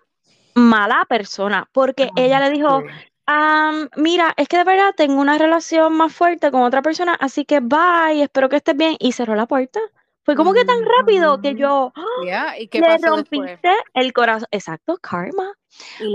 mala 0.54 1.06
persona, 1.08 1.68
porque 1.72 2.10
ella 2.16 2.38
le 2.38 2.50
dijo, 2.50 2.82
"Am, 3.24 3.88
mira, 3.96 4.34
es 4.36 4.46
que 4.46 4.58
de 4.58 4.64
verdad 4.64 4.92
tengo 4.94 5.20
una 5.22 5.38
relación 5.38 5.94
más 5.94 6.12
fuerte 6.12 6.50
con 6.50 6.62
otra 6.62 6.82
persona, 6.82 7.14
así 7.14 7.46
que 7.46 7.60
bye, 7.60 8.22
espero 8.22 8.50
que 8.50 8.56
estés 8.56 8.76
bien, 8.76 8.96
y 8.98 9.12
cerró 9.12 9.34
la 9.34 9.46
puerta. 9.46 9.80
Fue 10.22 10.36
como 10.36 10.52
que 10.52 10.64
tan 10.66 10.76
rápido 10.98 11.40
que 11.40 11.54
yo 11.54 11.92
¡ah! 11.94 12.02
Yeah, 12.24 12.60
¿y 12.60 12.68
qué 12.68 12.80
le 12.80 12.86
pasó 12.86 13.16
después? 13.16 13.40
rompiste 13.40 13.70
el 13.94 14.12
corazón. 14.12 14.48
Exacto, 14.50 14.98
karma. 15.00 15.54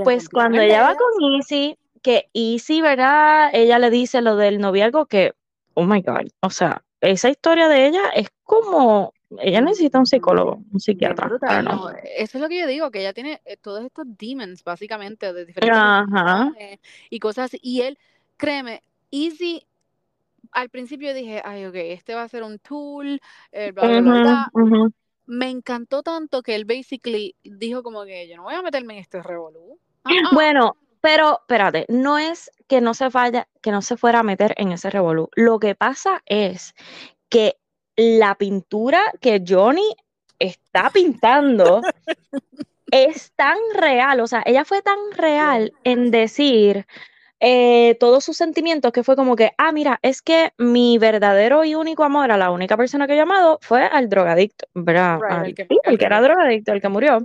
Pues 0.03 0.29
cuando 0.29 0.61
el 0.61 0.69
ella 0.69 0.83
va 0.83 0.95
con 0.95 1.11
Easy, 1.35 1.75
que 2.03 2.29
Easy, 2.33 2.81
¿verdad? 2.81 3.49
Ella 3.53 3.79
le 3.79 3.89
dice 3.89 4.21
lo 4.21 4.35
del 4.35 4.59
noviazgo 4.59 5.07
que, 5.07 5.33
oh 5.73 5.85
my 5.85 6.01
God, 6.01 6.27
o 6.41 6.49
sea, 6.51 6.83
esa 7.01 7.29
historia 7.29 7.67
de 7.67 7.87
ella 7.87 8.09
es 8.13 8.29
como, 8.43 9.13
ella 9.37 9.61
necesita 9.61 9.99
un 9.99 10.05
psicólogo, 10.05 10.63
un 10.71 10.79
psiquiatra. 10.79 11.27
Brutal, 11.27 11.65
no, 11.65 11.89
eso 11.89 12.37
es 12.37 12.41
lo 12.41 12.49
que 12.49 12.59
yo 12.59 12.67
digo, 12.67 12.89
que 12.89 13.01
ella 13.01 13.13
tiene 13.13 13.41
eh, 13.45 13.57
todos 13.57 13.85
estos 13.85 14.05
demons, 14.17 14.63
básicamente, 14.63 15.31
de 15.33 15.45
diferentes 15.45 15.79
Ajá. 15.79 16.51
y 17.09 17.19
cosas. 17.19 17.51
Y 17.61 17.81
él, 17.81 17.97
créeme, 18.37 18.81
Easy, 19.11 19.65
al 20.51 20.69
principio 20.69 21.13
dije, 21.13 21.41
ay, 21.43 21.65
ok, 21.65 21.75
este 21.75 22.15
va 22.15 22.23
a 22.23 22.29
ser 22.29 22.43
un 22.43 22.59
tool, 22.59 23.21
eh, 23.51 23.71
bla, 23.71 23.99
bla, 23.99 24.49
bla. 24.51 24.51
Me 25.25 25.49
encantó 25.49 26.01
tanto 26.01 26.41
que 26.41 26.55
él 26.55 26.65
basically 26.65 27.35
dijo 27.43 27.83
como 27.83 28.03
que 28.03 28.27
yo 28.27 28.35
no 28.35 28.43
voy 28.43 28.55
a 28.55 28.63
meterme 28.63 28.93
en 28.93 28.99
este 28.99 29.21
revolú. 29.21 29.79
Ah, 30.03 30.11
ah. 30.25 30.29
Bueno, 30.33 30.75
pero 31.01 31.39
espérate, 31.41 31.85
no 31.87 32.17
es 32.17 32.51
que 32.67 32.81
no 32.81 32.95
se 32.95 33.09
vaya, 33.09 33.47
que 33.61 33.71
no 33.71 33.83
se 33.83 33.95
fuera 33.95 34.19
a 34.19 34.23
meter 34.23 34.55
en 34.57 34.71
ese 34.71 34.89
revolú. 34.89 35.29
Lo 35.35 35.59
que 35.59 35.75
pasa 35.75 36.23
es 36.25 36.73
que 37.29 37.58
la 37.99 38.35
pintura 38.35 39.01
que 39.19 39.43
Johnny 39.45 39.93
está 40.39 40.89
pintando 40.89 41.81
es 42.91 43.33
tan 43.35 43.57
real, 43.75 44.21
o 44.21 44.27
sea, 44.27 44.41
ella 44.45 44.63
fue 44.65 44.81
tan 44.81 44.97
real 45.13 45.73
en 45.83 46.09
decir 46.09 46.87
eh, 47.41 47.95
todos 47.99 48.23
sus 48.23 48.37
sentimientos 48.37 48.91
que 48.93 49.03
fue 49.03 49.15
como 49.15 49.35
que, 49.35 49.51
ah, 49.57 49.71
mira, 49.71 49.99
es 50.01 50.21
que 50.21 50.51
mi 50.57 50.97
verdadero 50.97 51.63
y 51.65 51.75
único 51.75 52.03
amor 52.03 52.31
a 52.31 52.37
la 52.37 52.51
única 52.51 52.77
persona 52.77 53.05
que 53.05 53.13
he 53.13 53.17
llamado 53.17 53.59
fue 53.61 53.83
al 53.85 54.07
drogadicto, 54.09 54.65
¿verdad? 54.73 55.19
Right, 55.21 55.31
Al- 55.31 55.45
el 55.47 55.55
que- 55.55 55.65
sí, 55.69 55.79
el 55.83 55.97
que 55.97 56.05
era 56.05 56.21
drogadicto, 56.21 56.71
el 56.71 56.81
que 56.81 56.89
murió. 56.89 57.19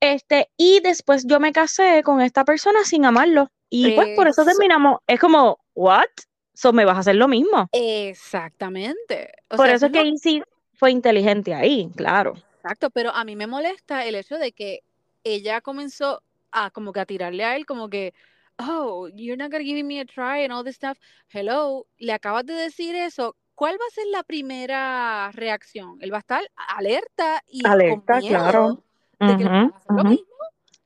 Este, 0.00 0.50
y 0.56 0.80
después 0.80 1.26
yo 1.26 1.40
me 1.40 1.52
casé 1.52 2.02
con 2.02 2.20
esta 2.20 2.44
persona 2.44 2.84
sin 2.84 3.04
amarlo. 3.04 3.48
Y 3.70 3.92
pues 3.92 4.08
por 4.16 4.28
eso 4.28 4.42
Eso. 4.42 4.50
terminamos. 4.50 5.00
Es 5.06 5.18
como, 5.18 5.58
¿what? 5.74 6.04
So 6.54 6.72
me 6.72 6.84
vas 6.84 6.96
a 6.96 7.00
hacer 7.00 7.16
lo 7.16 7.28
mismo. 7.28 7.68
Exactamente. 7.72 9.32
O 9.48 9.56
por 9.56 9.66
sea, 9.66 9.74
eso 9.76 9.86
es 9.86 9.92
que 9.92 10.02
Izzy 10.02 10.42
fue 10.74 10.90
inteligente 10.90 11.54
ahí, 11.54 11.90
claro. 11.96 12.34
Exacto, 12.56 12.90
pero 12.90 13.10
a 13.10 13.24
mí 13.24 13.34
me 13.36 13.46
molesta 13.46 14.04
el 14.04 14.14
hecho 14.14 14.38
de 14.38 14.52
que 14.52 14.82
ella 15.24 15.60
comenzó 15.60 16.22
a 16.52 16.70
como 16.70 16.92
que 16.92 17.00
a 17.00 17.06
tirarle 17.06 17.44
a 17.44 17.56
él 17.56 17.66
como 17.66 17.88
que, 17.88 18.12
oh, 18.58 19.08
you're 19.14 19.36
not 19.36 19.50
gonna 19.50 19.64
give 19.64 19.82
me 19.82 20.00
a 20.00 20.04
try 20.04 20.44
and 20.44 20.52
all 20.52 20.64
this 20.64 20.76
stuff. 20.76 20.98
Hello, 21.32 21.86
le 21.98 22.12
acabas 22.12 22.44
de 22.46 22.54
decir 22.54 22.94
eso. 22.94 23.36
¿Cuál 23.54 23.74
va 23.80 23.84
a 23.86 23.94
ser 23.94 24.06
la 24.10 24.22
primera 24.22 25.30
reacción? 25.32 25.98
Él 26.00 26.12
va 26.12 26.18
a 26.18 26.20
estar 26.20 26.42
alerta 26.56 27.42
y 27.46 27.62
Alerta, 27.66 28.04
con 28.04 28.20
miedo 28.20 28.38
claro. 28.38 28.84
de 29.18 29.36
que 29.36 29.44
le 29.44 29.50
a 29.50 29.66
hacer 29.66 29.92
lo 29.92 30.02
ujú. 30.02 30.08
mismo. 30.08 30.31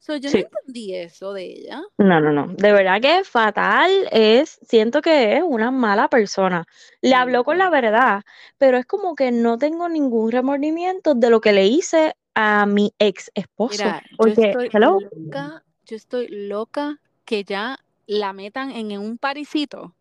So, 0.07 0.14
yo 0.16 0.31
Sí. 0.31 0.38
no 0.38 0.59
entendí 0.61 0.95
eso 0.95 1.33
de 1.33 1.45
ella. 1.47 1.83
No, 1.99 2.21
no, 2.21 2.31
no. 2.31 2.47
De 2.55 2.71
verdad 2.71 3.01
que 3.01 3.25
fatal 3.25 3.90
es, 4.12 4.61
siento 4.62 5.03
que 5.03 5.37
es 5.37 5.42
una 5.45 5.73
mala 5.73 6.07
persona. 6.09 6.64
Le 7.03 7.16
habló 7.16 7.42
con 7.42 7.59
la 7.59 7.71
verdad, 7.71 8.23
pero 8.57 8.79
es 8.79 8.87
como 8.87 9.16
que 9.16 9.33
no 9.33 9.59
tengo 9.59 9.88
ningún 9.88 10.31
remordimiento 10.31 11.14
de 11.16 11.29
lo 11.29 11.40
que 11.40 11.53
le 11.53 11.66
hice 11.66 12.14
a 12.37 12.66
mi 12.66 12.92
ex 13.01 13.33
esposo. 13.35 13.73
Mira, 13.83 14.01
yo 14.11 14.16
Porque, 14.16 14.51
estoy 14.51 14.71
hello, 14.73 15.01
loca, 15.01 15.64
yo 15.87 15.97
estoy 15.97 16.29
loca 16.29 17.01
que 17.25 17.42
ya 17.42 17.77
la 18.07 18.33
metan 18.33 18.71
en 18.71 18.97
un 19.01 19.19
parisito 19.19 19.97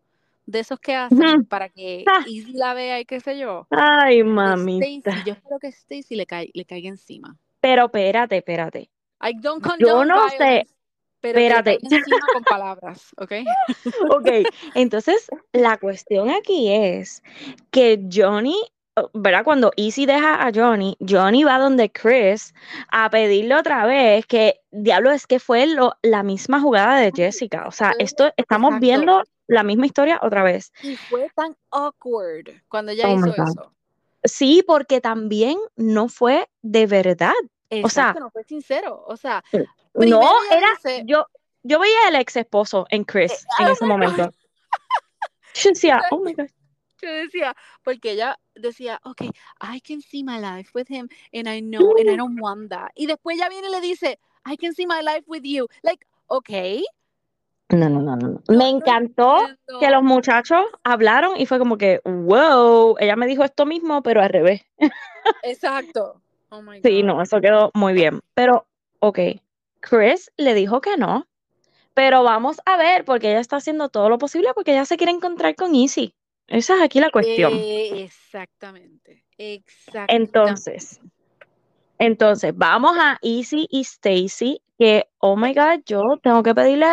de 0.46 0.60
esos 0.60 0.78
que 0.78 0.94
hacen 0.94 1.44
para 1.46 1.68
que 1.68 2.04
Ah. 2.08 2.22
Izzy 2.28 2.52
la 2.52 2.74
vea 2.74 3.00
y 3.00 3.06
qué 3.06 3.18
sé 3.18 3.36
yo. 3.40 3.66
ay. 3.70 4.22
Stacy, 4.22 5.02
yo 5.24 5.32
espero 5.32 5.58
que 5.60 5.66
Stacy 5.68 6.14
le, 6.14 6.26
cai- 6.26 6.52
le 6.54 6.64
caiga 6.64 6.88
encima. 6.90 7.36
Pero 7.60 7.86
espérate, 7.86 8.36
espérate. 8.36 8.88
I 9.20 9.32
don't 9.40 9.62
Yo 9.62 9.70
condone 9.70 10.06
no 10.08 10.28
sé, 10.30 10.66
pero 11.20 11.38
espérate. 11.38 11.78
con 12.32 12.44
palabras, 12.44 13.08
¿ok? 13.16 13.32
Ok, 14.10 14.28
entonces 14.74 15.26
la 15.52 15.78
cuestión 15.78 16.30
aquí 16.30 16.72
es 16.72 17.22
que 17.70 18.06
Johnny, 18.12 18.56
oh, 18.96 19.10
¿verdad? 19.14 19.44
Cuando 19.44 19.72
Izzy 19.76 20.06
deja 20.06 20.46
a 20.46 20.50
Johnny, 20.54 20.96
Johnny 21.00 21.44
va 21.44 21.58
donde 21.58 21.90
Chris 21.90 22.54
a 22.90 23.10
pedirle 23.10 23.54
otra 23.54 23.86
vez 23.86 24.26
que, 24.26 24.60
diablo, 24.70 25.10
es 25.10 25.26
que 25.26 25.38
fue 25.40 25.66
lo- 25.66 25.96
la 26.02 26.22
misma 26.22 26.60
jugada 26.60 26.98
de 27.00 27.12
Jessica. 27.14 27.66
O 27.66 27.72
sea, 27.72 27.94
esto 27.98 28.32
estamos 28.36 28.70
exacto. 28.70 28.80
viendo 28.86 29.22
la 29.48 29.62
misma 29.62 29.86
historia 29.86 30.20
otra 30.22 30.42
vez. 30.42 30.72
Y 30.82 30.96
fue 30.96 31.30
tan 31.34 31.56
awkward 31.70 32.62
cuando 32.68 32.92
ella 32.92 33.08
Oh 33.08 33.16
hizo 33.16 33.34
eso. 33.34 33.72
Sí, 34.24 34.64
porque 34.66 35.00
también 35.00 35.56
no 35.76 36.08
fue 36.08 36.48
de 36.62 36.86
verdad. 36.86 37.32
O 37.70 37.88
sea, 37.88 38.10
Exacto, 38.10 38.20
no 38.20 38.30
fue 38.30 38.44
sincero. 38.44 39.04
O 39.06 39.16
sea, 39.16 39.42
no, 39.94 40.20
era, 40.50 40.68
dice, 40.82 41.02
yo, 41.06 41.26
yo 41.62 41.80
veía 41.80 42.08
el 42.08 42.16
ex 42.16 42.36
esposo 42.36 42.86
en 42.90 43.04
Chris 43.04 43.46
en 43.58 43.66
oh 43.66 43.70
ese 43.70 43.84
God. 43.84 43.88
momento. 43.88 44.30
Yo 45.54 45.70
decía, 45.70 46.02
oh 46.10 46.18
my 46.18 46.34
God. 46.34 46.48
yo 47.00 47.10
decía, 47.10 47.56
porque 47.82 48.12
ella 48.12 48.38
decía, 48.54 49.00
ok, 49.04 49.22
I 49.62 49.80
can 49.80 50.02
see 50.02 50.22
my 50.22 50.38
life 50.38 50.70
with 50.74 50.86
him 50.90 51.08
and 51.32 51.48
I 51.48 51.60
know 51.60 51.94
and 51.98 52.10
I 52.10 52.16
don't 52.16 52.38
want 52.38 52.68
that. 52.70 52.90
Y 52.94 53.06
después 53.06 53.38
ella 53.38 53.48
viene 53.48 53.68
y 53.68 53.70
le 53.70 53.80
dice, 53.80 54.18
I 54.44 54.56
can 54.56 54.74
see 54.74 54.86
my 54.86 55.00
life 55.02 55.24
with 55.26 55.42
you. 55.44 55.66
Like, 55.82 56.06
ok. 56.26 56.82
No, 57.70 57.88
no, 57.88 58.00
no, 58.00 58.16
no. 58.16 58.42
Me 58.48 58.68
encantó 58.68 59.46
que 59.80 59.90
los 59.90 60.02
muchachos 60.02 60.64
hablaron 60.84 61.36
y 61.36 61.46
fue 61.46 61.58
como 61.58 61.76
que, 61.78 62.00
wow, 62.04 62.96
ella 63.00 63.16
me 63.16 63.26
dijo 63.26 63.42
esto 63.42 63.66
mismo, 63.66 64.02
pero 64.02 64.22
al 64.22 64.28
revés. 64.28 64.62
Exacto. 65.42 66.22
Oh 66.50 66.62
my 66.62 66.80
Sí, 66.82 67.00
God. 67.02 67.06
no, 67.06 67.22
eso 67.22 67.40
quedó 67.40 67.70
muy 67.74 67.92
bien. 67.92 68.20
Pero, 68.34 68.66
ok, 69.00 69.18
Chris 69.80 70.30
le 70.36 70.54
dijo 70.54 70.80
que 70.80 70.96
no, 70.96 71.26
pero 71.94 72.22
vamos 72.22 72.60
a 72.66 72.76
ver, 72.76 73.04
porque 73.04 73.30
ella 73.30 73.40
está 73.40 73.56
haciendo 73.56 73.88
todo 73.88 74.08
lo 74.08 74.18
posible 74.18 74.50
porque 74.54 74.72
ella 74.72 74.84
se 74.84 74.96
quiere 74.96 75.12
encontrar 75.12 75.54
con 75.54 75.74
Izzy. 75.74 76.14
Esa 76.48 76.76
es 76.76 76.82
aquí 76.82 77.00
la 77.00 77.10
cuestión. 77.10 77.52
Eh, 77.54 78.04
exactamente. 78.04 79.24
Exactamente. 79.38 80.14
Entonces, 80.14 81.00
entonces, 81.98 82.52
vamos 82.54 82.96
a 82.98 83.18
Izzy 83.22 83.66
y 83.70 83.80
Stacy, 83.80 84.60
que, 84.78 85.08
oh 85.18 85.36
my 85.36 85.54
God, 85.54 85.82
yo 85.86 86.02
tengo 86.22 86.42
que 86.42 86.54
pedirle 86.54 86.86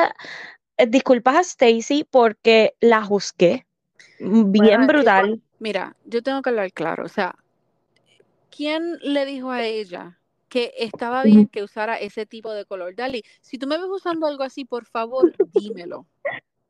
eh, 0.78 0.88
disculpas 0.88 1.36
a 1.36 1.42
Stacy 1.42 2.06
porque 2.10 2.76
la 2.80 3.04
juzgué 3.04 3.66
bien 4.20 4.52
Bueno, 4.54 4.82
yo- 4.82 4.88
brutal. 4.88 5.42
Mira, 5.60 5.96
yo 6.06 6.24
tengo 6.24 6.42
que 6.42 6.50
hablar 6.50 6.72
claro. 6.72 7.06
O 7.06 7.10
sea, 7.10 7.36
¿quién 8.56 9.00
le 9.02 9.26
dijo 9.26 9.52
a 9.52 9.64
ella 9.64 10.20
que 10.54 10.72
estaba 10.78 11.24
bien 11.24 11.48
que 11.48 11.64
usara 11.64 11.98
ese 11.98 12.28
tipo 12.28 12.52
de 12.52 12.66
color. 12.66 12.96
Dali, 12.96 13.24
si 13.42 13.58
tú 13.58 13.66
me 13.66 13.76
ves 13.76 13.88
usando 13.90 14.28
algo 14.28 14.44
así, 14.44 14.66
por 14.66 14.86
favor, 14.86 15.34
dímelo. 15.52 16.06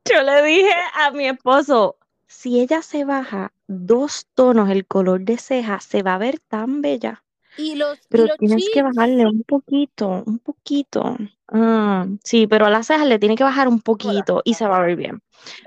Yo 0.05 0.23
le 0.23 0.41
dije 0.43 0.73
a 0.93 1.11
mi 1.11 1.27
esposo, 1.27 1.97
si 2.25 2.61
ella 2.61 2.81
se 2.81 3.03
baja 3.03 3.51
dos 3.67 4.27
tonos 4.35 4.69
el 4.69 4.85
color 4.87 5.25
de 5.25 5.37
ceja, 5.37 5.81
se 5.81 6.01
va 6.01 6.15
a 6.15 6.17
ver 6.17 6.39
tan 6.39 6.81
bella. 6.81 7.25
Y 7.55 7.75
los, 7.75 7.97
y 7.97 8.01
Pero 8.09 8.27
los 8.27 8.37
tienes 8.37 8.57
que 8.69 8.81
cheeks, 8.81 8.95
bajarle 8.95 9.25
un 9.25 9.43
poquito, 9.43 10.23
un 10.25 10.39
poquito. 10.39 11.17
Ah, 11.47 12.07
sí, 12.23 12.47
pero 12.47 12.65
a 12.65 12.69
las 12.69 12.87
cejas 12.87 13.07
le 13.07 13.19
tiene 13.19 13.35
que 13.35 13.43
bajar 13.43 13.67
un 13.67 13.81
poquito 13.81 14.41
y 14.43 14.53
se 14.55 14.67
va 14.67 14.77
a 14.77 14.81
ver 14.85 14.95
bien. 14.95 15.21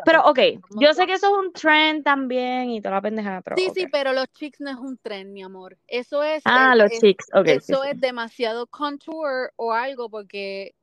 Pero 0.04 0.24
ok, 0.24 0.38
yo 0.80 0.94
sé 0.94 1.06
que 1.06 1.14
eso 1.14 1.26
es 1.26 1.46
un 1.46 1.52
trend 1.52 2.02
también 2.02 2.70
y 2.70 2.80
toda 2.80 2.96
la 2.96 3.02
pendejada, 3.02 3.40
pero 3.42 3.56
Sí, 3.56 3.66
ok. 3.68 3.74
sí, 3.74 3.86
pero 3.92 4.12
los 4.12 4.26
cheeks 4.32 4.60
no 4.60 4.70
es 4.70 4.76
un 4.76 4.98
trend, 4.98 5.32
mi 5.32 5.42
amor. 5.42 5.76
Eso 5.86 6.22
es, 6.22 6.42
Ah, 6.44 6.72
es- 6.72 6.78
los 6.78 6.92
es- 6.92 7.00
cheeks, 7.00 7.26
ok. 7.34 7.46
eso 7.46 7.82
sí. 7.82 7.88
es 7.90 8.00
demasiado 8.00 8.66
contour 8.66 9.52
o 9.56 9.72
algo 9.72 10.08
porque 10.08 10.74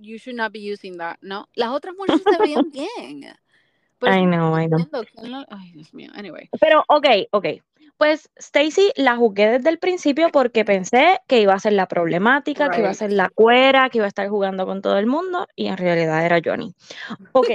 you 0.00 0.18
should 0.18 0.36
not 0.36 0.52
be 0.52 0.72
using 0.72 0.98
that, 0.98 1.16
¿no? 1.22 1.48
Las 1.54 1.70
otras 1.70 1.94
muchachas 1.96 2.22
se 2.28 2.38
veían 2.38 2.70
bien. 2.72 3.34
Por 3.98 4.10
I 4.10 4.24
no 4.24 4.30
know, 4.30 4.56
I 4.56 4.66
know. 4.66 5.44
Ay, 5.48 5.70
Dios 5.72 5.94
mío. 5.94 6.10
Anyway. 6.14 6.50
Pero 6.60 6.84
ok, 6.88 7.06
ok. 7.30 7.46
Pues 7.96 8.30
Stacy 8.36 8.92
la 8.96 9.16
juzgué 9.16 9.48
desde 9.48 9.70
el 9.70 9.78
principio 9.78 10.30
porque 10.30 10.64
pensé 10.64 11.20
que 11.28 11.40
iba 11.40 11.54
a 11.54 11.60
ser 11.60 11.74
la 11.74 11.86
problemática, 11.86 12.68
que 12.68 12.80
iba 12.80 12.90
a 12.90 12.94
ser 12.94 13.12
la 13.12 13.28
cuera, 13.28 13.90
que 13.90 13.98
iba 13.98 14.06
a 14.06 14.08
estar 14.08 14.28
jugando 14.28 14.66
con 14.66 14.82
todo 14.82 14.98
el 14.98 15.06
mundo 15.06 15.46
y 15.54 15.68
en 15.68 15.76
realidad 15.76 16.24
era 16.24 16.40
Johnny. 16.44 16.74
Ok. 17.32 17.50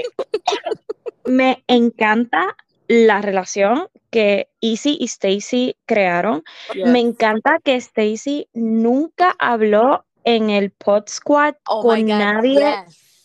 Me 1.25 1.63
encanta 1.67 2.55
la 2.87 3.21
relación 3.21 3.89
que 4.09 4.49
Izzy 4.61 4.97
y 4.99 5.05
Stacy 5.05 5.75
crearon. 5.85 6.43
Me 6.85 6.99
encanta 6.99 7.59
que 7.63 7.75
Stacy 7.75 8.47
nunca 8.53 9.35
habló 9.37 10.05
en 10.23 10.49
el 10.49 10.71
Pod 10.71 11.07
Squad 11.07 11.55
Oh 11.67 11.81
con 11.81 12.01
God, 12.01 12.07
nadie 12.07 12.83
yes. 12.85 13.15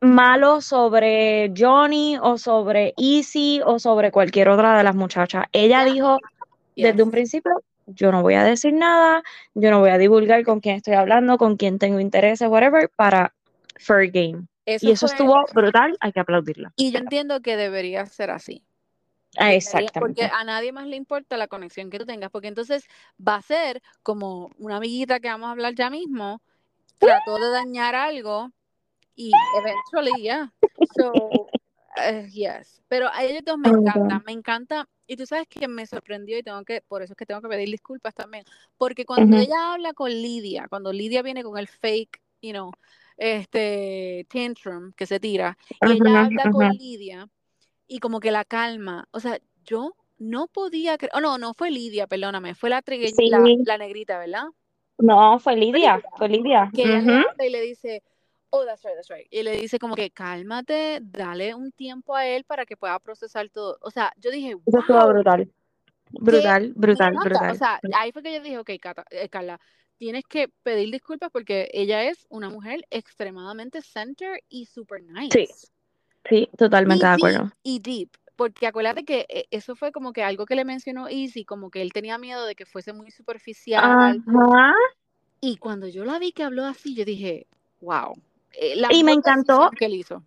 malo 0.00 0.60
sobre 0.60 1.52
Johnny 1.56 2.18
o 2.20 2.38
sobre 2.38 2.94
Izzy 2.96 3.60
o 3.64 3.78
sobre 3.78 4.10
cualquier 4.10 4.48
otra 4.48 4.76
de 4.76 4.84
las 4.84 4.94
muchachas. 4.94 5.44
Ella 5.52 5.84
Yeah. 5.86 6.18
Desde 6.82 7.02
un 7.02 7.10
principio, 7.10 7.62
yo 7.86 8.12
no 8.12 8.22
voy 8.22 8.34
a 8.34 8.44
decir 8.44 8.72
nada, 8.74 9.22
yo 9.54 9.70
no 9.70 9.80
voy 9.80 9.90
a 9.90 9.98
divulgar 9.98 10.44
con 10.44 10.60
quién 10.60 10.76
estoy 10.76 10.94
hablando, 10.94 11.38
con 11.38 11.56
quién 11.56 11.78
tengo 11.78 12.00
intereses, 12.00 12.48
whatever, 12.48 12.88
para 12.96 13.32
fair 13.76 14.10
game. 14.10 14.46
Eso 14.64 14.86
Y 14.86 14.92
eso 14.92 15.06
fue- 15.06 15.14
estuvo 15.14 15.44
brutal, 15.54 15.96
hay 16.00 16.12
que 16.12 16.20
aplaudirla. 16.20 16.72
Y 16.76 16.90
yo 16.92 16.98
entiendo 16.98 17.40
que 17.40 17.56
debería 17.56 18.04
ser 18.06 18.30
así. 18.30 18.62
Ah, 19.38 19.52
Exactamente. 19.52 20.22
Porque 20.22 20.34
a 20.34 20.44
nadie 20.44 20.72
más 20.72 20.86
le 20.86 20.96
importa 20.96 21.36
la 21.36 21.46
conexión 21.46 21.90
que 21.90 21.98
tú 21.98 22.06
tengas, 22.06 22.30
porque 22.30 22.48
entonces 22.48 22.86
va 23.26 23.36
a 23.36 23.42
ser 23.42 23.82
como 24.02 24.50
una 24.58 24.76
amiguita 24.76 25.20
que 25.20 25.28
vamos 25.28 25.48
a 25.48 25.52
hablar 25.52 25.74
ya 25.74 25.90
mismo, 25.90 26.40
trató 26.98 27.38
de 27.38 27.50
dañar 27.50 27.94
algo 27.94 28.50
y 29.14 29.30
eventually, 29.58 30.22
yeah. 30.22 30.52
So, 30.96 31.46
eh, 31.96 32.28
yes. 32.30 32.82
Pero 32.88 33.08
a 33.12 33.24
ellos 33.24 33.42
dos 33.44 33.58
me 33.58 33.68
encanta, 33.68 34.20
me 34.20 34.32
encanta. 34.32 34.88
Y 35.06 35.16
tú 35.16 35.26
sabes 35.26 35.46
que 35.48 35.68
me 35.68 35.86
sorprendió 35.86 36.38
y 36.38 36.42
tengo 36.42 36.64
que, 36.64 36.80
por 36.82 37.02
eso 37.02 37.12
es 37.12 37.16
que 37.16 37.26
tengo 37.26 37.40
que 37.40 37.48
pedir 37.48 37.68
disculpas 37.68 38.14
también, 38.14 38.44
porque 38.76 39.04
cuando 39.06 39.36
Ujú. 39.36 39.42
ella 39.42 39.72
habla 39.74 39.92
con 39.92 40.10
Lidia, 40.10 40.66
cuando 40.68 40.92
Lidia 40.92 41.22
viene 41.22 41.42
con 41.44 41.58
el 41.58 41.68
fake, 41.68 42.20
you 42.42 42.50
know, 42.52 42.72
este 43.16 44.26
tantrum 44.28 44.92
que 44.92 45.06
se 45.06 45.20
tira, 45.20 45.56
y 45.70 45.92
ella 45.92 46.02
Ujú, 46.10 46.24
habla 46.26 46.50
con. 46.50 46.68
Lidia 46.70 47.28
y 47.88 48.00
como 48.00 48.20
que 48.20 48.30
la 48.30 48.44
calma. 48.44 49.08
O 49.12 49.20
sea, 49.20 49.38
yo 49.64 49.94
no 50.18 50.46
podía 50.48 50.98
creer. 50.98 51.12
Oh, 51.14 51.20
no, 51.20 51.38
no 51.38 51.54
fue 51.54 51.70
Lidia, 51.70 52.06
perdóname. 52.06 52.54
Fue 52.54 52.70
la, 52.70 52.82
Sí. 52.86 53.30
la, 53.30 53.38
la 53.64 53.78
negrita, 53.78 54.18
¿verdad? 54.18 54.44
No, 54.98 55.38
fue 55.38 55.56
Lidia, 55.56 55.96
Lidia. 55.96 56.10
fue 56.16 56.28
Lidia. 56.28 56.70
Que 56.74 56.98
ella 56.98 57.24
le 57.38 57.46
y 57.46 57.50
le 57.50 57.60
dice, 57.60 58.02
oh, 58.50 58.64
that's 58.64 58.84
right, 58.84 58.94
that's 58.94 59.10
right. 59.10 59.26
Y 59.30 59.42
le 59.42 59.56
dice 59.56 59.78
como 59.78 59.94
que 59.94 60.10
cálmate, 60.10 61.00
dale 61.02 61.54
un 61.54 61.72
tiempo 61.72 62.14
a 62.14 62.26
él 62.26 62.44
para 62.44 62.66
que 62.66 62.76
pueda 62.76 62.98
procesar 62.98 63.48
todo. 63.50 63.78
O 63.82 63.90
sea, 63.90 64.12
yo 64.16 64.30
dije, 64.30 64.56
Eso 64.66 64.80
estuvo 64.80 64.98
wow, 64.98 65.08
brutal. 65.08 65.50
Brutal, 66.10 66.72
brutal, 66.74 67.16
brutal. 67.16 67.50
O 67.50 67.54
sea, 67.54 67.80
ahí 67.94 68.12
fue 68.12 68.22
que 68.22 68.34
yo 68.34 68.40
dije, 68.40 68.58
ok, 68.58 68.70
Cata- 68.80 69.06
eh, 69.10 69.28
Carla, 69.28 69.60
tienes 69.96 70.24
que 70.24 70.48
pedir 70.62 70.90
disculpas 70.90 71.30
porque 71.30 71.68
ella 71.72 72.04
es 72.04 72.26
una 72.28 72.48
mujer 72.48 72.86
extremadamente 72.90 73.82
center 73.82 74.40
y 74.48 74.66
super 74.66 75.02
nice. 75.02 75.48
Sí, 76.28 76.48
totalmente 76.56 77.04
y 77.04 77.08
de 77.08 77.14
deep, 77.16 77.26
acuerdo. 77.26 77.52
y 77.62 77.78
deep, 77.80 78.10
porque 78.36 78.66
acuérdate 78.66 79.04
que 79.04 79.26
eh, 79.28 79.46
eso 79.50 79.74
fue 79.76 79.92
como 79.92 80.12
que 80.12 80.22
algo 80.22 80.46
que 80.46 80.54
le 80.54 80.64
mencionó 80.64 81.08
Easy, 81.08 81.44
como 81.44 81.70
que 81.70 81.82
él 81.82 81.92
tenía 81.92 82.18
miedo 82.18 82.46
de 82.46 82.54
que 82.54 82.66
fuese 82.66 82.92
muy 82.92 83.10
superficial. 83.10 83.84
Ajá. 83.84 84.74
Y 85.40 85.56
cuando 85.56 85.88
yo 85.88 86.04
la 86.04 86.18
vi 86.18 86.32
que 86.32 86.42
habló 86.42 86.64
así, 86.64 86.94
yo 86.94 87.04
dije, 87.04 87.46
wow, 87.80 88.14
la 88.76 88.88
Y 88.92 89.04
me 89.04 89.12
encantó. 89.12 89.52
decisión 89.52 89.76
que 89.76 89.84
él 89.86 89.94
hizo. 89.94 90.22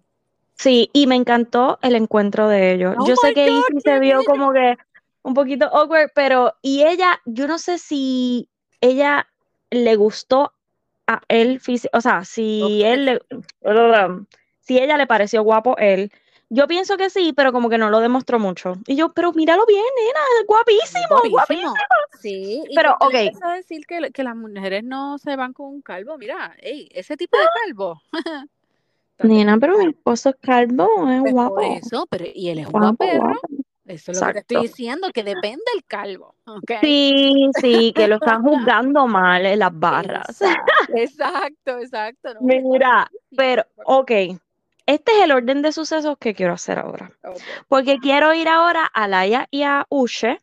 Sí, 0.56 0.90
y 0.92 1.08
me 1.08 1.16
encantó 1.16 1.80
el 1.82 1.96
encuentro 1.96 2.50
de 2.50 2.74
ellos. 2.74 2.96
Oh 2.98 3.08
Yo 3.08 3.16
sé 3.16 3.34
que 3.34 3.50
God, 3.50 3.64
Izzy 3.70 3.82
se 3.82 4.00
vio 4.00 4.24
como 4.26 4.52
que 4.52 4.78
un 5.22 5.34
poquito 5.34 5.66
awkward, 5.66 6.12
pero 6.14 6.54
y 6.62 6.84
ella, 6.84 7.22
yo 7.26 7.48
no 7.48 7.58
sé 7.58 7.78
si 7.78 8.50
ella 8.82 9.28
le 9.70 9.96
gustó 9.96 10.54
a 11.08 11.22
él, 11.28 11.62
o 11.94 12.02
sea, 12.02 12.24
si 12.26 12.84
él 12.84 13.06
le, 13.06 13.22
si 14.60 14.78
ella 14.78 14.98
le 14.98 15.08
pareció 15.08 15.44
guapo 15.44 15.78
él. 15.78 16.12
Yo 16.52 16.68
pienso 16.68 16.98
que 16.98 17.12
sí, 17.12 17.32
pero 17.34 17.52
como 17.52 17.70
que 17.70 17.78
no 17.78 17.90
lo 17.92 18.00
demostró 18.00 18.40
mucho. 18.40 18.74
Y 18.88 18.96
yo, 18.96 19.10
pero 19.10 19.32
míralo 19.34 19.66
bien, 19.68 19.84
nena, 19.98 20.20
es 20.42 20.48
guapísimo, 20.48 21.32
guapísimo. 21.32 21.74
Sí, 22.20 22.64
y 22.68 22.76
Pero, 22.76 22.98
ok. 23.00 23.14
a 23.44 23.54
decir 23.54 23.86
que, 23.86 24.12
que 24.12 24.24
las 24.24 24.36
mujeres 24.36 24.84
no 24.84 25.20
se 25.20 25.36
van 25.36 25.54
con 25.54 25.68
un 25.68 25.82
calvo, 25.82 26.18
mira, 26.18 26.56
ey, 26.60 26.90
ese 26.92 27.16
tipo 27.18 27.38
de 27.38 27.46
calvo. 27.66 28.02
Nena, 29.22 29.58
pero 29.60 29.78
mi 29.78 29.88
esposo 29.90 30.30
es 30.30 30.36
calvo, 30.42 30.88
es 31.10 31.20
Pues 31.22 31.34
guapo. 31.34 31.56
por 31.56 31.64
eso, 31.66 32.08
pero 32.10 32.26
y 32.34 32.50
él 32.50 32.60
es 32.60 32.68
Guapo, 32.70 33.06
guapo. 33.06 33.40
Eso 33.86 34.12
es 34.12 34.22
lo 34.22 34.28
que 34.28 34.34
te 34.34 34.40
estoy 34.40 34.62
diciendo, 34.68 35.10
que 35.12 35.24
depende 35.24 35.64
del 35.74 35.84
calvo. 35.84 36.36
¿ok? 36.46 36.72
Sí, 36.82 37.50
sí, 37.60 37.92
que 37.96 38.08
lo 38.08 38.16
están 38.16 38.44
juzgando 38.44 39.08
mal 39.08 39.46
en 39.46 39.60
las 39.60 39.78
barras. 39.78 40.42
Exacto, 40.42 40.72
exacto, 40.96 41.78
exacto. 41.80 42.34
no, 42.36 42.40
Mira, 42.42 43.10
guapísimo. 43.12 43.36
pero, 43.36 43.66
ok, 43.86 44.12
este 44.90 45.12
es 45.12 45.24
el 45.24 45.32
orden 45.32 45.62
de 45.62 45.72
sucesos 45.72 46.18
que 46.20 46.34
quiero 46.34 46.54
hacer 46.54 46.80
ahora. 46.80 47.12
Porque 47.68 48.00
quiero 48.00 48.34
ir 48.34 48.48
ahora 48.48 48.86
a 48.86 49.08
Laia 49.08 49.48
y 49.52 49.62
a 49.62 49.86
Ushe, 49.90 50.40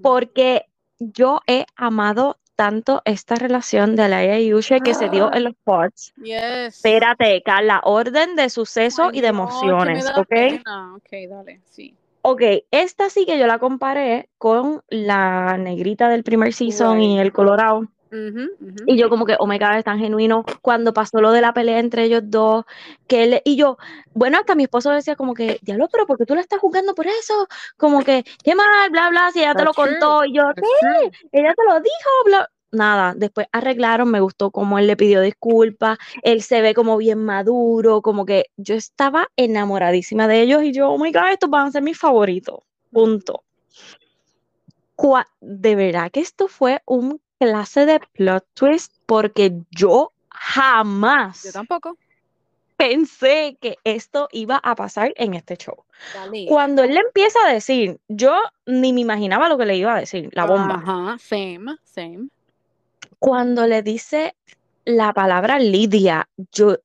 porque 0.00 0.64
yo 0.98 1.42
he 1.46 1.66
amado 1.76 2.38
tanto 2.56 3.02
esta 3.04 3.34
relación 3.34 3.94
de 3.94 4.08
Laia 4.08 4.40
y 4.40 4.54
Ushe 4.54 4.80
que 4.80 4.94
se 4.94 5.10
dio 5.10 5.32
en 5.34 5.44
los 5.44 5.54
pods. 5.64 6.14
Yes. 6.16 6.76
Espérate, 6.76 7.42
Carla, 7.42 7.82
orden 7.84 8.36
de 8.36 8.48
sucesos 8.48 9.10
Ay, 9.12 9.18
y 9.18 9.20
de 9.20 9.28
emociones, 9.28 10.10
¿ok? 10.16 10.28
pena. 10.28 10.96
Ok, 10.96 11.10
dale, 11.28 11.60
sí. 11.66 11.94
Ok, 12.22 12.42
esta 12.70 13.10
sí 13.10 13.26
que 13.26 13.38
yo 13.38 13.46
la 13.46 13.58
comparé 13.58 14.30
con 14.38 14.82
la 14.88 15.58
negrita 15.58 16.08
del 16.08 16.24
primer 16.24 16.54
season 16.54 17.02
y 17.02 17.20
el 17.20 17.32
colorado. 17.32 17.86
Y 18.10 18.96
yo 18.96 19.10
como 19.10 19.26
que, 19.26 19.36
oh 19.38 19.46
my 19.46 19.58
God, 19.58 19.78
es 19.78 19.84
tan 19.84 19.98
genuino. 19.98 20.44
Cuando 20.62 20.92
pasó 20.92 21.20
lo 21.20 21.32
de 21.32 21.40
la 21.40 21.52
pelea 21.52 21.78
entre 21.78 22.04
ellos 22.04 22.22
dos, 22.24 22.64
que 23.06 23.24
él, 23.24 23.42
y 23.44 23.56
yo, 23.56 23.76
bueno, 24.14 24.38
hasta 24.38 24.54
mi 24.54 24.64
esposo 24.64 24.90
decía 24.90 25.16
como 25.16 25.34
que, 25.34 25.58
diablo, 25.62 25.88
pero 25.90 26.06
¿por 26.06 26.18
qué 26.18 26.26
tú 26.26 26.34
la 26.34 26.40
estás 26.40 26.60
juzgando 26.60 26.94
por 26.94 27.06
eso? 27.06 27.48
Como 27.76 28.02
que, 28.02 28.24
qué 28.42 28.54
mal, 28.54 28.90
bla, 28.90 29.10
bla, 29.10 29.30
si 29.32 29.40
ella 29.40 29.54
te 29.54 29.64
lo 29.64 29.72
true. 29.72 29.98
contó. 29.98 30.24
Y 30.24 30.34
yo, 30.34 30.42
¿qué? 30.54 31.10
Ella 31.32 31.54
te 31.54 31.64
lo 31.64 31.80
dijo, 31.80 32.10
bla. 32.24 32.50
Nada, 32.70 33.14
después 33.16 33.46
arreglaron, 33.50 34.10
me 34.10 34.20
gustó 34.20 34.50
cómo 34.50 34.78
él 34.78 34.86
le 34.86 34.96
pidió 34.96 35.22
disculpas, 35.22 35.96
él 36.22 36.42
se 36.42 36.60
ve 36.60 36.74
como 36.74 36.98
bien 36.98 37.24
maduro, 37.24 38.02
como 38.02 38.26
que 38.26 38.50
yo 38.58 38.74
estaba 38.74 39.28
enamoradísima 39.36 40.28
de 40.28 40.42
ellos 40.42 40.62
y 40.64 40.72
yo, 40.72 40.90
oh 40.90 40.98
my 40.98 41.10
God, 41.10 41.30
estos 41.32 41.48
van 41.48 41.68
a 41.68 41.70
ser 41.70 41.82
mis 41.82 41.98
favoritos, 41.98 42.58
punto. 42.92 43.42
De 45.40 45.76
verdad 45.76 46.10
que 46.10 46.20
esto 46.20 46.48
fue 46.48 46.82
un 46.84 47.22
clase 47.38 47.86
de 47.86 48.00
plot 48.12 48.46
twist 48.54 48.92
porque 49.06 49.52
yo 49.70 49.88
Yo 49.88 50.12
jamás 50.30 51.50
tampoco. 51.52 51.96
pensé 52.76 53.56
que 53.60 53.76
esto 53.84 54.28
iba 54.32 54.56
a 54.56 54.74
pasar 54.74 55.12
en 55.16 55.34
este 55.34 55.56
show. 55.56 55.84
Dale. 56.14 56.46
Cuando 56.48 56.82
él 56.84 56.94
le 56.94 57.00
empieza 57.00 57.38
a 57.46 57.52
decir, 57.52 57.98
yo 58.08 58.36
ni 58.66 58.92
me 58.92 59.00
imaginaba 59.00 59.48
lo 59.48 59.58
que 59.58 59.66
le 59.66 59.76
iba 59.76 59.94
a 59.94 60.00
decir, 60.00 60.30
la 60.32 60.46
bomba. 60.46 60.74
Ajá, 60.76 61.18
same, 61.18 61.76
same. 61.84 62.28
Cuando 63.18 63.66
le 63.66 63.82
dice 63.82 64.36
la 64.84 65.12
palabra 65.12 65.58
Lidia, 65.58 66.28
yo, 66.52 66.78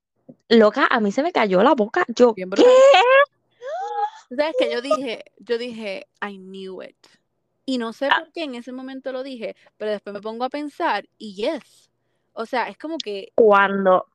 loca, 0.50 0.88
a 0.90 1.00
mí 1.00 1.12
se 1.12 1.22
me 1.24 1.32
cayó 1.32 1.62
la 1.64 1.74
boca. 1.76 2.06
Yo, 2.08 2.34
Bien 2.34 2.50
¿qué? 2.50 2.64
¿Sabes 4.36 4.56
que 4.58 4.72
Yo 4.72 4.82
dije, 4.82 5.26
yo 5.38 5.58
dije, 5.60 6.08
I 6.22 6.38
knew 6.38 6.82
it. 6.82 6.96
Y 7.66 7.78
no 7.78 7.94
sé 7.94 8.08
Ah. 8.12 8.20
por 8.20 8.32
qué 8.34 8.44
en 8.44 8.56
ese 8.56 8.72
momento 8.72 9.12
lo 9.12 9.24
dije, 9.24 9.56
pero 9.78 9.92
después 9.92 10.14
me 10.14 10.22
pongo 10.22 10.44
a 10.46 10.50
pensar 10.50 11.06
y 11.18 11.36
yes. 11.36 11.90
O 12.34 12.46
sea, 12.46 12.68
es 12.68 12.78
como 12.78 12.98
que 12.98 13.32
Cuando, 13.36 14.08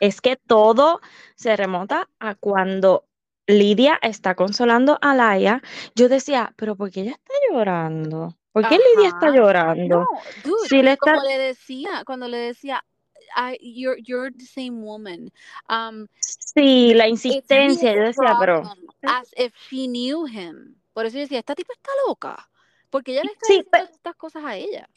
es 0.00 0.20
que 0.20 0.36
todo 0.36 1.00
se 1.34 1.56
remonta 1.56 2.08
a 2.20 2.34
cuando 2.34 3.04
Lidia 3.48 3.98
está 4.02 4.34
consolando 4.34 4.98
a 5.00 5.14
Laia, 5.14 5.62
yo 5.94 6.08
decía, 6.08 6.52
pero 6.56 6.76
¿por 6.76 6.90
qué 6.90 7.00
ella 7.02 7.12
está 7.12 7.32
llorando? 7.50 8.36
¿Por 8.52 8.68
qué 8.68 8.78
Lidia 8.78 9.08
está 9.08 9.30
llorando? 9.30 10.00
No, 10.00 10.06
dude, 10.44 10.68
Si 10.68 10.82
le 10.82 10.92
está- 10.92 11.14
como 11.14 11.26
le 11.26 11.38
decía, 11.38 12.02
cuando 12.06 12.28
le 12.28 12.38
decía, 12.38 12.84
I, 13.36 13.58
you're, 13.60 14.00
you're 14.02 14.30
the 14.32 14.46
same 14.46 14.80
woman. 14.82 15.30
Um, 15.68 16.06
Sí, 16.20 16.94
la 16.94 17.06
insistencia, 17.08 17.94
yo 17.94 18.02
decía, 18.02 18.36
pero... 18.40 18.62
As 19.02 19.30
if 19.36 19.52
she 19.70 19.86
knew 19.88 20.26
him. 20.26 20.76
Por 20.94 21.04
eso 21.06 21.16
yo 21.16 21.20
decía, 21.22 21.40
esta 21.40 21.54
tipa 21.54 21.72
está 21.74 21.90
loca. 22.08 22.48
Porque 22.96 23.12
ella 23.12 23.24
le 23.24 23.32
está 23.32 23.46
Sí, 23.46 23.58
diciendo 23.58 23.90
estas 23.94 24.16
cosas 24.16 24.42
a 24.42 24.56
ella. 24.56 24.88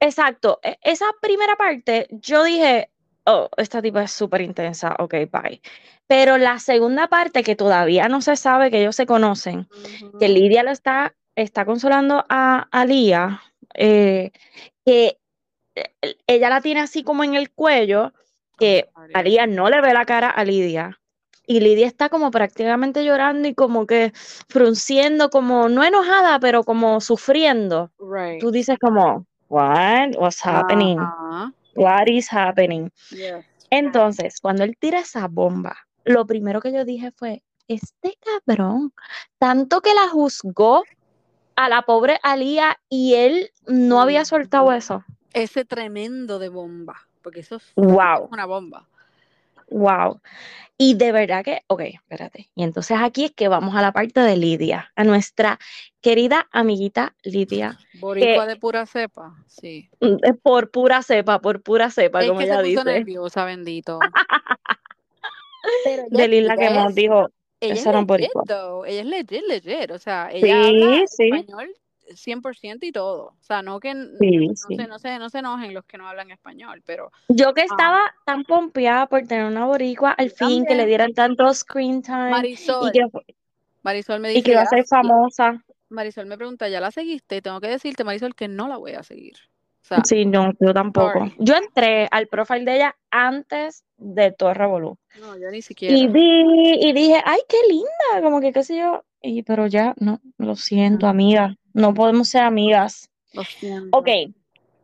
Exacto, 0.00 0.58
e- 0.60 0.76
esa 0.82 1.06
primera 1.20 1.54
parte 1.54 2.08
yo 2.10 2.42
dije, 2.42 2.90
oh, 3.26 3.48
esta 3.56 3.80
tipa 3.80 4.02
es 4.02 4.10
súper 4.10 4.40
intensa, 4.40 4.96
ok, 4.98 5.14
bye. 5.30 5.62
Pero 6.08 6.36
la 6.36 6.58
segunda 6.58 7.06
parte 7.06 7.44
que 7.44 7.54
todavía 7.54 8.08
no 8.08 8.22
se 8.22 8.34
sabe 8.34 8.72
que 8.72 8.80
ellos 8.80 8.96
se 8.96 9.06
conocen, 9.06 9.68
que. 10.18 10.28
Lidia 10.28 10.64
lo 10.64 10.72
está, 10.72 11.14
está 11.36 11.64
consolando 11.64 12.24
a, 12.28 12.66
a 12.72 12.84
Lía, 12.84 13.40
eh, 13.74 14.32
que 14.84 15.20
eh, 15.76 16.16
ella 16.26 16.48
la 16.48 16.60
tiene 16.60 16.80
así 16.80 17.04
como 17.04 17.22
en 17.22 17.34
el 17.36 17.52
cuello, 17.52 18.12
que 18.58 18.90
Ay, 18.96 19.10
a 19.14 19.22
Dios. 19.22 19.32
Lía 19.32 19.46
no 19.46 19.70
le 19.70 19.80
ve 19.80 19.94
la 19.94 20.04
cara 20.04 20.28
a 20.28 20.42
Lidia. 20.42 20.98
Y 21.50 21.60
Lidia 21.60 21.86
está 21.86 22.10
como 22.10 22.30
prácticamente 22.30 23.02
llorando 23.06 23.48
y 23.48 23.54
como 23.54 23.86
que 23.86 24.12
frunciendo, 24.48 25.30
como 25.30 25.70
no 25.70 25.82
enojada, 25.82 26.38
pero 26.40 26.62
como 26.62 27.00
sufriendo. 27.00 27.90
Right. 27.98 28.38
Tú 28.38 28.50
dices 28.50 28.76
como, 28.78 29.24
what? 29.48 30.10
What's 30.18 30.44
happening? 30.44 30.98
What 31.74 32.06
is 32.06 32.30
happening? 32.30 32.90
Yes. 33.10 33.46
Entonces, 33.70 34.40
cuando 34.42 34.62
él 34.62 34.76
tira 34.78 35.00
esa 35.00 35.26
bomba, 35.26 35.74
lo 36.04 36.26
primero 36.26 36.60
que 36.60 36.70
yo 36.70 36.84
dije 36.84 37.12
fue, 37.12 37.42
este 37.66 38.18
cabrón, 38.46 38.92
tanto 39.38 39.80
que 39.80 39.94
la 39.94 40.08
juzgó 40.08 40.84
a 41.56 41.70
la 41.70 41.80
pobre 41.80 42.20
Alía 42.22 42.78
y 42.90 43.14
él 43.14 43.50
no 43.66 44.02
había 44.02 44.26
soltado 44.26 44.70
eso. 44.72 45.02
Ese 45.32 45.64
tremendo 45.64 46.38
de 46.38 46.50
bomba. 46.50 47.08
Porque 47.22 47.40
eso 47.40 47.56
es 47.56 47.72
Wow, 47.74 48.28
una 48.30 48.44
bomba. 48.44 48.86
Wow. 49.70 50.20
Y 50.80 50.94
de 50.94 51.10
verdad 51.10 51.44
que, 51.44 51.62
ok, 51.66 51.80
espérate. 51.80 52.50
Y 52.54 52.62
entonces 52.62 52.96
aquí 53.00 53.24
es 53.24 53.32
que 53.32 53.48
vamos 53.48 53.74
a 53.74 53.82
la 53.82 53.90
parte 53.92 54.20
de 54.20 54.36
Lidia, 54.36 54.92
a 54.94 55.02
nuestra 55.02 55.58
querida 56.00 56.46
amiguita 56.52 57.16
Lidia, 57.24 57.76
Boricua 57.94 58.44
que- 58.44 58.50
de 58.50 58.56
pura 58.56 58.86
cepa. 58.86 59.34
Sí. 59.48 59.90
mm, 60.00 60.16
por 60.42 60.70
pura 60.70 61.02
cepa, 61.02 61.40
por 61.40 61.62
pura 61.62 61.90
cepa, 61.90 62.20
Es 62.22 62.28
como 62.28 62.38
que 62.40 62.46
se 62.46 62.52
ella 62.52 62.60
puso 62.60 62.68
dice. 62.70 62.84
nerviosa, 62.84 63.44
bendito. 63.44 63.98
Pero 65.84 66.04
De 66.10 66.28
Lila 66.28 66.56
que 66.56 66.66
es- 66.66 66.94
dijo, 66.94 67.28
Ella 67.60 67.74
es 67.74 67.84
legit, 67.86 68.06
boricua. 68.06 68.42
Ella 68.86 69.00
es 69.00 69.06
legit, 69.06 69.42
legit. 69.48 69.90
O 69.90 69.98
sea, 69.98 70.28
Sí, 70.30 70.38
ella 70.44 70.66
habla 70.68 71.06
sí. 71.08 71.24
español 71.32 71.74
100% 72.14 72.86
y 72.86 72.92
todo. 72.92 73.34
O 73.40 73.42
sea, 73.42 73.62
no 73.62 73.80
que 73.80 73.92
Sí, 74.18 74.48
no, 74.48 74.54
sí. 74.54 74.74
se, 74.76 74.86
no, 74.86 74.98
se, 74.98 75.18
no 75.18 75.28
se 75.30 75.38
enojen 75.38 75.74
los 75.74 75.84
que 75.84 75.98
no 75.98 76.08
hablan 76.08 76.30
español, 76.30 76.82
pero 76.84 77.10
Yo 77.28 77.52
que 77.54 77.62
Ah. 77.62 77.66
estaba 77.70 78.14
tan 78.24 78.44
pompeada 78.44 79.06
por 79.06 79.26
tener 79.26 79.44
una 79.46 79.64
boricua 79.66 80.12
al 80.12 80.30
fin, 80.30 80.64
que 80.66 80.74
le 80.74 80.86
dieran 80.86 81.12
tanto 81.14 81.52
screen 81.54 82.02
time 82.02 82.28
y 82.28 82.30
Marisol, 82.32 82.92
que, 82.92 83.00
Marisol 83.82 84.20
me 84.20 84.30
y 84.30 84.34
dice, 84.34 84.44
que 84.44 84.50
iba 84.52 84.60
a 84.62 84.64
"Ya 84.64 84.70
ser 84.70 84.86
famosa. 84.86 85.64
Marisol 85.90 86.26
me 86.26 86.36
pregunta, 86.36 86.68
¿ya 86.68 86.80
la 86.80 86.90
seguiste? 86.90 87.36
Y 87.36 87.40
tengo 87.42 87.60
que 87.60 87.68
decirte, 87.68 88.04
Marisol, 88.04 88.34
que 88.34 88.48
no 88.48 88.68
la 88.68 88.76
voy 88.76 88.92
a 88.92 89.02
seguir. 89.02 89.34
O 89.82 89.86
sea, 89.88 90.02
Sí, 90.04 90.26
no, 90.26 90.52
yo 90.60 90.74
tampoco. 90.74 91.20
sorry. 91.20 91.34
Yo 91.38 91.54
entré 91.54 92.08
al 92.10 92.26
profile 92.26 92.64
de 92.64 92.76
ella 92.76 92.96
antes 93.10 93.84
de 93.96 94.32
todo 94.32 94.52
revolú. 94.52 94.98
no, 95.18 95.36
yo 95.38 95.50
ni 95.50 95.58
Y 95.58 95.62
siquiera. 95.62 96.12
vi, 96.12 96.74
y 96.88 96.92
dije, 96.92 97.22
ay, 97.24 97.40
qué 97.48 97.56
linda, 97.68 98.22
como 98.22 98.40
que 98.40 98.52
qué 98.52 98.62
sé 98.62 98.76
yo. 98.78 99.02
Y 99.22 99.42
pero 99.42 99.66
ya, 99.66 99.94
no, 99.98 100.20
lo 100.36 100.54
siento, 100.56 101.06
Mm. 101.06 101.10
amiga. 101.10 101.56
No 101.78 101.94
podemos 101.94 102.28
ser 102.28 102.42
amigas. 102.42 103.08
Ok, 103.92 104.08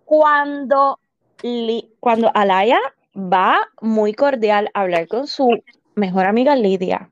cuando, 0.05 0.99
Li- 1.42 1.90
cuando 2.01 2.30
Alaya 2.34 2.78
va 3.14 3.68
muy 3.80 4.14
cordial 4.14 4.70
a 4.74 4.82
hablar 4.82 5.09
con 5.09 5.26
su 5.26 5.62
mejor 5.95 6.26
amiga 6.26 6.57
Lidia, 6.57 7.11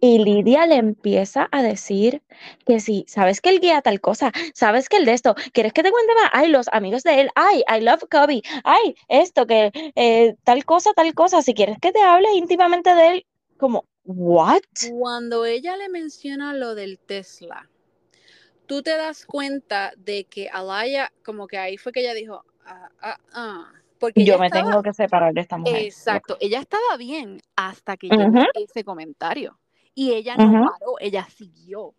y 0.00 0.18
Lidia 0.18 0.66
le 0.66 0.76
empieza 0.76 1.48
a 1.52 1.62
decir 1.62 2.22
que 2.66 2.80
sí, 2.80 3.04
sabes 3.06 3.40
que 3.40 3.50
él 3.50 3.60
guía 3.60 3.82
tal 3.82 4.00
cosa, 4.00 4.32
sabes 4.52 4.88
que 4.88 4.96
el 4.96 5.04
de 5.04 5.12
esto, 5.12 5.36
¿quieres 5.52 5.72
que 5.72 5.84
te 5.84 5.92
cuente 5.92 6.12
más? 6.14 6.30
Ay, 6.32 6.48
los 6.48 6.66
amigos 6.72 7.04
de 7.04 7.20
él, 7.20 7.30
ay, 7.36 7.62
I 7.68 7.80
love 7.82 8.02
Kobe, 8.10 8.42
ay, 8.64 8.96
esto, 9.08 9.46
que 9.46 9.70
eh, 9.94 10.34
tal 10.42 10.64
cosa, 10.64 10.92
tal 10.94 11.14
cosa, 11.14 11.40
si 11.42 11.54
quieres 11.54 11.78
que 11.80 11.92
te 11.92 12.02
hable 12.02 12.32
íntimamente 12.34 12.92
de 12.96 13.08
él, 13.10 13.26
como, 13.58 13.84
¿what? 14.04 14.62
Cuando 14.98 15.44
ella 15.44 15.76
le 15.76 15.88
menciona 15.88 16.52
lo 16.52 16.74
del 16.74 16.98
Tesla, 16.98 17.68
tú 18.66 18.82
te 18.82 18.96
das 18.96 19.26
cuenta 19.26 19.92
de 19.96 20.24
que 20.24 20.48
Alaya, 20.48 21.12
como 21.24 21.46
que 21.46 21.58
ahí 21.58 21.76
fue 21.78 21.92
que 21.92 22.00
ella 22.00 22.14
dijo, 22.14 22.44
ah, 22.64 22.90
ah, 23.00 23.18
ah. 23.32 23.72
Porque 23.98 24.24
Yo 24.24 24.38
me 24.38 24.46
estaba- 24.46 24.64
tengo 24.64 24.82
que 24.82 24.92
separar 24.92 25.32
de 25.32 25.40
esta 25.42 25.56
mujer. 25.58 25.82
Exacto, 25.82 26.36
ella 26.40 26.58
estaba 26.58 26.96
bien 26.98 27.40
hasta 27.54 27.96
que 27.96 28.08
llegó 28.08 28.26
Ujú. 28.26 28.44
ese 28.54 28.82
comentario. 28.84 29.58
Y 29.94 30.12
ella 30.12 30.36
no 30.36 30.50
paró, 30.52 30.96
ella 31.00 31.26
siguió. 31.36 31.94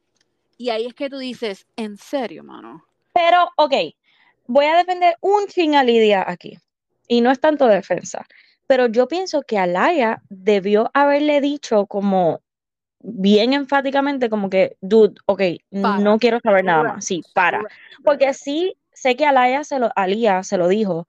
Y 0.58 0.70
ahí 0.70 0.86
es 0.86 0.94
que 0.94 1.10
tú 1.10 1.18
dices, 1.18 1.66
en 1.76 1.96
serio, 1.98 2.44
mano. 2.44 2.84
Pero, 3.14 3.50
ok, 3.56 3.74
voy 4.48 4.66
a 4.66 4.76
defender 4.78 5.16
un 5.22 5.46
ching 5.48 5.76
a 5.76 5.84
Lidia 5.84 6.26
aquí. 6.28 6.58
Y 7.08 7.22
no 7.22 7.32
es 7.32 7.40
tanto 7.40 7.68
defensa. 7.68 8.26
Pero 8.68 8.88
yo 8.88 9.08
pienso 9.08 9.44
que 9.44 9.58
Alaya 9.58 10.22
debió 10.30 10.90
haberle 10.94 11.40
dicho 11.42 11.86
como 11.86 12.42
bien 13.04 13.54
enfáticamente 13.54 14.30
como 14.30 14.50
que, 14.50 14.78
dude, 14.82 15.16
ok, 15.26 15.42
Para. 15.82 16.00
no 16.00 16.18
quiero 16.18 16.40
saber 16.40 16.66
nada 16.66 16.84
más. 16.84 17.06
Sí, 17.06 17.22
para. 17.36 17.62
Porque 18.04 18.34
sí, 18.34 18.76
sé 18.94 19.16
que 19.16 19.26
Alaya 19.26 19.64
se 19.64 19.78
lo, 19.78 19.92
Alía 19.96 20.42
se 20.44 20.58
lo 20.58 20.68
dijo, 20.68 21.08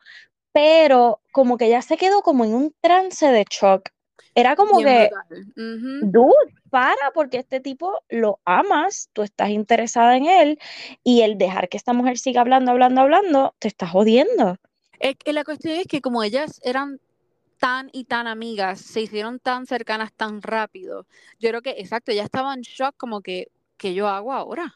pero 0.52 1.20
como 1.32 1.56
que 1.56 1.66
ella 1.66 1.82
se 1.82 1.96
quedó 1.96 2.22
como 2.22 2.44
en 2.44 2.54
un 2.54 2.74
trance 2.80 3.26
de 3.26 3.44
shock. 3.48 3.88
Era 4.36 4.56
como 4.56 4.78
Bien 4.78 4.88
que, 4.88 5.10
dude, 6.02 6.34
para, 6.68 7.12
porque 7.14 7.38
este 7.38 7.60
tipo 7.60 8.00
lo 8.08 8.40
amas, 8.44 9.08
tú 9.12 9.22
estás 9.22 9.50
interesada 9.50 10.16
en 10.16 10.26
él, 10.26 10.58
y 11.04 11.22
el 11.22 11.38
dejar 11.38 11.68
que 11.68 11.76
esta 11.76 11.92
mujer 11.92 12.18
siga 12.18 12.40
hablando, 12.40 12.72
hablando, 12.72 13.00
hablando, 13.00 13.54
te 13.60 13.68
está 13.68 13.86
jodiendo. 13.86 14.56
Es 14.98 15.14
que 15.16 15.32
la 15.32 15.44
cuestión 15.44 15.76
es 15.76 15.86
que 15.86 16.00
como 16.00 16.24
ellas 16.24 16.60
eran 16.64 16.98
tan 17.58 17.90
y 17.92 18.04
tan 18.04 18.26
amigas, 18.26 18.80
se 18.80 19.00
hicieron 19.02 19.38
tan 19.38 19.66
cercanas 19.66 20.12
tan 20.12 20.42
rápido, 20.42 21.06
yo 21.38 21.48
creo 21.50 21.62
que, 21.62 21.70
exacto, 21.78 22.12
ella 22.12 22.24
estaba 22.24 22.52
en 22.54 22.60
shock 22.62 22.94
como 22.96 23.20
que, 23.20 23.48
¿qué 23.76 23.94
yo 23.94 24.08
hago 24.08 24.32
ahora? 24.32 24.74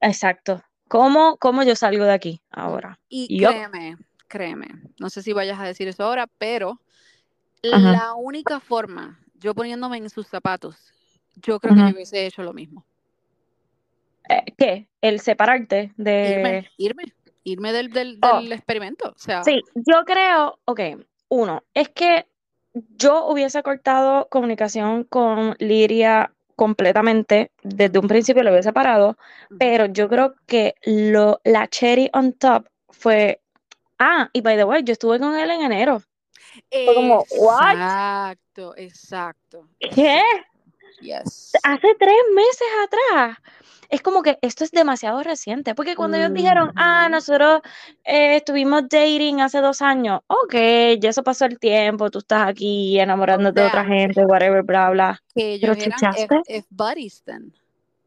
Exacto. 0.00 0.62
¿Cómo, 0.88 1.36
cómo 1.36 1.62
yo 1.62 1.76
salgo 1.76 2.04
de 2.04 2.12
aquí 2.12 2.40
ahora? 2.50 2.98
Y 3.08 3.38
Yup. 3.40 3.50
créeme, 3.50 3.96
créeme, 4.26 4.68
no 4.98 5.10
sé 5.10 5.22
si 5.22 5.32
vayas 5.32 5.58
a 5.60 5.64
decir 5.64 5.88
eso 5.88 6.04
ahora, 6.04 6.26
pero 6.38 6.80
Ajá. 7.72 7.92
la 7.92 8.14
única 8.14 8.60
forma, 8.60 9.20
yo 9.34 9.54
poniéndome 9.54 9.98
en 9.98 10.08
sus 10.10 10.26
zapatos, 10.26 10.76
yo 11.36 11.60
creo 11.60 11.74
que 11.74 11.80
yo 11.80 11.94
hubiese 11.94 12.26
hecho 12.26 12.42
lo 12.42 12.52
mismo. 12.52 12.84
Eh, 14.28 14.44
¿Qué? 14.56 14.88
El 15.00 15.20
separarte 15.20 15.92
de... 15.96 16.32
Irme, 16.32 16.70
irme, 16.76 17.04
irme 17.44 17.72
del, 17.72 17.90
del, 17.90 18.18
Oh. 18.22 18.40
del 18.40 18.52
experimento. 18.52 19.10
O 19.10 19.18
sea, 19.18 19.42
Sí, 19.44 19.62
yo 19.74 20.04
creo, 20.04 20.58
ok, 20.64 20.80
uno, 21.28 21.62
es 21.74 21.88
que 21.90 22.26
yo 22.72 23.26
hubiese 23.26 23.62
cortado 23.62 24.28
comunicación 24.28 25.04
con 25.04 25.56
Liria 25.58 26.32
completamente, 26.56 27.52
desde 27.62 27.98
un 27.98 28.08
principio 28.08 28.42
lo 28.42 28.50
hubiese 28.50 28.72
parado, 28.72 29.16
ujú. 29.50 29.58
pero 29.58 29.86
yo 29.86 30.08
creo 30.08 30.34
que 30.46 30.74
lo, 30.84 31.40
la 31.44 31.68
cherry 31.68 32.10
on 32.12 32.32
top 32.32 32.66
fue, 32.88 33.40
ah, 33.98 34.28
y 34.32 34.40
by 34.40 34.56
the 34.56 34.64
way, 34.64 34.82
yo 34.82 34.92
estuve 34.92 35.18
con 35.18 35.36
él 35.36 35.50
en 35.50 35.62
enero. 35.62 36.02
Fue 36.84 36.94
como, 36.94 37.24
what? 37.38 37.74
Exacto, 37.74 38.74
exacto. 38.76 39.68
¿Qué? 39.78 40.20
Yes. 41.00 41.52
Hace 41.62 41.94
tres 41.98 42.16
meses 42.34 42.68
atrás. 42.84 43.38
Es 43.90 44.02
como 44.02 44.22
que 44.22 44.38
esto 44.42 44.64
es 44.64 44.70
demasiado 44.70 45.22
reciente, 45.22 45.74
porque 45.74 45.96
cuando 45.96 46.18
ellos 46.18 46.34
dijeron, 46.34 46.72
ah, 46.76 47.04
Ujú. 47.04 47.12
nosotros 47.12 47.60
eh, 48.04 48.36
estuvimos 48.36 48.82
dating 48.82 49.40
hace 49.40 49.60
dos 49.62 49.80
años, 49.80 50.20
ok, 50.26 50.54
ya 51.00 51.08
eso 51.08 51.22
pasó 51.22 51.46
el 51.46 51.58
tiempo, 51.58 52.10
tú 52.10 52.18
estás 52.18 52.48
aquí 52.48 53.00
enamorándote 53.00 53.62
de 53.62 53.66
otra 53.66 53.84
gente, 53.86 54.26
whatever, 54.26 54.62
bla, 54.62 54.90
bla. 54.90 55.22
Que 55.34 55.58
Pero 55.60 55.72
ellos 55.72 55.86
eran 55.86 55.98
chichaste. 55.98 56.24
F, 56.24 56.42
F 56.48 56.66
buddies 56.70 57.22
then. 57.24 57.54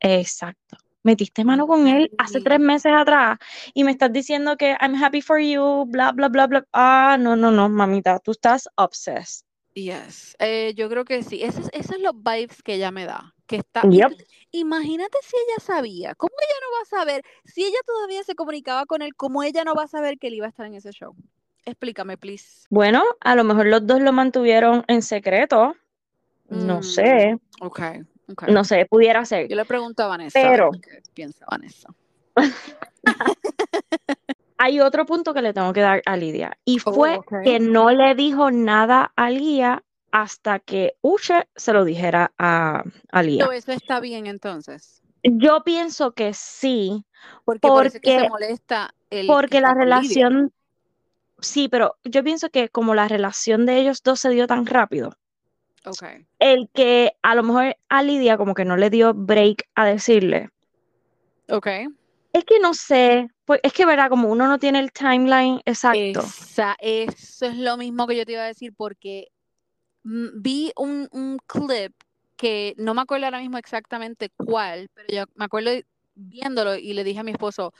Exacto. 0.02 0.78
Metiste 1.04 1.44
mano 1.44 1.66
con 1.66 1.88
él 1.88 2.12
hace 2.20 2.38
Sí. 2.38 2.44
tres 2.44 2.60
meses 2.60 2.92
atrás 2.96 3.40
y 3.74 3.84
me 3.84 3.90
estás 3.92 4.14
diciendo 4.14 4.56
que 4.58 4.78
I'm 4.80 4.94
happy 5.04 5.22
for 5.24 5.40
you, 5.40 5.86
bla, 5.88 6.12
bla, 6.12 6.28
bla, 6.30 6.46
bla. 6.46 6.64
Ah, 6.74 7.18
no, 7.20 7.36
no, 7.36 7.50
no, 7.50 7.70
mamita, 7.70 8.20
tú 8.20 8.32
estás 8.32 8.70
obsessed. 8.76 9.46
Yes. 9.74 10.36
Eh, 10.40 10.74
yo 10.76 10.90
creo 10.90 11.06
que 11.06 11.24
sí. 11.24 11.42
Esos, 11.44 11.70
esos 11.72 11.88
son 11.96 12.04
los 12.04 12.14
vibes 12.16 12.62
que 12.64 12.74
ella 12.76 12.92
me 12.92 13.06
da. 13.06 13.34
Que 13.48 13.58
está. 13.58 13.82
Yep. 13.90 14.12
Imagínate 14.52 15.18
si 15.24 15.36
ella 15.38 15.64
sabía. 15.66 16.14
¿Cómo 16.16 16.34
ella 16.38 16.56
no 16.62 16.78
va 16.78 16.82
a 16.84 16.86
saber? 17.06 17.24
Si 17.46 17.64
ella 17.64 17.80
todavía 17.86 18.24
se 18.24 18.36
comunicaba 18.36 18.86
con 18.86 19.02
él, 19.02 19.16
¿cómo 19.16 19.44
ella 19.44 19.64
no 19.64 19.74
va 19.76 19.84
a 19.84 19.88
saber 19.88 20.18
que 20.18 20.28
él 20.28 20.34
iba 20.36 20.46
a 20.46 20.50
estar 20.50 20.66
en 20.66 20.76
ese 20.76 20.92
show? 20.92 21.16
Explícame, 21.66 22.18
please. 22.18 22.66
Bueno, 22.70 23.04
a 23.22 23.36
lo 23.36 23.44
mejor 23.44 23.68
los 23.68 23.86
dos 23.86 24.02
lo 24.02 24.12
mantuvieron 24.12 24.84
en 24.88 25.02
secreto. 25.02 25.76
No 26.50 26.80
Mm, 26.80 26.84
sé. 26.84 27.38
Ok, 27.62 27.80
Okay. 28.34 28.54
No 28.54 28.64
sé, 28.64 28.86
pudiera 28.86 29.26
ser. 29.26 29.50
Yo 29.50 29.58
le 29.58 29.66
pregunto 29.66 30.04
a 30.04 30.08
Vanessa. 30.08 30.40
Pero- 30.42 30.72
¿Qué 30.72 31.02
piensa 31.14 31.46
Vanessa? 31.52 31.90
Hay 34.64 34.80
otro 34.80 35.08
punto 35.08 35.34
que 35.34 35.42
le 35.42 35.54
tengo 35.54 35.74
que 35.74 35.82
dar 35.82 36.04
a 36.06 36.16
Lidia 36.16 36.56
y 36.66 36.80
Oh, 36.86 36.94
fue 36.94 37.20
que 37.44 37.60
no 37.60 37.90
le 37.90 38.14
dijo 38.14 38.52
nada 38.52 39.12
a 39.16 39.32
Lía 39.32 39.84
hasta 40.12 40.60
que 40.60 40.94
Ushe 41.02 41.48
se 41.56 41.74
lo 41.74 41.84
dijera 41.84 42.32
a, 42.38 42.84
a 43.12 43.24
Lía. 43.24 43.46
So, 43.46 43.52
eso 43.54 43.72
está 43.72 44.00
bien 44.00 44.28
entonces. 44.28 45.02
Yo 45.24 45.64
pienso 45.64 46.12
que 46.12 46.34
sí, 46.36 47.04
Porque, 47.44 48.00
que 48.02 48.20
se 48.20 48.30
molesta 48.30 48.94
el 49.10 49.26
porque 49.26 49.62
la 49.62 49.70
Lidia. 49.70 49.84
relación, 49.84 50.54
sí, 51.40 51.68
pero 51.68 51.96
yo 52.04 52.24
pienso 52.24 52.50
que 52.50 52.70
como 52.70 52.94
la 52.94 53.08
relación 53.08 53.66
de 53.66 53.80
ellos 53.80 54.04
dos 54.04 54.20
se 54.20 54.30
dio 54.30 54.46
tan 54.46 54.66
rápido, 54.68 55.14
Okay. 55.84 56.28
el 56.38 56.70
que 56.72 57.14
a 57.24 57.34
lo 57.34 57.42
mejor 57.42 57.76
a 57.90 58.04
Lidia 58.04 58.38
como 58.38 58.54
que 58.54 58.66
no 58.66 58.78
le 58.78 58.92
dio 58.92 59.16
break 59.16 59.68
a 59.74 59.86
decirle, 59.86 60.50
Okay. 61.50 61.88
Es 62.34 62.46
que 62.46 62.60
no 62.60 62.74
sé, 62.74 63.28
pues 63.46 63.60
es 63.64 63.74
que 63.74 63.86
verdad, 63.86 64.10
como 64.10 64.30
uno 64.30 64.48
no 64.48 64.58
tiene 64.60 64.80
el 64.80 64.92
timeline 64.92 65.62
exacto. 65.66 66.20
Esa- 66.22 66.76
eso 66.80 67.46
es 67.46 67.58
lo 67.58 67.78
mismo 67.78 68.08
que 68.08 68.16
yo 68.18 68.26
te 68.26 68.34
iba 68.34 68.42
a 68.44 68.48
decir 68.48 68.74
porque 68.76 69.28
mm, 70.04 70.28
vi 70.42 70.72
un, 70.78 71.08
un 71.12 71.38
clip 71.46 71.94
que 72.38 72.74
no 72.78 72.94
me 72.94 73.02
acuerdo 73.02 73.26
ahora 73.26 73.40
mismo 73.40 73.58
exactamente 73.58 74.30
cuál, 74.36 74.90
pero 74.94 75.08
yo 75.10 75.24
me 75.36 75.46
acuerdo 75.46 75.72
viéndolo 76.16 76.76
y 76.76 76.94
le 76.94 77.04
dije 77.04 77.20
a 77.20 77.24
mi 77.24 77.32
esposo, 77.32 77.74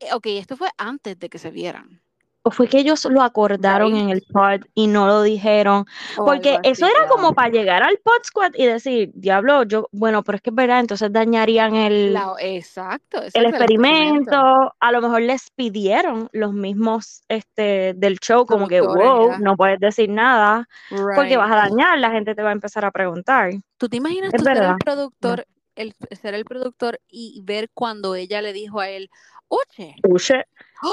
eh, 0.00 0.12
ok, 0.14 0.26
esto 0.26 0.56
fue 0.56 0.70
antes 0.78 1.18
de 1.18 1.28
que 1.28 1.38
se 1.38 1.50
vieran. 1.50 2.00
O 2.42 2.50
fue 2.50 2.68
que 2.68 2.78
ellos 2.78 3.04
lo 3.04 3.22
acordaron 3.22 3.94
en 3.96 4.10
el 4.10 4.22
pod 4.22 4.62
y 4.74 4.86
no 4.86 5.06
lo 5.06 5.22
dijeron. 5.22 5.84
Porque 6.16 6.58
eso 6.62 6.86
era 6.86 7.08
como 7.08 7.34
para 7.34 7.50
llegar 7.50 7.82
al 7.82 7.98
pod 7.98 8.22
squad 8.24 8.52
y 8.54 8.64
decir, 8.64 9.10
diablo, 9.14 9.64
yo, 9.64 9.88
bueno, 9.92 10.22
pero 10.22 10.36
es 10.36 10.42
que 10.42 10.50
es 10.50 10.56
verdad, 10.56 10.80
entonces 10.80 11.12
dañarían 11.12 11.74
el, 11.74 12.14
La- 12.14 12.34
exacto, 12.40 13.18
el 13.18 13.26
exacto, 13.26 13.48
experimento. 13.48 14.72
A 14.80 14.92
lo 14.92 15.00
mejor 15.00 15.22
les 15.22 15.50
pidieron 15.50 16.28
los 16.32 16.52
mismos 16.52 17.22
este, 17.28 17.94
del 17.94 18.18
show, 18.18 18.46
como 18.46 18.68
que, 18.68 18.80
wow, 18.80 19.30
ya. 19.30 19.38
no 19.38 19.56
puedes 19.56 19.80
decir 19.80 20.08
nada, 20.08 20.68
porque 20.88 21.36
vas 21.36 21.50
a 21.50 21.56
dañar, 21.56 21.98
la 21.98 22.10
gente 22.10 22.34
te 22.34 22.42
va 22.42 22.50
a 22.50 22.52
empezar 22.52 22.84
a 22.84 22.90
preguntar. 22.90 23.52
¿Tú 23.76 23.88
te 23.88 23.96
imaginas 23.96 24.32
tú 24.32 24.44
ser 24.44 24.56
el 24.56 24.76
productor, 24.76 25.46
el, 25.74 25.94
ser 26.20 26.34
el 26.34 26.44
productor 26.44 27.00
y 27.08 27.40
ver 27.44 27.70
cuando 27.74 28.14
ella 28.14 28.42
le 28.42 28.52
dijo 28.52 28.80
a 28.80 28.88
él, 28.88 29.10
oye, 29.48 29.94
Uche, 30.08 30.44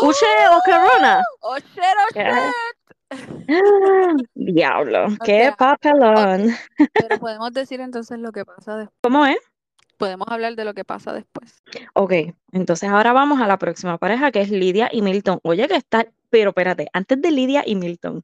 Uche 0.02 0.26
o 0.52 0.62
Corona. 0.66 1.24
oh 1.42 1.58
shit, 1.58 1.84
oh. 2.16 2.52
Diablo, 4.34 5.08
qué 5.24 5.54
papelón. 5.58 6.56
Pero 6.94 7.20
podemos 7.20 7.54
decir 7.54 7.80
entonces 7.82 8.20
lo 8.20 8.32
que 8.32 8.46
pasa 8.46 8.78
después. 8.78 8.98
¿Cómo 9.02 9.26
es? 9.26 9.38
Podemos 9.98 10.28
hablar 10.30 10.56
de 10.56 10.66
lo 10.66 10.74
que 10.74 10.84
pasa 10.84 11.14
después. 11.14 11.64
Ok, 11.94 12.14
entonces 12.52 12.90
ahora 12.90 13.14
vamos 13.14 13.40
a 13.40 13.48
la 13.48 13.58
próxima 13.58 13.98
pareja 13.98 14.32
que 14.32 14.42
es 14.42 14.50
Lidia 14.50 14.90
y 14.92 15.02
Milton. 15.02 15.40
Oye, 15.44 15.68
que 15.68 15.76
está, 15.76 16.06
pero 16.30 16.50
espérate, 16.50 16.88
antes 16.92 17.22
de 17.22 17.32
Lidia 17.32 17.64
y 17.66 17.76
Milton, 17.76 18.24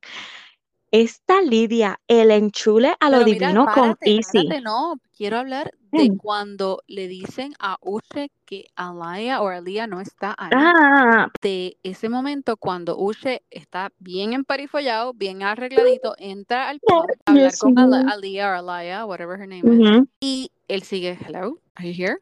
esta 0.92 1.42
Lidia, 1.42 2.00
el 2.08 2.32
enchule 2.32 2.96
a 3.00 3.10
lo 3.10 3.20
Pero 3.20 3.30
mira, 3.32 3.48
divino 3.48 3.66
con 3.74 3.98
Easy. 4.02 4.44
párate, 4.48 4.62
no. 4.62 5.00
Quiero 5.16 5.38
hablar 5.38 5.72
de 5.92 6.10
Mm. 6.10 6.18
cuando 6.18 6.82
le 6.88 7.08
dicen 7.08 7.54
a 7.60 7.78
Ushe 7.82 8.30
que 8.46 8.66
Alaya 8.76 9.42
o 9.42 9.48
Alia 9.48 9.88
no 9.88 10.02
está 10.02 10.36
ahí. 10.38 10.52
Ah, 10.54 11.28
De 11.42 11.78
ese 11.84 12.10
momento 12.10 12.58
cuando 12.58 12.98
Ushe 12.98 13.44
está 13.50 13.92
bien 14.00 14.34
emparifollado, 14.34 15.14
bien 15.14 15.44
arregladito, 15.44 16.16
entra 16.18 16.70
al 16.70 16.80
pub 16.80 17.06
a 17.26 17.32
hablar 17.32 17.54
con. 17.58 17.78
Alia 18.10 18.52
o 18.52 18.54
Alaya, 18.56 19.06
whatever 19.06 19.40
her 19.40 19.48
name 19.48 19.74
is, 19.74 20.08
y 20.20 20.52
él 20.68 20.84
sigue, 20.84 21.18
hello, 21.26 21.60
are 21.76 21.88
you 21.88 21.94
here? 21.94 22.18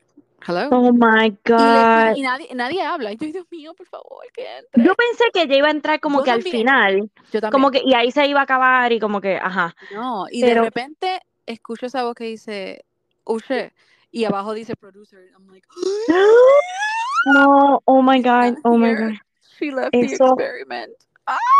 Hello. 0.47 0.69
Oh 0.71 0.91
my 0.93 1.27
Y, 1.27 1.31
le- 1.31 1.37
God. 1.43 2.15
y 2.17 2.21
nadie, 2.21 2.47
nadie 2.55 2.81
habla. 2.81 3.11
Yo, 3.13 3.27
Dios 3.27 3.45
mío, 3.51 3.73
por 3.73 3.87
favor, 3.87 4.23
que 4.33 4.45
entre. 4.57 4.83
Yo 4.83 4.95
pensé 4.95 5.25
que 5.33 5.41
ella 5.43 5.55
iba 5.57 5.67
a 5.67 5.71
entrar 5.71 5.99
como 5.99 6.19
Yo 6.19 6.23
que 6.25 6.31
al 6.31 6.41
final, 6.43 7.09
Yo 7.31 7.41
también. 7.41 7.51
como 7.51 7.71
que, 7.71 7.81
y 7.83 7.93
ahí 7.93 8.11
se 8.11 8.25
iba 8.27 8.39
a 8.39 8.43
acabar 8.43 8.91
y 8.93 8.99
como 8.99 9.19
que, 9.21 9.35
ajá. 9.37 9.75
No, 9.93 10.25
y 10.31 10.41
Pero- 10.41 10.61
de 10.61 10.65
repente 10.67 11.19
escucho 11.45 11.85
esa 11.87 12.03
voz 12.03 12.15
que 12.15 12.25
dice, 12.25 12.85
Ushe, 13.25 13.73
y 14.11 14.25
abajo 14.25 14.53
dice 14.53 14.75
producer. 14.75 15.29
I'm 15.33 15.47
like, 15.51 15.67
No, 17.33 17.81
oh 17.85 18.01
my 18.01 18.21
God, 18.21 18.57
oh 18.63 18.77
my. 18.77 18.93
God. 18.95 19.13
she 19.57 19.71
left 19.71 19.91
the 19.91 19.99
experiment. 20.05 20.91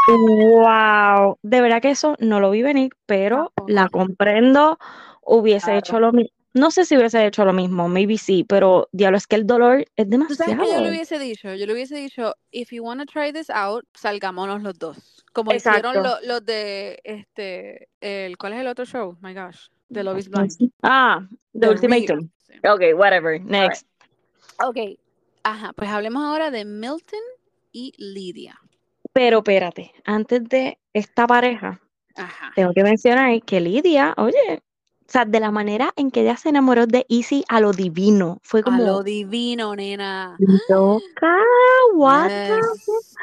Wow, 0.08 1.38
de 1.44 1.62
verdad 1.62 1.82
que 1.82 1.92
eso 1.92 2.16
no 2.20 2.40
lo 2.40 2.50
vi 2.52 2.62
venir, 2.64 2.92
pero 3.06 3.52
la 3.68 3.90
comprendo. 3.90 4.80
Hubiese 5.22 5.66
Claro. 5.66 5.80
hecho 5.80 6.00
lo 6.00 6.12
mismo. 6.12 6.32
No 6.54 6.72
sé 6.72 6.84
si 6.86 6.98
hubiese 6.98 7.26
hecho 7.26 7.46
lo 7.46 7.54
mismo, 7.54 7.88
maybe 7.88 8.18
sí, 8.18 8.44
pero 8.44 8.90
diablo, 8.92 9.18
es 9.18 9.28
que 9.28 9.36
el 9.36 9.46
dolor 9.46 9.86
es 9.96 10.10
¿Tú 10.10 10.34
sabes 10.36 10.38
que 10.38 10.46
yo 10.48 10.56
demasiado. 10.58 10.84
le 10.84 10.90
hubiese 10.90 11.20
dicho? 11.20 11.54
Yo 11.54 11.66
le 11.68 11.74
hubiese 11.74 11.96
dicho, 11.96 12.34
if 12.52 12.72
you 12.72 12.84
want 12.84 13.00
to 13.00 13.06
try 13.06 13.32
this 13.32 13.50
out, 13.52 13.86
salgámonos 13.94 14.64
los 14.64 14.78
dos. 14.80 15.24
Como 15.32 15.54
hicieron 15.54 15.96
Exacto. 15.96 16.20
lo- 16.22 16.28
los 16.28 16.46
de, 16.46 17.00
este, 17.04 17.88
el, 18.02 18.38
¿cuál 18.38 18.54
es 18.54 18.62
el 18.62 18.68
otro 18.68 18.86
show? 18.86 19.16
My 19.22 19.34
gosh, 19.36 19.68
de 19.90 20.04
Love 20.04 20.18
is 20.20 20.30
Blind. 20.30 20.52
Ah, 20.82 21.28
The 21.54 21.60
The 21.60 21.70
Ultimatum. 21.70 22.30
Real. 22.48 22.74
Ok, 22.76 22.82
whatever, 23.00 23.40
next. 23.42 23.86
Ok, 24.66 24.78
ajá, 25.44 25.72
pues 25.74 25.90
hablemos 25.90 26.24
ahora 26.24 26.50
de 26.50 26.66
Milton 26.66 27.20
y 27.72 27.94
Lydia. 27.98 28.60
Pero 29.14 29.38
espérate, 29.40 29.92
antes 30.04 30.44
de 30.50 30.80
esta 30.94 31.28
pareja, 31.28 31.80
Ajá. 32.16 32.52
tengo 32.56 32.74
que 32.74 32.84
mencionar 32.84 33.40
que 33.44 33.62
Lidia, 33.62 34.14
oye, 34.18 34.62
o 35.10 35.12
sea, 35.12 35.26
de 35.26 35.40
la 35.40 35.50
manera 35.50 35.92
en 35.96 36.12
que 36.12 36.22
ella 36.22 36.38
se 36.38 36.50
enamoró 36.50 36.86
de 36.86 37.04
Easy 37.10 37.44
a 37.50 37.60
lo 37.60 37.72
divino, 37.72 38.38
fue 38.44 38.60
A 38.60 38.64
como 38.66 38.86
lo 38.86 39.02
divino, 39.02 39.76
nena. 39.76 40.38
loca, 40.38 41.36
what 41.96 42.30
the 42.30 42.60
Yes. 42.86 43.18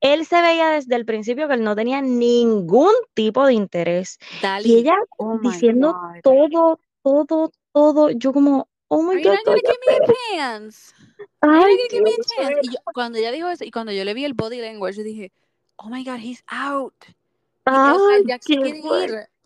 Él 0.00 0.26
se 0.26 0.42
veía 0.42 0.70
desde 0.70 0.96
el 0.96 1.04
principio 1.04 1.46
que 1.46 1.54
él 1.54 1.62
no 1.62 1.76
tenía 1.76 2.02
ningún 2.02 2.90
tipo 3.14 3.46
de 3.46 3.54
interés. 3.54 4.18
Y 4.64 4.78
ella 4.78 4.96
oh 5.16 5.38
diciendo 5.38 5.96
todo, 6.24 6.80
todo, 7.04 7.52
todo. 7.72 8.10
Yo 8.10 8.32
como, 8.32 8.68
oh 8.88 9.02
my 9.04 9.14
Are 9.14 9.22
God, 9.22 9.38
gonna 9.44 9.60
give 9.64 9.78
me 9.86 9.92
a 9.94 10.58
chance? 10.58 10.92
Ay, 11.40 11.76
give 11.88 12.02
me 12.02 12.10
a 12.10 12.24
chance? 12.24 12.60
Y 12.64 12.70
yo, 12.70 12.78
cuando 12.92 13.18
ella 13.18 13.30
dijo 13.30 13.48
eso, 13.48 13.62
y 13.62 13.70
cuando 13.70 13.92
yo 13.92 14.04
le 14.04 14.12
vi 14.12 14.24
el 14.24 14.34
body 14.34 14.60
language, 14.60 14.96
yo 14.96 15.04
dije, 15.04 15.30
oh 15.76 15.88
my 15.88 16.02
God, 16.02 16.18
he's 16.18 16.42
out. 16.48 16.94
Y, 17.06 17.76
o 17.76 17.80
sea, 17.80 18.16
Ay, 18.16 18.24
quiere 18.40 18.82
fuerte. 18.82 19.12
ir. 19.12 19.37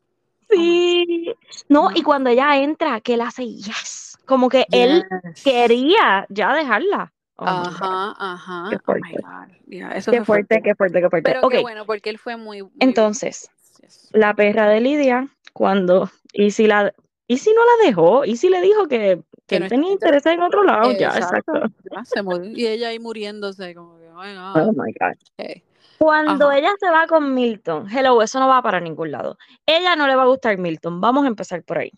Sí. 0.54 1.34
No, 1.68 1.90
y 1.94 2.02
cuando 2.02 2.30
ella 2.30 2.56
entra, 2.58 3.00
que 3.00 3.14
él 3.14 3.20
hace 3.22 3.46
yes. 3.46 4.18
Como 4.26 4.48
que 4.48 4.66
él 4.70 5.04
quería 5.44 6.26
ya 6.28 6.54
dejarla. 6.54 7.12
Oh 7.36 7.44
Ajá, 7.46 8.14
ajá. 8.18 8.66
Qué 8.70 8.76
Oh 8.76 8.94
my 8.94 9.00
fuerte. 9.00 9.16
God. 9.22 9.56
Yeah, 9.66 9.90
eso 9.92 10.10
Qué 10.12 10.18
fue 10.18 10.26
fuerte, 10.26 10.60
qué 10.62 10.74
fuerte, 10.74 11.00
qué 11.00 11.08
fuerte. 11.08 11.30
Pero 11.30 11.46
Ok, 11.46 11.52
qué 11.52 11.60
bueno, 11.60 11.84
porque 11.86 12.10
él 12.10 12.18
fue 12.18 12.36
muy, 12.36 12.62
muy 12.62 12.70
entonces, 12.78 13.50
yes. 13.80 14.10
la 14.12 14.34
perra 14.34 14.68
de 14.68 14.80
Lidia, 14.80 15.28
cuando 15.52 16.10
Easy 16.34 16.66
la, 16.66 16.92
Easy 17.26 17.50
no 17.54 17.62
la 17.64 17.86
dejó, 17.86 18.24
Easy 18.24 18.48
le 18.48 18.60
dijo 18.60 18.86
que, 18.86 19.22
que 19.46 19.56
él 19.56 19.62
no 19.64 19.68
tenía 19.68 19.92
interés 19.92 20.24
en 20.26 20.42
otro 20.42 20.62
lado, 20.62 20.92
ya, 20.92 21.08
Exacto. 21.16 21.56
exacto. 21.56 21.74
Ya 21.90 22.04
se 22.04 22.22
murió. 22.22 22.44
Y 22.52 22.66
ella 22.66 22.88
ahí 22.88 22.98
muriéndose, 22.98 23.74
como 23.74 23.98
que, 23.98 24.08
oh 24.08 24.22
my 24.22 24.36
Oh 24.36 24.66
God. 24.66 24.76
my 24.76 24.92
God. 25.00 25.16
Okay. 25.38 25.62
Cuando 26.02 26.48
Ajá. 26.48 26.58
ella 26.58 26.72
se 26.80 26.90
va 26.90 27.06
con 27.06 27.32
Milton, 27.32 27.88
hello, 27.88 28.20
eso 28.22 28.40
no 28.40 28.48
va 28.48 28.60
para 28.60 28.80
ningún 28.80 29.12
lado. 29.12 29.38
Ella 29.64 29.94
no 29.94 30.08
le 30.08 30.16
va 30.16 30.24
a 30.24 30.26
gustar 30.26 30.58
Milton, 30.58 31.00
vamos 31.00 31.22
a 31.22 31.28
empezar 31.28 31.62
por 31.62 31.78
ahí. 31.78 31.92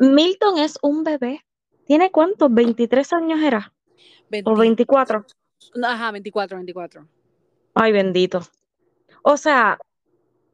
Milton 0.00 0.58
es 0.58 0.76
un 0.82 1.04
bebé. 1.04 1.44
¿Tiene 1.86 2.10
cuántos? 2.10 2.50
¿23 2.50 3.12
años 3.12 3.40
era? 3.40 3.72
¿O 4.44 4.56
24? 4.56 5.24
No, 5.76 5.86
Ajá, 5.86 6.10
24, 6.10 6.56
24. 6.56 7.06
Ay, 7.74 7.92
bendito. 7.92 8.40
O 9.22 9.36
sea, 9.36 9.78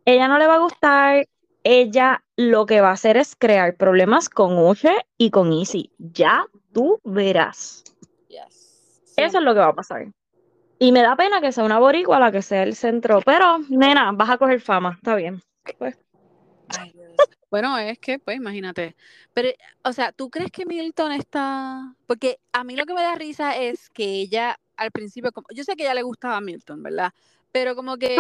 ella 0.05 0.29
no 0.29 0.39
le 0.39 0.47
va 0.47 0.57
a 0.57 0.59
gustar. 0.59 1.27
Ella 1.65 2.23
lo 2.37 2.67
que 2.67 2.83
va 2.83 2.91
a 2.91 2.93
hacer 2.93 3.17
es 3.17 3.37
crear 3.37 3.75
problemas 3.79 4.29
con 4.29 4.59
Uche 4.59 4.95
y 5.17 5.31
con 5.31 5.51
Easy. 5.55 5.91
Ya 5.97 6.45
tú 6.75 7.01
verás. 7.05 7.85
Yes. 8.29 9.15
Eso 9.17 9.39
es 9.39 9.45
lo 9.45 9.55
que 9.55 9.61
va 9.61 9.69
a 9.69 9.75
pasar. 9.75 10.13
Y 10.83 10.93
me 10.93 11.03
da 11.03 11.15
pena 11.15 11.43
que 11.43 11.53
sea 11.53 11.63
una 11.65 11.79
boricua 11.79 12.19
la 12.19 12.33
que 12.33 12.41
sea 12.41 12.63
el 12.63 12.75
centro. 12.75 13.21
Pero, 13.21 13.59
nena, 13.69 14.13
vas 14.13 14.31
a 14.31 14.39
coger 14.39 14.63
fama. 14.63 14.95
Está 14.97 15.15
bien. 15.15 15.43
Pues, 15.79 15.99
Ay. 16.79 16.95
Bueno, 17.51 17.77
es 17.77 17.99
que, 17.99 18.19
pues, 18.19 18.39
imagínate. 18.39 18.97
Pero, 19.35 19.51
o 19.85 19.93
sea, 19.93 20.11
¿tú 20.11 20.31
crees 20.31 20.51
que 20.51 20.65
Milton 20.65 21.13
está...? 21.13 21.95
Porque 22.07 22.39
a 22.53 22.65
mí 22.65 22.77
lo 22.77 22.87
que 22.87 22.95
me 22.95 23.03
da 23.03 23.15
risa 23.15 23.59
es 23.59 23.91
que 23.91 24.05
ella, 24.05 24.59
al 24.77 24.91
principio, 24.91 25.33
como... 25.33 25.47
yo 25.55 25.65
sé 25.65 25.77
que 25.77 25.83
ella 25.83 25.95
le 25.95 26.03
gustaba 26.03 26.39
a 26.39 26.41
Milton, 26.41 26.83
¿verdad? 26.83 27.13
Pero 27.53 27.77
como 27.77 27.99
que, 27.99 28.17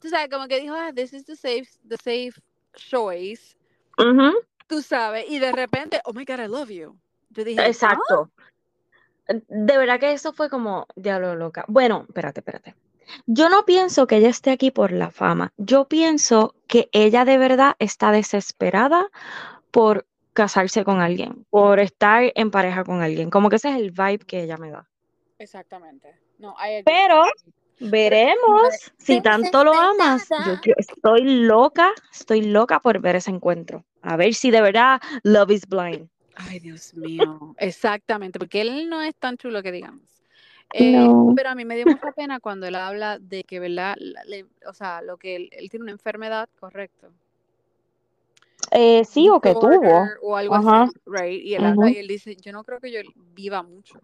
tú 0.00 0.08
sabes, 0.08 0.28
como 0.30 0.48
que 0.48 0.58
dijo, 0.58 0.74
ah, 0.74 0.92
this 0.92 1.12
is 1.12 1.24
the 1.26 1.36
safe, 1.36 1.68
the 1.88 1.96
safe 1.98 2.40
choice, 2.74 3.56
ujú, 3.98 4.32
tú 4.66 4.82
sabes, 4.82 5.26
y 5.28 5.38
de 5.38 5.52
repente, 5.52 6.00
oh 6.04 6.12
my 6.12 6.24
God, 6.24 6.40
I 6.40 6.48
love 6.48 6.70
you. 6.70 6.96
Yo 7.28 7.44
dije, 7.44 7.60
"Ah". 7.82 7.98
De 9.48 9.78
verdad 9.78 10.00
que 10.00 10.12
eso 10.12 10.32
fue 10.32 10.50
como, 10.50 10.86
diablo 10.96 11.34
loca. 11.36 11.64
Bueno, 11.68 12.04
espérate, 12.08 12.40
espérate. 12.40 12.74
Yo 13.26 13.48
no 13.48 13.64
pienso 13.64 14.06
que 14.06 14.16
ella 14.16 14.28
esté 14.28 14.50
aquí 14.50 14.70
por 14.70 14.92
la 14.92 15.10
fama. 15.10 15.52
Yo 15.56 15.86
pienso 15.86 16.54
que 16.66 16.88
ella 16.92 17.24
de 17.24 17.38
verdad 17.38 17.74
está 17.78 18.12
desesperada 18.12 19.08
por 19.70 20.06
casarse 20.32 20.84
con 20.84 21.00
alguien, 21.00 21.44
por 21.50 21.80
estar 21.80 22.32
en 22.34 22.50
pareja 22.50 22.84
con 22.84 23.02
alguien. 23.02 23.30
Como 23.30 23.48
que 23.48 23.56
ese 23.56 23.70
es 23.70 23.76
el 23.76 23.90
vibe 23.90 24.18
que 24.18 24.42
ella 24.42 24.56
me 24.56 24.70
da. 24.70 24.88
Exactamente. 25.38 26.14
No. 26.38 26.54
Pero 26.84 27.22
veremos 27.80 28.92
si 28.98 29.20
tanto 29.20 29.64
lo 29.64 29.74
amas. 29.74 30.28
Yo 30.46 30.72
estoy 30.76 31.22
loca, 31.24 31.90
estoy 32.12 32.42
loca 32.42 32.80
por 32.80 33.00
ver 33.00 33.16
ese 33.16 33.30
encuentro. 33.30 33.84
A 34.02 34.16
ver 34.16 34.34
si 34.34 34.50
de 34.50 34.60
verdad 34.60 35.00
love 35.22 35.50
is 35.50 35.66
blind. 35.66 36.08
Ay, 36.48 36.60
Dios 36.60 36.94
mío. 36.94 37.54
Exactamente, 37.58 38.38
porque 38.38 38.60
él 38.62 38.88
no 38.88 39.02
es 39.02 39.14
tan 39.16 39.36
chulo 39.36 39.62
que 39.62 39.72
digamos. 39.72 40.22
Eh, 40.72 40.92
No. 40.92 41.32
Pero 41.34 41.50
a 41.50 41.54
mí 41.54 41.64
me 41.64 41.76
dio 41.76 41.86
mucha 41.86 42.12
pena 42.12 42.40
cuando 42.40 42.66
él 42.66 42.76
habla 42.76 43.18
de 43.18 43.42
que, 43.44 43.58
¿verdad? 43.60 43.96
Le- 43.98 44.46
o 44.66 44.72
sea, 44.72 45.02
lo 45.02 45.16
que 45.16 45.36
él, 45.36 45.48
él 45.52 45.68
tiene 45.68 45.84
una 45.84 45.92
enfermedad, 45.92 46.48
correcto. 46.58 47.10
Eh, 48.70 49.04
sí, 49.04 49.28
o 49.28 49.40
que 49.40 49.54
tuvo. 49.54 50.06
O 50.22 50.36
algo 50.36 50.54
Ajá. 50.54 50.84
así, 50.84 50.92
right? 51.06 51.44
Y 51.44 51.54
él 51.54 51.64
habla 51.64 51.90
y 51.90 51.96
él 51.96 52.06
dice, 52.06 52.36
yo 52.36 52.52
no 52.52 52.62
creo 52.62 52.78
que 52.80 52.92
yo 52.92 53.00
viva 53.34 53.62
mucho. 53.62 54.00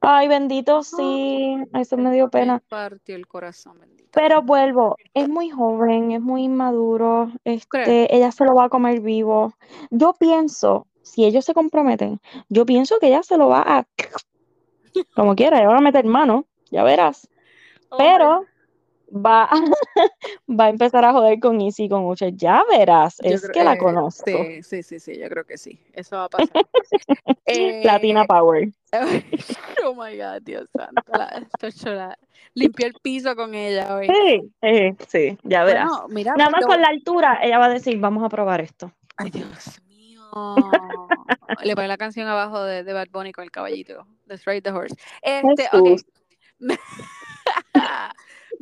Ay, 0.00 0.26
bendito, 0.26 0.82
sí. 0.82 1.56
Eso 1.74 1.96
me 1.96 2.12
dio 2.12 2.24
Me 2.24 2.30
pena. 2.30 2.62
partió 2.68 3.14
el 3.14 3.28
corazón, 3.28 3.78
bendito. 3.78 4.10
Pero 4.12 4.42
vuelvo, 4.42 4.96
es 5.14 5.28
muy 5.28 5.50
joven, 5.50 6.10
es 6.10 6.20
muy 6.20 6.42
inmaduro, 6.44 7.30
¿Crees? 7.68 7.88
este, 7.88 8.14
ella 8.14 8.32
se 8.32 8.44
lo 8.44 8.54
va 8.54 8.64
a 8.64 8.68
comer 8.68 9.00
vivo. 9.00 9.54
Yo 9.90 10.12
pienso, 10.14 10.86
si 11.02 11.24
ellos 11.24 11.44
se 11.44 11.54
comprometen, 11.54 12.20
yo 12.48 12.64
pienso 12.66 12.98
que 12.98 13.08
ella 13.08 13.22
se 13.22 13.36
lo 13.36 13.48
va 13.48 13.62
a, 13.66 13.86
como 15.14 15.34
quiera, 15.34 15.58
ella 15.58 15.68
va 15.68 15.78
a 15.78 15.80
meter 15.82 16.04
mano, 16.04 16.46
ya 16.70 16.82
verás. 16.84 17.28
Oh 17.90 17.98
Pero 17.98 18.44
va, 19.14 19.44
a- 19.44 19.50
va 20.48 20.64
a 20.66 20.68
empezar 20.70 21.04
a 21.04 21.12
joder 21.12 21.38
con 21.40 21.60
Izzy 21.60 21.84
y 21.84 21.88
con 21.88 22.04
Usher, 22.06 22.34
ya 22.34 22.62
verás, 22.70 23.16
Yo 23.22 23.30
es 23.30 23.42
creo- 23.42 23.52
que 23.52 23.64
la 23.64 23.74
eh, 23.74 23.78
conozco. 23.78 24.24
Sí, 24.24 24.62
sí, 24.62 24.82
sí, 24.82 24.98
sí, 25.00 25.18
yo 25.18 25.28
creo 25.28 25.44
que 25.44 25.58
sí. 25.58 25.78
Eso 25.92 26.16
va 26.16 26.24
a 26.24 26.28
pasar. 26.28 26.48
Eh, 27.44 27.82
Latina 27.84 28.24
Power. 28.24 28.70
oh 29.84 29.94
my 29.94 30.16
God, 30.16 30.42
Dios 30.42 30.68
santo. 30.74 31.02
La, 31.90 32.18
limpió 32.54 32.86
el 32.86 32.94
piso 33.02 33.34
con 33.36 33.54
ella 33.54 33.94
hoy. 33.96 34.06
Sí, 34.08 34.52
eh, 34.62 34.94
sí, 35.08 35.38
ya 35.42 35.64
verás. 35.64 35.88
Bueno, 35.90 36.06
mira, 36.08 36.34
Nada 36.36 36.50
más 36.50 36.60
pero- 36.60 36.72
con 36.72 36.80
la 36.80 36.88
altura, 36.88 37.40
ella 37.42 37.58
va 37.58 37.66
a 37.66 37.70
decir, 37.70 37.98
vamos 37.98 38.24
a 38.24 38.28
probar 38.28 38.60
esto. 38.60 38.92
Ay, 39.16 39.30
Dios 39.30 39.46
mío. 39.86 39.91
Le 41.64 41.74
pone 41.74 41.88
la 41.88 41.98
canción 41.98 42.26
abajo 42.28 42.62
de, 42.62 42.84
de 42.84 42.92
Bad 42.92 43.08
Bunny 43.10 43.32
con 43.32 43.44
el 43.44 43.50
caballito. 43.50 44.06
Let's 44.26 44.44
ride 44.44 44.62
the 44.62 44.70
horse. 44.70 44.94
Este, 45.22 45.68
ok. 45.72 45.88
Jesús. 45.88 46.06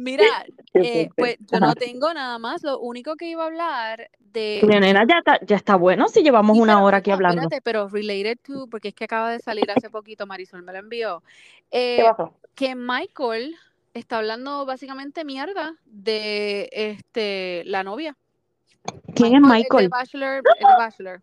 Mira, 0.01 0.25
Qué 0.73 1.03
eh, 1.03 1.11
pues 1.17 1.37
yo 1.41 1.59
Ajá. 1.59 1.67
no 1.67 1.75
tengo 1.75 2.13
nada 2.15 2.39
más. 2.39 2.63
Lo 2.63 2.79
único 2.81 3.17
que 3.17 3.29
iba 3.29 3.43
a 3.43 3.47
hablar 3.47 4.11
de. 4.19 4.61
Nena 4.67 5.05
ya 5.07 5.19
está, 5.19 5.39
ya 5.45 5.57
está 5.57 5.77
bueno 5.77 6.09
si 6.09 6.23
llevamos 6.23 6.57
Sí, 6.57 6.63
una 6.63 6.77
pero 6.77 6.87
hora 6.87 6.99
aquí 6.99 7.11
hablando. 7.11 7.43
Espérate, 7.43 7.63
pero 7.63 7.89
related 7.89 8.39
to, 8.43 8.67
porque 8.69 8.89
es 8.89 8.95
que 8.95 9.05
acaba 9.05 9.31
de 9.31 9.41
salir 9.41 9.71
hace 9.71 9.91
poquito, 9.91 10.27
Marisol 10.27 10.63
me 10.63 10.73
lo 10.73 10.79
envió. 10.79 11.23
¿Qué 11.71 12.01
eh, 12.01 12.05
pasó? 12.05 12.35
que 12.55 12.75
Michael 12.75 13.57
está 13.95 14.19
hablando 14.19 14.65
básicamente 14.65 15.25
mierda 15.25 15.75
de 15.85 16.69
este 16.73 17.63
la 17.67 17.83
novia. 17.83 18.17
¿Quién 19.15 19.35
es 19.35 19.35
el 19.35 19.41
Michael? 19.41 19.85
de 19.85 19.89
Bachelor, 19.89 20.37
el 20.37 20.43
de 20.43 21.21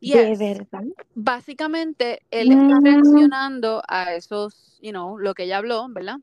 Bachelor. 0.00 0.26
¿De 0.26 0.36
Yes. 0.36 0.38
verdad? 0.38 0.84
Básicamente, 1.14 2.20
él 2.30 2.52
está 2.52 2.78
Mm. 2.80 2.84
reaccionando 2.84 3.82
a 3.88 4.14
esos, 4.14 4.78
you 4.80 4.90
know, 4.90 5.18
lo 5.18 5.34
que 5.34 5.44
ella 5.44 5.58
habló, 5.58 5.86
¿verdad? 5.88 6.18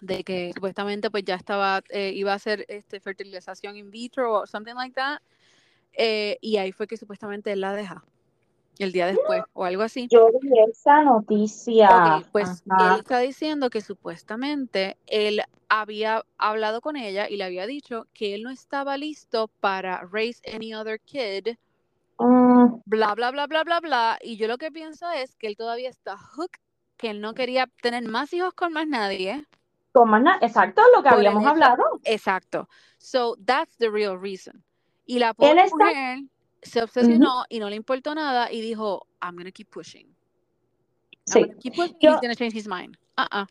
De 0.00 0.24
que 0.24 0.52
supuestamente 0.54 1.10
pues 1.10 1.24
ya 1.24 1.34
estaba, 1.36 1.82
eh, 1.90 2.12
iba 2.14 2.32
a 2.32 2.36
hacer 2.36 2.64
este 2.68 3.00
fertilización 3.00 3.76
in 3.76 3.90
vitro 3.90 4.40
o 4.40 4.46
something 4.46 4.74
like 4.74 4.94
that. 4.94 5.18
eh, 5.96 6.38
y 6.40 6.56
ahí 6.56 6.72
fue 6.72 6.88
que 6.88 6.96
supuestamente 6.96 7.52
él 7.52 7.60
la 7.60 7.72
deja 7.72 8.04
el 8.80 8.90
día 8.90 9.06
después 9.06 9.44
o 9.52 9.64
algo 9.64 9.82
así. 9.84 10.08
Yo 10.10 10.28
vi 10.42 10.50
esa 10.68 11.04
noticia. 11.04 11.88
Ok, 12.20 12.26
pues 12.32 12.64
Ajá. 12.68 12.94
él 12.94 12.98
está 12.98 13.20
diciendo 13.20 13.70
que 13.70 13.80
supuestamente 13.80 14.96
él 15.06 15.40
había 15.68 16.24
hablado 16.36 16.80
con 16.80 16.96
ella 16.96 17.28
y 17.28 17.36
le 17.36 17.44
había 17.44 17.66
dicho 17.66 18.08
que 18.12 18.34
él 18.34 18.42
no 18.42 18.50
estaba 18.50 18.96
listo 18.96 19.48
para 19.60 20.00
raise 20.10 20.40
any 20.52 20.74
other 20.74 20.98
kid, 21.00 21.54
Mm, 22.18 22.80
bla, 22.86 23.14
bla, 23.14 23.30
bla, 23.30 23.46
bla, 23.46 23.64
bla, 23.64 23.80
bla. 23.80 24.18
Y 24.22 24.36
yo 24.36 24.46
lo 24.48 24.58
que 24.58 24.70
pienso 24.70 25.10
es 25.10 25.34
que 25.36 25.46
él 25.48 25.56
todavía 25.56 25.88
está 25.88 26.16
hooked, 26.16 26.60
que 26.96 27.10
él 27.10 27.20
no 27.20 27.34
quería 27.34 27.66
tener 27.82 28.04
más 28.08 28.32
hijos 28.32 28.54
con 28.54 28.72
más 28.72 28.86
nadie. 28.86 29.44
con 29.92 30.10
más 30.10 30.22
na- 30.22 30.38
exacto, 30.40 30.82
lo 30.94 31.02
que 31.04 31.08
Por 31.08 31.18
habíamos 31.18 31.46
hablado. 31.46 31.84
Exacto. 32.02 32.68
So, 32.98 33.36
that's 33.46 33.76
the 33.78 33.88
real 33.88 34.18
reason. 34.20 34.64
Y 35.06 35.20
la 35.20 35.34
pobre 35.34 35.62
está- 35.62 35.76
mujer 35.76 36.18
se 36.62 36.82
obsesionó 36.82 37.44
y 37.48 37.60
no 37.60 37.68
le 37.70 37.76
importó 37.76 38.12
nada 38.14 38.50
y 38.50 38.60
dijo, 38.60 39.06
I'm 39.22 39.36
gonna 39.36 39.52
keep 39.52 39.68
pushing. 39.70 40.06
I'm 40.06 40.14
Sí. 41.26 41.40
gonna 41.42 41.54
keep 41.60 41.74
pushing. 41.76 41.96
Yo- 42.00 42.10
He's 42.12 42.20
gonna 42.22 42.34
change 42.34 42.54
his 42.56 42.66
mind. 42.66 42.96
Uh-uh. 43.16 43.46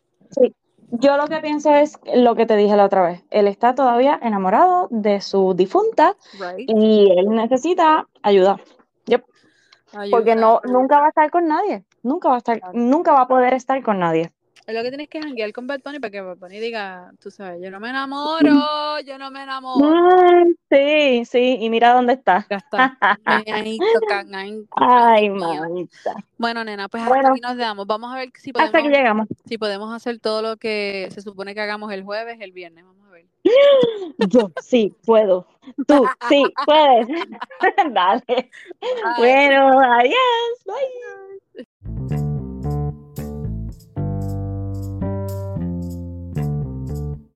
Yo 0.90 1.16
lo 1.16 1.26
que 1.26 1.38
pienso 1.40 1.72
es 1.74 1.98
lo 2.14 2.34
que 2.34 2.46
te 2.46 2.56
dije 2.56 2.76
la 2.76 2.84
otra 2.84 3.02
vez. 3.02 3.24
Él 3.30 3.48
está 3.48 3.74
todavía 3.74 4.18
enamorado 4.22 4.88
de 4.90 5.20
su 5.20 5.54
difunta 5.54 6.16
Right. 6.38 6.68
y 6.68 7.10
él 7.18 7.30
necesita 7.30 8.06
ayuda. 8.22 8.58
Yep. 9.06 9.24
Porque 10.10 10.34
no, 10.34 10.60
Ayuda. 10.64 10.72
nunca 10.78 10.98
va 11.00 11.06
a 11.06 11.08
estar 11.08 11.30
con 11.30 11.46
nadie. 11.46 11.84
Nunca 12.02 12.28
va 12.28 12.34
a 12.34 12.38
estar, 12.38 12.60
nunca 12.74 13.12
va 13.12 13.22
a 13.22 13.28
poder 13.28 13.54
estar 13.54 13.82
con 13.82 13.98
nadie. 13.98 14.32
Es 14.66 14.74
lo 14.74 14.82
que 14.82 14.88
tienes 14.88 15.08
que 15.10 15.20
janguear 15.20 15.52
con 15.52 15.66
Bad 15.66 15.80
Bunny 15.84 15.98
para 15.98 16.10
que 16.10 16.20
Bad 16.22 16.38
Bunny 16.38 16.58
diga, 16.58 17.12
tú 17.20 17.30
sabes, 17.30 17.60
yo 17.62 17.70
no 17.70 17.80
me 17.80 17.90
enamoro, 17.90 18.98
yo 19.04 19.18
no 19.18 19.30
me 19.30 19.42
enamoro. 19.42 19.90
Mm, 19.90 20.54
sí, 20.70 21.24
sí, 21.26 21.58
y 21.60 21.68
mira 21.68 21.92
dónde 21.92 22.14
está. 22.14 22.46
Ya 22.48 22.56
está. 22.56 22.96
Ahí 23.26 23.78
tocan, 24.00 24.34
ahí- 24.34 24.64
Ay, 24.76 25.28
mamita. 25.28 26.14
Bueno, 26.38 26.64
nena, 26.64 26.88
pues 26.88 27.02
hasta 27.02 27.30
aquí 27.30 27.40
nos 27.40 27.56
damos. 27.58 27.86
Vamos 27.86 28.10
a 28.12 28.16
ver 28.16 28.30
si 28.40 28.50
Hasta 28.50 28.64
que 28.64 28.70
podemos, 28.70 28.90
llegamos. 28.98 29.28
si 29.46 29.58
podemos 29.58 29.92
hacer 29.94 30.18
todo 30.18 30.40
lo 30.40 30.56
que 30.56 31.08
se 31.12 31.20
supone 31.20 31.54
que 31.54 31.60
hagamos 31.60 31.92
el 31.92 32.02
jueves, 32.02 32.38
el 32.40 32.52
viernes. 32.52 32.84
Vamos 32.86 33.06
a 33.06 33.10
ver. 33.10 33.26
Yo 34.30 34.50
sí 34.62 34.94
puedo. 35.04 35.46
Tú 35.86 36.06
sí 36.28 36.42
puedes. 36.64 37.06
Dale. 37.92 38.22
Bye. 38.26 38.48
Bueno, 39.18 39.78
adiós. 39.92 40.64
Bye. 40.64 41.33